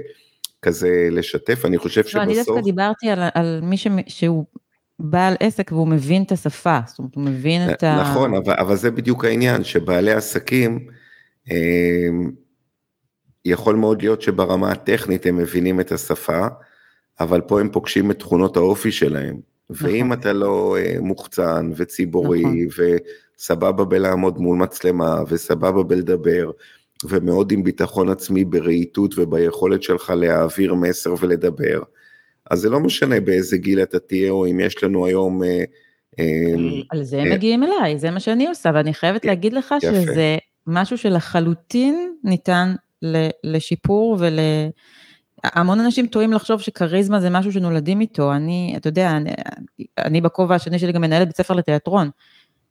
כזה 0.62 1.08
לשתף, 1.10 1.64
אני 1.64 1.78
חושב 1.78 2.00
לא, 2.00 2.06
שבסוף... 2.08 2.22
אני 2.22 2.34
דווקא 2.34 2.60
דיברתי 2.60 3.10
על, 3.10 3.18
על 3.34 3.60
מי 3.62 3.76
ש... 3.76 3.86
שהוא 4.06 4.44
בעל 5.00 5.34
עסק 5.40 5.72
והוא 5.72 5.88
מבין 5.88 6.22
את 6.22 6.32
השפה, 6.32 6.78
זאת 6.86 6.98
אומרת 6.98 7.14
הוא 7.14 7.24
מבין 7.24 7.70
את 7.70 7.82
ה... 7.82 8.00
נכון, 8.00 8.34
אבל, 8.34 8.54
אבל 8.58 8.76
זה 8.76 8.90
בדיוק 8.90 9.24
העניין, 9.24 9.64
שבעלי 9.64 10.12
עסקים, 10.12 10.88
אה, 11.50 12.08
יכול 13.44 13.74
מאוד 13.74 14.02
להיות 14.02 14.22
שברמה 14.22 14.72
הטכנית 14.72 15.26
הם 15.26 15.36
מבינים 15.36 15.80
את 15.80 15.92
השפה, 15.92 16.46
אבל 17.20 17.40
פה 17.40 17.60
הם 17.60 17.68
פוגשים 17.68 18.10
את 18.10 18.18
תכונות 18.18 18.56
האופי 18.56 18.92
שלהם. 18.92 19.40
ואם 19.70 20.06
נכון. 20.06 20.20
אתה 20.20 20.32
לא 20.32 20.76
אה, 20.78 20.96
מוחצן 21.00 21.70
וציבורי 21.76 22.42
נכון. 22.44 22.86
וסבבה 23.38 23.84
בלעמוד 23.84 24.38
מול 24.38 24.58
מצלמה 24.58 25.22
וסבבה 25.28 25.82
בלדבר 25.82 26.50
ומאוד 27.04 27.52
עם 27.52 27.64
ביטחון 27.64 28.08
עצמי 28.08 28.44
ברהיטות 28.44 29.18
וביכולת 29.18 29.82
שלך 29.82 30.12
להעביר 30.16 30.74
מסר 30.74 31.14
ולדבר, 31.20 31.82
אז 32.50 32.60
זה 32.60 32.70
לא 32.70 32.80
משנה 32.80 33.20
באיזה 33.20 33.56
גיל 33.56 33.82
אתה 33.82 33.98
תהיה 33.98 34.30
או 34.30 34.46
אם 34.46 34.60
יש 34.60 34.84
לנו 34.84 35.06
היום... 35.06 35.42
אה, 35.42 35.64
אה, 36.18 36.24
על 36.90 37.02
זה 37.02 37.22
הם 37.22 37.30
מגיעים 37.32 37.64
אליי, 37.64 37.98
זה 37.98 38.10
מה 38.10 38.20
שאני 38.20 38.48
עושה, 38.48 38.70
ואני 38.74 38.94
חייבת 38.94 39.24
להגיד 39.24 39.52
לך 39.52 39.74
שזה 39.82 40.36
משהו 40.66 40.98
שלחלוטין 40.98 42.14
ניתן 42.24 42.74
לשיפור 43.44 44.16
ול... 44.20 44.38
המון 45.44 45.80
אנשים 45.80 46.06
טועים 46.06 46.32
לחשוב 46.32 46.60
שכריזמה 46.60 47.20
זה 47.20 47.30
משהו 47.30 47.52
שנולדים 47.52 48.00
איתו, 48.00 48.32
אני, 48.32 48.74
אתה 48.76 48.88
יודע, 48.88 49.10
אני, 49.10 49.30
אני 49.98 50.20
בכובע 50.20 50.54
השני 50.54 50.78
שלי 50.78 50.92
גם 50.92 51.00
מנהלת 51.00 51.26
בית 51.26 51.36
ספר 51.36 51.54
לתיאטרון. 51.54 52.10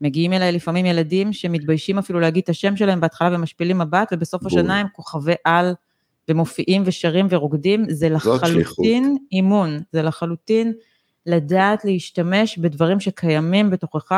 מגיעים 0.01 0.34
אליי 0.34 0.51
לפעמים 0.51 0.86
ילדים 0.86 1.34
שמתביישים 1.34 1.97
אפילו 1.97 2.19
להגיד 2.19 2.43
את 2.43 2.49
השם 2.49 2.75
שלהם 2.75 3.01
בהתחלה 3.01 3.36
ומשפילים 3.36 3.78
מבט, 3.78 4.09
ובסוף. 4.11 4.45
השנה 4.45 4.80
הם 4.80 4.88
כוכבי 4.93 5.34
על 5.43 5.73
ומופיעים 6.30 6.84
ושרים 6.86 7.28
ורוקדים, 7.30 7.86
זה 7.89 8.09
לחלוטין 8.09 9.17
אימון, 9.32 9.80
זה 9.91 10.01
לחלוטין 10.01 10.73
לדעת 11.25 11.86
להשתמש 11.86 12.57
בדברים 12.57 12.99
שקיימים 12.99 13.69
בתוכך, 13.69 14.11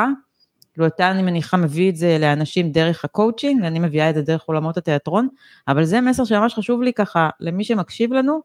כאילו 0.74 0.88
אתה 0.88 1.12
אני 1.12 1.22
מניחה 1.22 1.58
מביא 1.58 1.90
את 1.90 1.96
זה 1.96 2.18
לאנשים 2.20 2.72
דרך 2.72 3.06
הקואוצ'ינג, 3.06 3.64
ואני 3.64 3.80
מביאה 3.80 4.10
את 4.10 4.16
זה 4.16 4.22
דרך 4.22 4.44
עולמות 4.46 4.78
התיאטרון, 4.78 5.28
אבל 5.68 5.84
זה 5.84 6.02
מסר 6.02 6.24
שממש 6.24 6.54
חשוב 6.54 6.82
לי 6.82 6.94
ככה 6.94 7.30
למי 7.40 7.64
שמקשיב 7.64 8.14
לנו, 8.14 8.42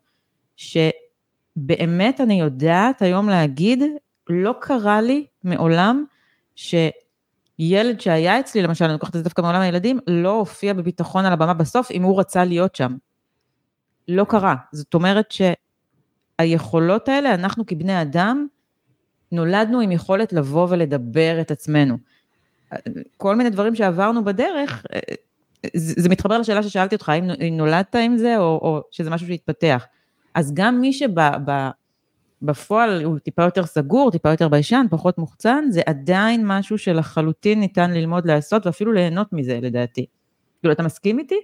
שבאמת 0.56 2.20
אני 2.20 2.40
יודעת 2.40 3.02
היום 3.02 3.28
להגיד, 3.28 3.82
לא 4.28 4.54
קרה 4.60 5.00
לי 5.00 5.26
מעולם 5.44 6.04
שילד 6.54 8.00
שהיה 8.00 8.40
אצלי, 8.40 8.62
למשל, 8.62 8.84
אני 8.84 8.92
לוקחת 8.92 9.10
את 9.10 9.14
זה 9.14 9.24
דווקא 9.24 9.42
מעולם 9.42 9.60
הילדים, 9.60 9.98
לא 10.06 10.30
הופיע 10.30 10.72
בביטחון 10.72 11.24
על 11.24 11.32
הבמה 11.32 11.54
בסוף 11.54 11.90
אם 11.90 12.02
הוא 12.02 12.20
רצה 12.20 12.44
להיות 12.44 12.74
שם. 12.74 12.92
לא 14.08 14.24
קרה. 14.28 14.54
זאת 14.72 14.94
אומרת 14.94 15.34
שהיכולות 16.40 17.08
האלה, 17.08 17.34
אנחנו 17.34 17.66
כבני 17.66 18.02
אדם, 18.02 18.46
נולדנו 19.32 19.80
עם 19.80 19.92
יכולת 19.92 20.32
לבוא 20.32 20.66
ולדבר 20.70 21.38
את 21.40 21.50
עצמנו. 21.50 21.96
כל 23.16 23.36
מיני 23.36 23.50
דברים 23.50 23.74
שעברנו 23.74 24.24
בדרך, 24.24 24.86
זה, 25.76 26.08
מתחבר 26.08 26.38
לשאלה 26.38 26.62
ששאלתי 26.62 26.94
אותך, 26.94 27.08
האם 27.08 27.24
נולדת 27.52 27.94
עם 27.94 28.16
זה, 28.16 28.38
או, 28.38 28.42
או 28.42 28.82
שזה 28.90 29.10
משהו 29.10 29.26
שהתפתח. 29.26 29.86
אז 30.34 30.54
גם 30.54 30.80
מי 30.80 30.92
שבפועל 32.42 33.04
הוא 33.04 33.18
טיפה 33.18 33.42
יותר 33.42 33.66
סגור, 33.66 34.10
טיפה 34.10 34.30
יותר 34.30 34.48
ביישן, 34.48 34.86
פחות 34.90 35.18
מוחצן, 35.18 35.64
זה 35.70 35.80
עדיין 35.86 36.42
משהו 36.46 36.78
שלחלוטין 36.78 37.60
ניתן 37.60 37.90
ללמוד 37.90 38.26
לעשות, 38.26 38.66
ואפילו 38.66 38.92
ליהנות 38.92 39.32
מזה, 39.32 39.58
לדעתי. 39.62 40.06
כאילו, 40.60 40.72
אתה 40.72 40.82
מסכים 40.82 41.18
איתי? 41.18 41.40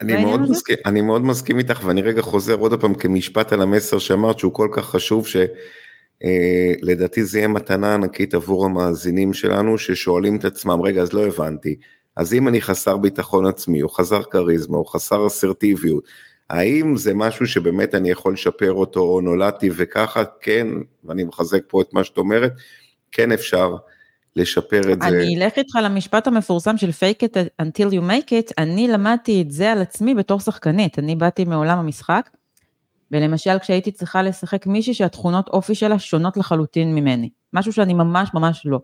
אני 0.00 0.24
מאוד, 0.24 0.40
מסכים, 0.40 0.76
אני 0.86 1.00
מאוד 1.00 1.22
מסכים 1.22 1.58
איתך, 1.58 1.80
ואני 1.84 2.02
רגע 2.02 2.22
חוזר 2.22 2.54
עוד 2.54 2.80
פעם 2.80 2.94
כמשפט 2.94 3.52
על 3.52 3.62
המסר 3.62 3.98
שאמרת, 3.98 4.38
שהוא 4.38 4.52
כל 4.52 4.68
כך 4.72 4.84
חשוב, 4.84 5.26
ש... 5.26 5.36
אה, 6.24 6.72
זה 7.22 7.38
יהיה 7.38 7.48
מתנה 7.48 7.94
ענקית 7.94 8.34
עבור 8.34 8.64
המאזינים 8.64 9.32
שלנו 9.32 9.78
ששואלים 9.78 10.36
את 10.36 10.44
עצמם, 10.44 10.82
רגע, 10.82 11.02
אז 11.02 11.12
לא 11.12 11.26
הבנתי, 11.26 11.76
אז 12.16 12.34
אם 12.34 12.48
אני 12.48 12.60
חסר 12.60 12.96
ביטחון 12.96 13.46
עצמי, 13.46 13.82
או 13.82 13.88
חסר 13.88 14.22
כריזמה, 14.22 14.76
או 14.76 14.84
חסר 14.84 15.26
אסרטיביות, 15.26 16.04
האם 16.50 16.96
זה 16.96 17.14
משהו 17.14 17.46
שבאמת 17.46 17.94
אני 17.94 18.10
יכול 18.10 18.32
לשפר 18.32 18.72
אותו, 18.72 19.00
או 19.00 19.20
נולדתי 19.20 19.70
וככה? 19.76 20.24
כן, 20.40 20.66
ואני 21.04 21.24
מחזק 21.24 21.62
פה 21.68 21.82
את 21.82 21.94
מה 21.94 22.04
שאת 22.04 22.18
אומרת, 22.18 22.52
כן 23.12 23.32
אפשר 23.32 23.76
לשפר 24.36 24.80
את 24.80 24.86
אני 25.02 25.10
זה. 25.10 25.16
אני 25.16 25.44
אלך 25.44 25.58
איתך 25.58 25.78
למשפט 25.82 26.26
המפורסם 26.26 26.76
של 26.76 26.88
fake 26.88 27.24
it 27.24 27.62
until 27.62 27.92
you 27.92 28.00
make 28.00 28.30
it, 28.30 28.52
אני 28.58 28.88
למדתי 28.88 29.42
את 29.42 29.50
זה 29.50 29.72
על 29.72 29.82
עצמי 29.82 30.14
בתור 30.14 30.40
שחקנית, 30.40 30.98
אני 30.98 31.16
באתי 31.16 31.44
מעולם 31.44 31.78
המשחק, 31.78 32.30
ולמשל 33.10 33.58
כשהייתי 33.58 33.90
צריכה 33.90 34.22
לשחק 34.22 34.66
מישהי 34.66 34.94
שהתכונות 34.94 35.48
אופי 35.48 35.74
שלה 35.74 35.98
שונות 35.98 36.36
לחלוטין 36.36 36.94
ממני, 36.94 37.30
משהו 37.52 37.72
שאני 37.72 37.94
ממש 37.94 38.30
ממש 38.34 38.62
לא. 38.64 38.80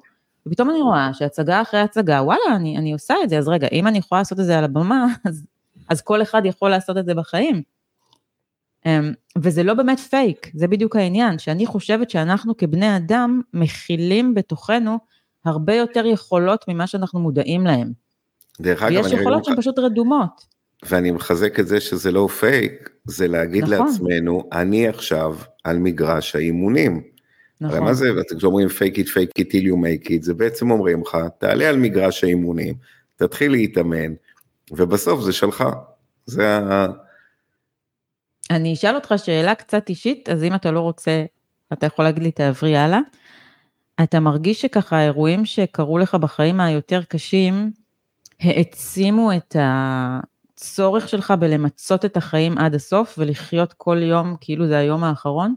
ופתאום 0.47 0.71
אני 0.71 0.81
רואה 0.81 1.11
שהצגה 1.15 1.63
אחרי 1.63 1.81
הצגה, 1.81 2.23
וואלה, 2.23 2.57
אני, 2.57 2.79
אני 2.79 2.93
עושה 2.93 3.15
את 3.25 3.29
זה, 3.29 3.39
אז 3.39 3.49
רגע, 3.49 3.69
אם 3.73 3.87
אני 3.87 3.99
יכולה 3.99 4.21
לעשות 4.21 4.41
את 4.41 4.45
זה 4.45 4.59
על 4.59 4.65
הבמה, 4.65 5.07
אז, 5.29 5.47
אז 5.89 6.03
כל 6.03 6.23
אחד 6.23 6.43
יכול 6.45 6.71
לעשות 6.71 6.99
את 6.99 7.07
זה 7.07 7.15
בחיים. 7.15 7.63
אמ, 8.87 9.13
וזה 9.43 9.63
לא 9.63 9.75
באמת 9.75 9.99
פייק, 9.99 10.51
זה 10.55 10.69
בדיוק 10.69 10.97
העניין, 10.97 11.39
שאני 11.39 11.67
חושבת 11.67 12.11
שאנחנו 12.11 12.57
כבני 12.57 12.97
אדם 12.97 13.41
מכילים 13.55 14.35
בתוכנו 14.35 14.99
הרבה 15.47 15.75
יותר 15.75 16.07
יכולות 16.07 16.65
ממה 16.69 16.87
שאנחנו 16.87 17.21
מודעים 17.21 17.67
להם. 17.67 17.93
דרך 18.61 18.83
אגב, 18.83 19.05
ויש 19.05 19.13
יכולות 19.13 19.45
שהן 19.45 19.57
פשוט 19.57 19.79
רדומות. 19.79 20.57
ואני 20.89 21.11
מחזק 21.11 21.61
את 21.61 21.69
זה 21.69 21.81
שזה 21.81 22.13
לא 22.13 22.29
פייק, 22.41 22.91
זה 23.05 23.29
להגיד 23.29 23.65
נכון. 23.65 23.87
לעצמנו, 23.87 24.49
אני 24.53 24.89
עכשיו 24.89 25.37
על 25.65 25.79
מגרש 25.79 26.37
האימונים. 26.37 27.03
נכון. 27.61 27.77
הרי 27.77 27.85
מה 27.85 27.95
זה, 27.95 28.11
כשאומרים 28.39 28.69
fake 28.69 28.97
it, 28.97 29.09
fake 29.09 29.41
it 29.41 29.47
till 29.53 29.65
you 29.65 29.75
make 29.75 30.09
it, 30.09 30.23
זה 30.23 30.35
בעצם 30.35 30.71
אומרים 30.71 31.03
לך, 31.03 31.19
תעלה 31.39 31.69
על 31.69 31.77
מגרש 31.77 32.25
האימונים, 32.25 32.75
תתחיל 33.17 33.53
להתאמן, 33.53 34.13
ובסוף 34.71 35.21
זה 35.21 35.33
שלך. 35.33 35.65
זה 36.27 36.57
ה... 36.59 36.87
אני 38.51 38.73
אשאל 38.73 38.95
אותך 38.95 39.15
שאלה 39.17 39.55
קצת 39.55 39.89
אישית, 39.89 40.29
אז 40.29 40.45
אם 40.45 40.55
אתה 40.55 40.71
לא 40.71 40.81
רוצה, 40.81 41.25
אתה 41.73 41.87
יכול 41.87 42.05
להגיד 42.05 42.23
לי, 42.23 42.31
תעברי 42.31 42.77
הלאה. 42.77 42.99
אתה 44.03 44.21
מרגיש 44.21 44.61
שככה 44.63 44.97
האירועים 44.97 45.45
שקרו 45.45 45.99
לך 45.99 46.15
בחיים 46.15 46.61
היותר 46.61 47.03
קשים, 47.09 47.71
העצימו 48.41 49.33
את 49.33 49.57
הצורך 49.59 51.09
שלך 51.09 51.35
בלמצות 51.41 52.05
את 52.05 52.17
החיים 52.17 52.59
עד 52.59 52.75
הסוף 52.75 53.15
ולחיות 53.19 53.73
כל 53.73 54.03
יום 54.03 54.37
כאילו 54.41 54.67
זה 54.67 54.79
היום 54.79 55.05
האחרון? 55.05 55.55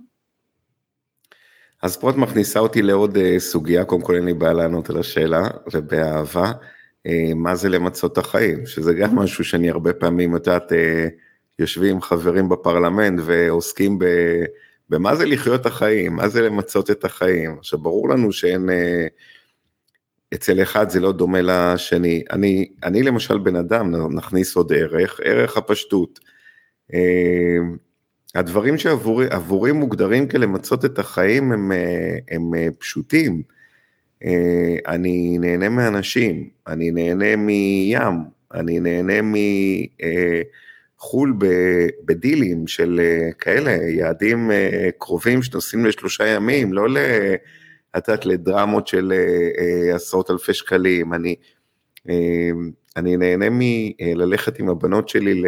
אז 1.81 1.97
פה 1.97 2.09
את 2.09 2.15
מכניסה 2.15 2.59
אותי 2.59 2.81
לעוד 2.81 3.17
uh, 3.17 3.19
סוגיה, 3.39 3.85
קודם 3.85 4.01
כל 4.01 4.15
אין 4.15 4.25
לי 4.25 4.33
בעיה 4.33 4.53
לענות 4.53 4.89
על 4.89 4.97
השאלה, 4.99 5.47
ובאהבה, 5.73 6.51
uh, 6.51 7.11
מה 7.35 7.55
זה 7.55 7.69
למצות 7.69 8.13
את 8.13 8.17
החיים, 8.17 8.65
שזה 8.65 8.93
גם 8.93 9.15
משהו 9.15 9.43
שאני 9.43 9.69
הרבה 9.69 9.93
פעמים, 9.93 10.35
את 10.35 10.47
יודעת, 10.47 10.71
uh, 10.71 10.75
יושבים 11.59 12.01
חברים 12.01 12.49
בפרלמנט 12.49 13.21
ועוסקים 13.25 13.99
ב... 13.99 14.05
במה 14.89 15.15
זה 15.15 15.25
לחיות 15.25 15.61
את 15.61 15.65
החיים, 15.65 16.15
מה 16.15 16.27
זה 16.27 16.41
למצות 16.41 16.91
את 16.91 17.05
החיים. 17.05 17.55
עכשיו, 17.57 17.79
ברור 17.79 18.09
לנו 18.09 18.31
שאין... 18.31 18.69
Uh, 18.69 18.73
אצל 20.33 20.61
אחד 20.61 20.89
זה 20.89 20.99
לא 20.99 21.11
דומה 21.11 21.39
לשני. 21.41 22.23
אני, 22.31 22.69
אני 22.83 23.03
למשל 23.03 23.37
בן 23.37 23.55
אדם, 23.55 24.15
נכניס 24.15 24.55
עוד 24.55 24.73
ערך, 24.73 25.19
ערך 25.23 25.57
הפשטות. 25.57 26.19
הדברים 28.35 28.77
שעבורי 28.77 29.71
מוגדרים 29.71 30.27
כלמצות 30.27 30.85
את 30.85 30.99
החיים 30.99 31.51
הם, 31.51 31.71
אה, 31.71 32.17
הם 32.31 32.55
אה, 32.55 32.67
פשוטים. 32.79 33.41
אה, 34.25 34.75
אני 34.87 35.37
נהנה 35.37 35.69
מאנשים, 35.69 36.49
אני 36.67 36.91
נהנה 36.91 37.35
מים, 37.35 38.15
אני 38.53 38.79
נהנה 38.79 39.21
מחו"ל 40.99 41.33
בדילים 42.05 42.67
של 42.67 43.01
כאלה, 43.39 43.71
יעדים 43.71 44.51
קרובים 44.97 45.43
שנוסעים 45.43 45.85
לשלושה 45.85 46.27
ימים, 46.27 46.73
לא 46.73 46.87
לתת 47.95 48.25
לדרמות 48.25 48.87
של 48.87 49.13
עשרות 49.95 50.31
אלפי 50.31 50.53
שקלים. 50.53 51.13
אני, 51.13 51.35
אני 52.97 53.17
נהנה 53.17 53.45
מללכת 53.51 54.59
עם 54.59 54.69
הבנות 54.69 55.09
שלי 55.09 55.43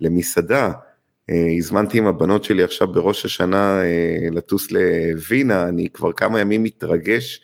למסעדה. 0.00 0.72
אה, 1.30 1.46
הזמנתי 1.58 1.98
עם 1.98 2.06
הבנות 2.06 2.44
שלי 2.44 2.62
עכשיו 2.62 2.88
בראש 2.88 3.24
השנה 3.24 3.82
אה, 3.82 4.28
לטוס 4.30 4.68
לווינה, 4.70 5.68
אני 5.68 5.88
כבר 5.88 6.12
כמה 6.12 6.40
ימים 6.40 6.62
מתרגש 6.62 7.40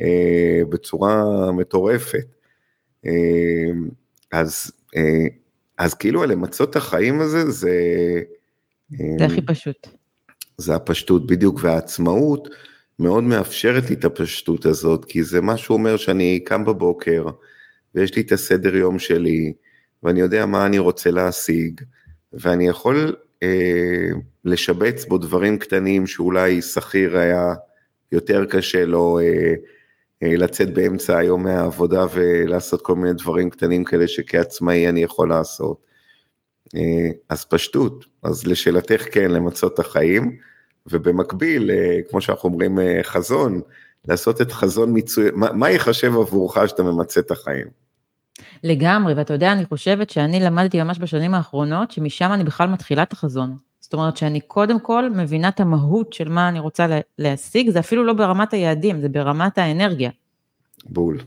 אה, 0.00 0.60
בצורה 0.68 1.24
מטורפת. 1.52 2.26
אז, 4.32 4.72
אז 5.78 5.94
כאילו 5.94 6.24
למצות 6.24 6.70
את 6.70 6.76
החיים 6.76 7.20
הזה 7.20 7.50
זה... 7.50 7.72
זה 9.18 9.24
הכי 9.24 9.42
פשוט. 9.42 9.88
זה 10.58 10.74
הפשטות 10.74 11.26
בדיוק, 11.26 11.60
והעצמאות 11.62 12.48
מאוד 12.98 13.24
מאפשרת 13.24 13.90
לי 13.90 13.96
את 13.96 14.04
הפשטות 14.04 14.66
הזאת, 14.66 15.04
כי 15.04 15.22
זה 15.22 15.40
מה 15.40 15.56
שהוא 15.56 15.76
אומר 15.78 15.96
שאני 15.96 16.40
קם 16.44 16.64
בבוקר, 16.64 17.26
ויש 17.94 18.16
לי 18.16 18.22
את 18.22 18.32
הסדר 18.32 18.76
יום 18.76 18.98
שלי, 18.98 19.52
ואני 20.02 20.20
יודע 20.20 20.46
מה 20.46 20.66
אני 20.66 20.78
רוצה 20.78 21.10
להשיג, 21.10 21.80
ואני 22.32 22.66
יכול 22.66 23.16
אה, 23.42 24.08
לשבץ 24.44 25.04
בו 25.04 25.18
דברים 25.18 25.58
קטנים 25.58 26.06
שאולי 26.06 26.62
שכיר 26.62 27.18
היה 27.18 27.54
יותר 28.12 28.44
קשה 28.44 28.84
לו 28.84 29.18
אה, 29.18 29.24
אה, 29.24 29.54
לצאת 30.22 30.74
באמצע 30.74 31.18
היום 31.18 31.42
מהעבודה 31.42 32.04
ולעשות 32.12 32.82
כל 32.82 32.94
מיני 32.94 33.12
דברים 33.14 33.50
קטנים 33.50 33.84
כאלה 33.84 34.08
שכעצמאי 34.08 34.88
אני 34.88 35.02
יכול 35.02 35.28
לעשות. 35.28 35.76
אה, 36.76 37.10
אז 37.28 37.44
פשטות, 37.44 38.04
אז 38.22 38.46
לשאלתך 38.46 39.04
כן, 39.12 39.30
למצות 39.30 39.74
את 39.74 39.78
החיים, 39.78 40.36
ובמקביל, 40.86 41.70
אה, 41.70 41.98
כמו 42.10 42.20
שאנחנו 42.20 42.48
אומרים, 42.48 42.78
אה, 42.78 43.00
חזון, 43.02 43.60
לעשות 44.08 44.40
את 44.40 44.52
חזון 44.52 44.92
מיצוי, 44.92 45.30
מה, 45.34 45.52
מה 45.52 45.70
ייחשב 45.70 46.12
עבורך 46.16 46.68
שאתה 46.68 46.82
ממצה 46.82 47.20
את 47.20 47.30
החיים? 47.30 47.66
לגמרי, 48.64 49.14
ואתה 49.14 49.32
יודע, 49.32 49.52
אני 49.52 49.64
חושבת 49.64 50.10
שאני 50.10 50.40
למדתי 50.40 50.82
ממש 50.82 50.98
בשנים 50.98 51.34
האחרונות, 51.34 51.90
שמשם 51.90 52.30
אני 52.32 52.44
בכלל 52.44 52.68
מתחילה 52.68 53.02
את 53.02 53.12
החזון. 53.12 53.56
זאת 53.92 53.98
אומרת 53.98 54.16
שאני 54.16 54.40
קודם 54.40 54.80
כל 54.80 55.10
מבינה 55.10 55.48
את 55.48 55.60
המהות 55.60 56.12
של 56.12 56.28
מה 56.28 56.48
אני 56.48 56.58
רוצה 56.60 56.86
להשיג, 57.18 57.70
זה 57.70 57.78
אפילו 57.78 58.04
לא 58.04 58.12
ברמת 58.12 58.52
היעדים, 58.52 59.00
זה 59.00 59.08
ברמת 59.08 59.58
האנרגיה. 59.58 60.10
בול. 60.84 61.20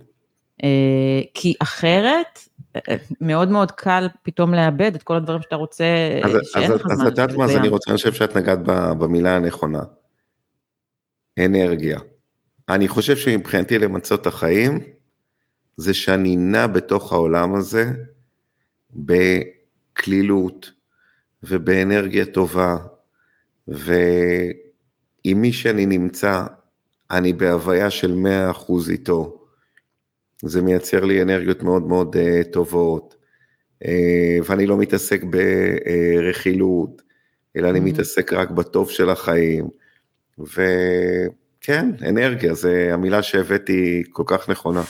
אה, 0.63 1.21
כי 1.33 1.53
אחרת, 1.59 2.39
אה, 2.75 2.95
מאוד 3.21 3.49
מאוד 3.49 3.71
קל 3.71 4.07
פתאום 4.23 4.53
לאבד 4.53 4.95
את 4.95 5.03
כל 5.03 5.15
הדברים 5.15 5.41
שאתה 5.41 5.55
רוצה, 5.55 5.85
אז, 6.23 6.31
שאין 6.43 6.71
לך 6.71 6.81
זמן. 6.81 6.91
אז 6.91 7.01
את 7.01 7.05
יודעת 7.05 7.33
מה, 7.33 7.45
אז 7.45 7.55
אני 7.55 7.67
רוצה, 7.67 7.91
אני 7.91 7.97
חושב 7.97 8.13
שאת 8.13 8.37
נגעת 8.37 8.59
במילה 8.99 9.35
הנכונה. 9.35 9.83
אנרגיה. 11.39 11.99
אני 12.69 12.87
חושב 12.87 13.15
שמבחינתי 13.15 13.79
למצות 13.79 14.21
את 14.21 14.27
החיים, 14.27 14.79
זה 15.77 15.93
שאני 15.93 16.35
נע 16.35 16.67
בתוך 16.67 17.13
העולם 17.13 17.55
הזה 17.55 17.91
בקלילות 18.91 20.71
ובאנרגיה 21.47 22.25
טובה, 22.25 22.75
ועם 23.67 25.41
מי 25.41 25.53
שאני 25.53 25.85
נמצא, 25.85 26.43
אני 27.11 27.33
בהוויה 27.33 27.89
של 27.89 28.15
100% 28.53 28.71
איתו. 28.89 29.41
זה 30.41 30.61
מייצר 30.61 31.05
לי 31.05 31.21
אנרגיות 31.21 31.63
מאוד 31.63 31.87
מאוד 31.87 32.15
uh, 32.15 32.47
טובות, 32.53 33.15
uh, 33.83 33.87
ואני 34.45 34.67
לא 34.67 34.77
מתעסק 34.77 35.21
ברכילות, 35.23 37.01
אלא 37.57 37.69
אני 37.69 37.79
mm-hmm. 37.79 37.81
מתעסק 37.81 38.33
רק 38.33 38.49
בטוב 38.49 38.89
של 38.89 39.09
החיים, 39.09 39.67
וכן, 40.39 41.89
אנרגיה, 42.09 42.53
זה 42.53 42.89
המילה 42.93 43.23
שהבאתי 43.23 44.03
כל 44.11 44.23
כך 44.27 44.49
נכונה. 44.49 44.83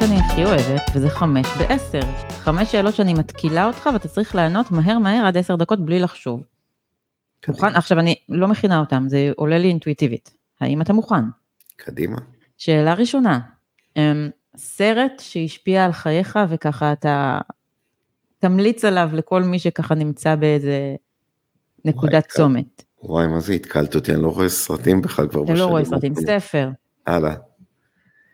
שאני 0.00 0.20
הכי 0.20 0.44
אוהבת, 0.44 0.82
וזה 0.94 1.10
חמש 1.10 1.46
בעשר. 1.58 2.00
חמש 2.30 2.72
שאלות 2.72 2.94
שאני 2.94 3.14
מתקילה 3.14 3.66
אותך 3.66 3.88
ואתה 3.92 4.08
צריך 4.08 4.34
לענות 4.34 4.70
מהר 4.70 4.98
מהר 4.98 5.26
עד 5.26 5.36
עשר 5.36 5.56
דקות 5.56 5.84
בלי 5.84 6.00
לחשוב. 6.00 6.42
מוכן? 7.48 7.66
עכשיו 7.66 7.98
אני 7.98 8.14
לא 8.28 8.48
מכינה 8.48 8.80
אותם, 8.80 9.04
זה 9.08 9.30
עולה 9.36 9.58
לי 9.58 9.68
אינטואיטיבית. 9.68 10.34
האם 10.60 10.82
אתה 10.82 10.92
מוכן? 10.92 11.24
קדימה. 11.76 12.16
שאלה 12.58 12.94
ראשונה, 12.94 13.40
אמ, 13.96 14.30
סרט 14.56 15.12
שהשפיע 15.18 15.84
על 15.84 15.92
חייך 15.92 16.38
וככה 16.48 16.92
אתה 16.92 17.38
תמליץ 18.38 18.84
עליו 18.84 19.10
לכל 19.12 19.42
מי 19.42 19.58
שככה 19.58 19.94
נמצא 19.94 20.34
באיזה 20.34 20.96
נקודת 21.84 22.26
צומת. 22.28 22.84
וואי, 23.02 23.26
מה 23.26 23.40
זה 23.40 23.52
התקלת 23.52 23.94
אותי? 23.94 24.14
אני 24.14 24.22
לא 24.22 24.28
רואה 24.28 24.48
סרטים 24.48 25.02
בכלל 25.02 25.28
כבר 25.28 25.42
בשנים. 25.42 25.56
אתה 25.56 25.64
לא 25.64 25.70
רואה 25.70 25.84
סרטים, 25.84 26.14
ספר. 26.14 26.70
הלאה. 27.06 27.34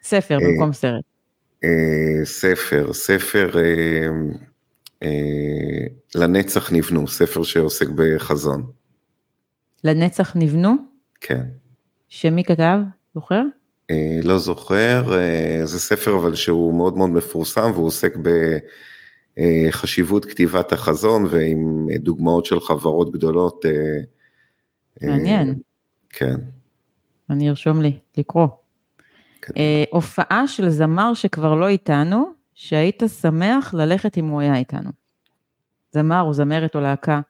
ספר 0.03 0.35
אה, 0.35 0.41
במקום 0.41 0.73
סרט. 0.73 1.16
אה, 1.65 2.25
ספר, 2.25 2.93
ספר 2.93 3.51
אה, 3.59 4.09
אה, 5.03 5.87
לנצח 6.15 6.73
נבנו, 6.73 7.09
ספר 7.09 7.43
שעוסק 7.43 7.89
בחזון. 7.89 8.67
לנצח 9.85 10.37
נבנו? 10.37 10.75
כן. 11.21 11.43
שמי 12.09 12.45
כתב? 12.45 12.79
זוכר? 13.15 13.43
אה, 13.91 14.21
לא 14.25 14.39
זוכר, 14.39 15.19
אה, 15.19 15.61
זה 15.65 15.79
ספר 15.79 16.17
אבל 16.17 16.35
שהוא 16.35 16.75
מאוד 16.75 16.97
מאוד 16.97 17.11
מפורסם 17.11 17.71
והוא 17.75 17.87
עוסק 17.87 18.17
בחשיבות 19.37 20.25
אה, 20.25 20.31
כתיבת 20.31 20.73
החזון 20.73 21.27
ועם 21.31 21.89
דוגמאות 21.99 22.45
של 22.45 22.61
חברות 22.61 23.13
גדולות. 23.13 23.65
אה, 23.67 24.01
מעניין. 25.03 25.49
אה, 25.49 25.55
כן. 26.11 26.37
אני 27.31 27.49
ארשום 27.49 27.83
לי, 27.83 27.99
לקרוא. 28.17 28.49
אה, 29.57 29.85
הופעה 29.91 30.49
של 30.49 30.69
זמר 30.69 31.15
שכבר 31.15 31.55
לא 31.55 31.69
איתנו, 31.69 32.33
שהיית 32.55 33.03
שמח 33.21 33.75
ללכת 33.75 34.19
אם 34.19 34.27
הוא 34.27 34.41
היה 34.41 34.57
איתנו. 34.57 34.91
זמר 35.93 36.23
או 36.23 36.33
זמרת 36.33 36.75
או 36.75 36.81
להקה. 36.81 37.21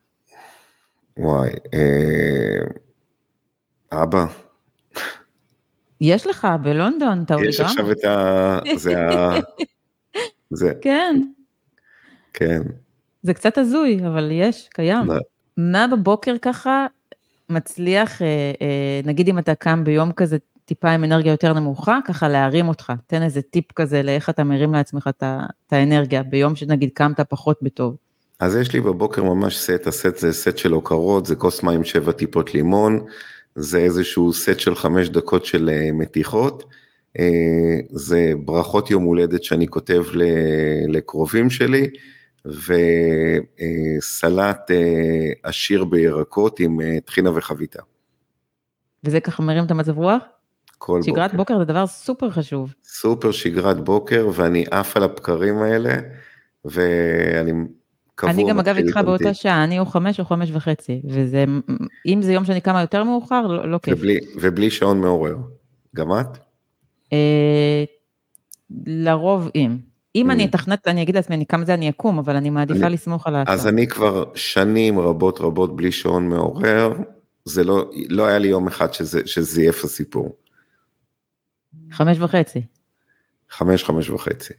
וואי, 1.16 1.50
אה, 1.74 2.66
אבא. 4.02 4.26
יש 6.00 6.26
לך 6.26 6.48
בלונדון 6.62 7.22
את 7.22 7.32
יש 7.44 7.60
עכשיו 7.60 7.92
את 7.92 8.04
ה... 8.04 8.58
זה 8.76 8.98
ה... 8.98 9.34
זה... 10.50 10.72
כן. 10.80 11.22
כן. 12.32 12.62
זה 13.22 13.34
קצת 13.34 13.58
הזוי, 13.58 14.06
אבל 14.06 14.28
יש, 14.32 14.68
קיים. 14.68 15.06
לא. 15.06 15.14
מה 15.56 15.86
בבוקר 15.86 16.34
ככה 16.42 16.86
מצליח, 17.48 18.22
אה, 18.22 18.52
אה, 18.60 19.00
נגיד 19.04 19.28
אם 19.28 19.38
אתה 19.38 19.54
קם 19.54 19.84
ביום 19.84 20.12
כזה 20.12 20.36
טיפה 20.66 20.90
עם 20.90 21.04
אנרגיה 21.04 21.32
יותר 21.32 21.52
נמוכה, 21.52 21.98
ככה 22.06 22.28
להרים 22.28 22.68
אותך. 22.68 22.92
תן 23.06 23.22
איזה 23.22 23.42
טיפ 23.42 23.72
כזה 23.72 24.02
לאיך 24.02 24.30
אתה 24.30 24.44
מרים 24.44 24.72
לעצמך 24.72 25.10
את 25.18 25.72
האנרגיה, 25.72 26.22
ביום 26.22 26.56
שנגיד 26.56 26.90
קמת 26.94 27.20
פחות 27.20 27.58
בטוב. 27.62 27.96
אז 28.40 28.56
יש 28.56 28.72
לי 28.72 28.80
בבוקר 28.80 29.24
ממש 29.24 29.58
סט, 29.58 29.86
הסט 29.86 30.16
זה 30.16 30.32
סט 30.32 30.58
של 30.58 30.72
הוקרות, 30.72 31.26
זה 31.26 31.36
כוס 31.36 31.62
מים 31.62 31.84
שבע 31.84 32.12
טיפות 32.12 32.54
לימון, 32.54 33.00
זה 33.54 33.78
איזשהו 33.78 34.32
סט 34.32 34.58
של 34.58 34.74
חמש 34.74 35.08
דקות 35.08 35.44
של 35.44 35.70
אה, 35.72 35.92
מתיחות, 35.92 36.64
אה, 37.18 37.24
זה 37.90 38.32
ברכות 38.44 38.90
יום 38.90 39.04
הולדת 39.04 39.44
שאני 39.44 39.68
כותב 39.68 40.02
לקרובים 40.88 41.50
שלי, 41.50 41.90
וסלט 42.44 42.70
אה, 44.70 45.32
עשיר 45.42 45.84
בירקות 45.84 46.60
עם 46.60 46.78
טחינה 47.04 47.30
וחביתה. 47.34 47.82
וזה 49.04 49.20
ככה 49.20 49.42
מרים 49.42 49.64
את 49.64 49.70
המצב 49.70 49.98
רוח? 49.98 50.22
כל 50.78 51.02
שגרת 51.02 51.30
בוקר. 51.30 51.36
בוקר 51.36 51.58
זה 51.58 51.64
דבר 51.64 51.86
סופר 51.86 52.30
חשוב. 52.30 52.74
סופר 52.84 53.30
שגרת 53.30 53.84
בוקר, 53.84 54.28
ואני 54.34 54.64
עף 54.70 54.96
על 54.96 55.02
הבקרים 55.02 55.58
האלה, 55.58 55.94
ואני 56.64 57.52
קבוע. 58.14 58.32
אני 58.32 58.50
גם 58.50 58.58
אגב 58.58 58.76
איתך 58.76 59.00
באותה. 59.04 59.34
שעה, 59.34 59.64
אני 59.64 59.78
או 59.78 59.86
חמש 59.86 60.20
או 60.20 60.24
חמש 60.24 60.50
וחצי, 60.52 61.02
וזה, 61.04 61.44
אם 62.06 62.22
זה 62.22 62.32
יום 62.32 62.44
שאני 62.44 62.60
קמה 62.60 62.80
יותר 62.80 63.04
מאוחר, 63.04 63.46
לא, 63.46 63.68
לא 63.68 63.78
כיף. 63.78 63.98
ובלי, 63.98 64.18
ובלי 64.40 64.70
שעון 64.70 65.00
מעורר. 65.00 65.36
גם 65.96 66.12
את? 66.12 66.38
אה, 67.12 67.84
לרוב 68.86 69.50
אם. 69.54 69.76
אם 70.16 70.30
Mm. 70.30 70.32
אני 70.32 70.44
אתכנת, 70.44 70.88
אני 70.88 71.02
אגיד 71.02 71.14
לעצמי, 71.14 71.46
כמה 71.48 71.64
זה 71.64 71.74
אני 71.74 71.90
אקום, 71.90 72.18
אבל 72.18 72.36
אני 72.36 72.50
מעדיפה 72.50 72.88
לסמוך 72.88 73.26
על 73.26 73.36
אז 73.36 73.48
ההצעה. 73.48 73.68
אני 73.68 73.86
כבר 73.86 74.24
שנים 74.34 74.98
רבות 74.98 75.40
רבות 75.40 75.76
בלי 75.76 75.92
שעון 75.92 76.28
מעורר, 76.28 76.92
זה 77.44 77.64
לא, 77.64 77.90
לא 78.08 78.26
היה 78.26 78.38
לי 78.38 78.48
יום 78.48 78.66
אחד 78.66 78.94
שזה, 78.94 79.20
שזייף 79.26 79.84
הסיפור. 79.84 80.36
חמש 81.92 82.18
וחצי. 82.20 82.62
חמש, 83.50 83.84
חמש 83.84 84.10
וחצי. 84.10 84.54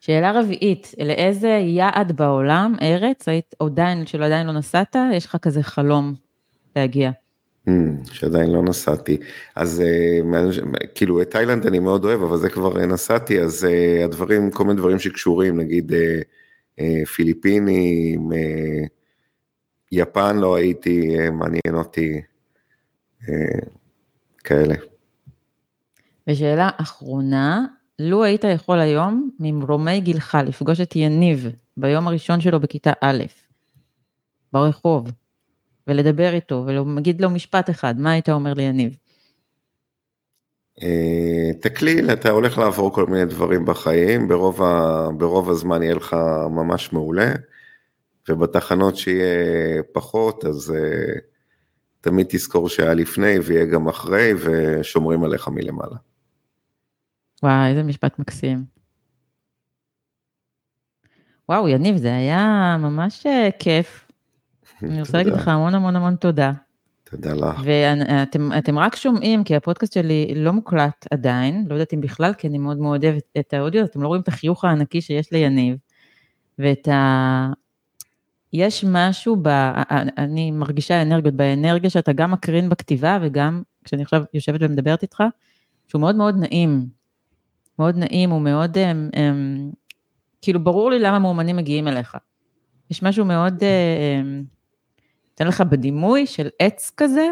שאלה 0.00 0.40
רביעית, 0.40 0.94
לאיזה 1.04 1.48
יעד 1.48 2.12
בעולם, 2.16 2.74
ארץ, 2.82 3.28
היית 3.28 3.54
עדיין, 3.60 4.06
שלא 4.06 4.24
עדיין 4.24 4.46
לא 4.46 4.52
נסעת, 4.52 4.96
יש 5.12 5.26
לך 5.26 5.36
כזה 5.42 5.62
חלום 5.62 6.14
להגיע. 6.76 7.10
Hmm, 7.68 7.72
שעדיין 8.12 8.50
לא 8.50 8.62
נסעתי. 8.62 9.16
אז 9.56 9.82
מה- 10.24 10.38
כאילו 10.94 11.22
את 11.22 11.30
תאילנד 11.30 11.66
אני 11.66 11.78
מאוד 11.78 12.04
אוהב, 12.04 12.22
אבל 12.22 12.36
זה 12.36 12.50
כבר 12.50 12.80
אה, 12.80 12.86
נסעתי, 12.86 13.40
אז 13.40 13.64
אה, 13.64 14.04
הדברים, 14.04 14.50
כל 14.50 14.64
מיני 14.64 14.76
דברים 14.78 14.98
שקשורים, 14.98 15.60
נגיד 15.60 15.92
אה, 15.92 16.20
אה, 16.80 17.06
פיליפינים, 17.06 18.32
אה, 18.32 18.84
יפן 19.92 20.36
לא 20.36 20.54
הייתי, 20.56 21.16
אה, 21.18 21.30
מעניין 21.30 21.74
אותי, 21.74 22.20
אה, 23.28 23.58
כאלה. 24.44 24.74
ושאלה 26.28 26.70
אחרונה, 26.76 27.66
לו 27.98 28.24
היית 28.24 28.44
יכול 28.44 28.80
היום, 28.80 29.30
ממרומי 29.40 30.00
גילך, 30.00 30.38
לפגוש 30.46 30.80
את 30.80 30.96
יניב 30.96 31.48
ביום 31.76 32.08
הראשון 32.08 32.40
שלו 32.40 32.60
בכיתה 32.60 32.92
א', 33.00 33.24
ברחוב, 34.52 35.10
ולדבר 35.86 36.34
איתו, 36.34 36.64
ולהגיד 36.66 37.20
לו 37.20 37.30
משפט 37.30 37.70
אחד, 37.70 38.00
מה 38.00 38.12
היית 38.12 38.28
אומר 38.28 38.54
ליניב? 38.54 38.96
אה, 40.82 41.50
תקליל, 41.60 42.12
אתה 42.12 42.30
הולך 42.30 42.58
לעבור 42.58 42.92
כל 42.94 43.06
מיני 43.06 43.24
דברים 43.24 43.64
בחיים, 43.64 44.28
ברוב, 44.28 44.62
ה, 44.62 45.08
ברוב 45.16 45.50
הזמן 45.50 45.82
יהיה 45.82 45.94
לך 45.94 46.16
ממש 46.50 46.92
מעולה, 46.92 47.32
ובתחנות 48.28 48.96
שיהיה 48.96 49.82
פחות, 49.92 50.44
אז 50.44 50.74
uh, 50.76 51.18
תמיד 52.00 52.26
תזכור 52.28 52.68
שהיה 52.68 52.94
לפני 52.94 53.38
ויהיה 53.38 53.64
גם 53.64 53.88
אחרי, 53.88 54.32
ושומרים 54.38 55.24
עליך 55.24 55.48
מלמעלה. 55.48 55.96
וואי, 57.44 57.70
איזה 57.70 57.82
משפט 57.82 58.18
מקסים. 58.18 58.64
וואו, 61.48 61.68
יניב, 61.68 61.96
זה 61.96 62.14
היה 62.14 62.76
ממש 62.80 63.26
אה, 63.26 63.48
כיף. 63.58 64.08
אני 64.82 65.00
רוצה 65.00 65.18
להגיד. 65.18 65.32
לך 65.32 65.48
המון 65.48 65.74
המון 65.74 65.96
המון 65.96 66.16
תודה. 66.16 66.52
תודה 67.04 67.34
לך. 67.34 67.60
ואתם 67.64 68.52
אתם 68.58 68.78
רק 68.78 68.96
שומעים, 68.96 69.44
כי 69.44 69.56
הפודקאסט 69.56 69.92
שלי 69.92 70.32
לא 70.36 70.52
מוקלט 70.52 71.06
עדיין, 71.10 71.64
לא 71.68 71.74
יודעת 71.74 71.94
אם 71.94 72.00
בכלל, 72.00 72.34
כי 72.34 72.48
אני 72.48 72.58
מאוד 72.58 72.78
מאוד 72.78 73.04
אוהבת 73.04 73.24
את 73.38 73.54
האודיו, 73.54 73.84
אתם 73.84 74.02
לא 74.02 74.08
רואים 74.08 74.22
את 74.22 74.28
החיוך 74.28 74.64
הענקי 74.64 75.00
שיש 75.00 75.32
ליניב, 75.32 75.76
ואת 76.58 76.88
ה... 76.88 77.52
יש 78.52 78.84
משהו, 78.88 79.36
ב... 79.42 79.48
אני 80.18 80.50
מרגישה 80.50 81.02
אנרגיות, 81.02 81.34
באנרגיה 81.34 81.90
שאתה 81.90 82.12
גם 82.12 82.30
מקרין 82.30 82.68
בכתיבה, 82.68 83.18
וגם 83.22 83.62
כשאני 83.84 84.02
עכשיו 84.02 84.24
יושבת 84.34 84.60
ומדברת 84.62 85.02
איתך, 85.02 85.22
שהוא 85.88 86.00
מאוד 86.00 86.16
מאוד 86.16 86.36
נעים. 86.38 87.03
מאוד 87.78 87.96
נעים, 87.96 88.30
הוא 88.30 88.40
מאוד, 88.40 88.78
הם, 88.78 89.10
הם, 89.12 89.70
כאילו 90.42 90.64
ברור 90.64 90.90
לי 90.90 90.98
למה 90.98 91.18
מאומנים 91.18 91.56
מגיעים 91.56 91.88
אליך. 91.88 92.16
יש 92.90 93.02
משהו 93.02 93.24
מאוד, 93.24 93.62
אה, 93.62 94.18
הם, 94.18 94.44
נותן 95.30 95.46
לך 95.46 95.60
בדימוי 95.60 96.26
של 96.26 96.48
עץ 96.58 96.92
כזה, 96.96 97.28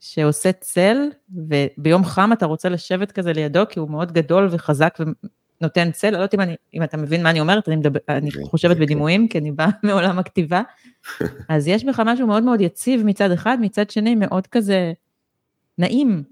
שעושה 0.00 0.52
צל, 0.52 0.96
וביום 1.34 2.04
חם 2.04 2.30
אתה 2.32 2.46
רוצה 2.46 2.68
לשבת 2.68 3.12
כזה 3.12 3.32
לידו, 3.32 3.62
כי 3.68 3.78
הוא 3.78 3.90
מאוד 3.90 4.12
גדול 4.12 4.48
וחזק 4.50 4.98
ונותן 5.60 5.90
צל, 5.92 6.10
לא 6.10 6.16
יודעת 6.16 6.34
אם, 6.34 6.40
אני, 6.40 6.56
אם 6.74 6.82
אתה 6.82 6.96
מבין 6.96 7.22
מה 7.22 7.30
אני 7.30 7.40
אומרת, 7.40 7.68
אני, 7.68 7.76
מדבר, 7.76 8.00
אני 8.08 8.30
כן, 8.30 8.44
חושבת 8.44 8.76
כן. 8.76 8.82
בדימויים, 8.82 9.28
כי 9.28 9.38
אני 9.38 9.52
באה 9.52 9.68
מעולם 9.82 10.18
הכתיבה, 10.18 10.62
אז 11.48 11.68
יש 11.68 11.84
בך 11.84 12.02
משהו 12.06 12.26
מאוד 12.26 12.42
מאוד 12.42 12.60
יציב 12.60 13.02
מצד 13.04 13.30
אחד, 13.30 13.58
מצד 13.60 13.90
שני 13.90 14.14
מאוד 14.14 14.46
כזה 14.46 14.92
נעים. 15.78 16.22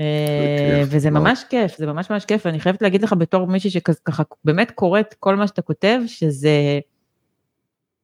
אה, 0.00 0.82
וזה. 0.86 1.10
ממש 1.10 1.44
כיף, 1.50 1.76
זה 1.76 1.86
ממש 1.86 2.10
ממש 2.10 2.24
כיף, 2.24 2.46
ואני 2.46 2.60
חייבת 2.60 2.82
להגיד 2.82 3.02
לך 3.02 3.12
בתור 3.12 3.46
מישהי 3.46 3.70
שככה 3.70 4.22
באמת 4.44 4.70
קוראת 4.70 5.14
כל 5.20 5.36
מה 5.36 5.46
שאתה 5.46 5.62
כותב, 5.62 6.00
שזה... 6.06 6.80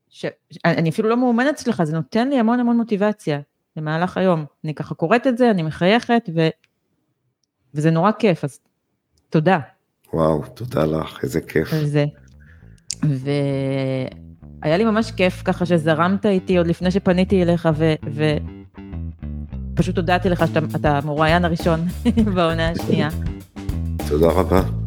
ש... 0.09 0.27
אני 0.65 0.91
אפילו 0.91 1.09
לא 1.09 1.17
מאומנת 1.17 1.55
אצלך, 1.55 1.83
זה 1.83 1.97
נותן 1.97 2.29
לי 2.29 2.39
המון 2.39 2.61
המון 2.61 2.77
מוטיבציה 2.77 3.41
במהלך 3.77 4.17
היום. 4.17 4.45
אני 4.65 4.75
ככה 4.75 4.95
קוראת 4.95 5.27
את 5.27 5.39
זה, 5.39 5.51
אני 5.51 5.63
מחייכת, 5.63 6.29
ו... 6.35 6.49
וזה 7.75 7.91
נורא 7.91 8.13
כיף, 8.13 8.45
אז 8.45 8.61
תודה 9.31 9.59
וואו, 10.13 10.43
תודה 10.55 10.85
לך, 10.85 11.19
איזה 11.23 11.41
כיף. 11.41 11.69
זה. 11.85 12.05
והיה 13.03 14.77
לי 14.77 14.85
ממש 14.85 15.11
כיף 15.11 15.43
ככה 15.45 15.67
שזרמת 15.67 16.27
איתי 16.27 16.59
עוד 16.59 16.67
לפני 16.67 16.91
שפניתי 16.91 17.43
אליך, 17.43 17.69
ו... 17.75 17.95
ו... 18.11 18.25
פשוט 19.75 19.97
הודעתי 19.97 20.29
לך 20.31 20.47
שאתה 20.47 20.61
אתה 20.77 20.99
המרואיין 20.99 21.45
הראשון 21.45 21.81
בעונה 22.35 22.69
השנייה. 22.71 23.09
תודה 24.09 24.27
רבה. 24.29 24.80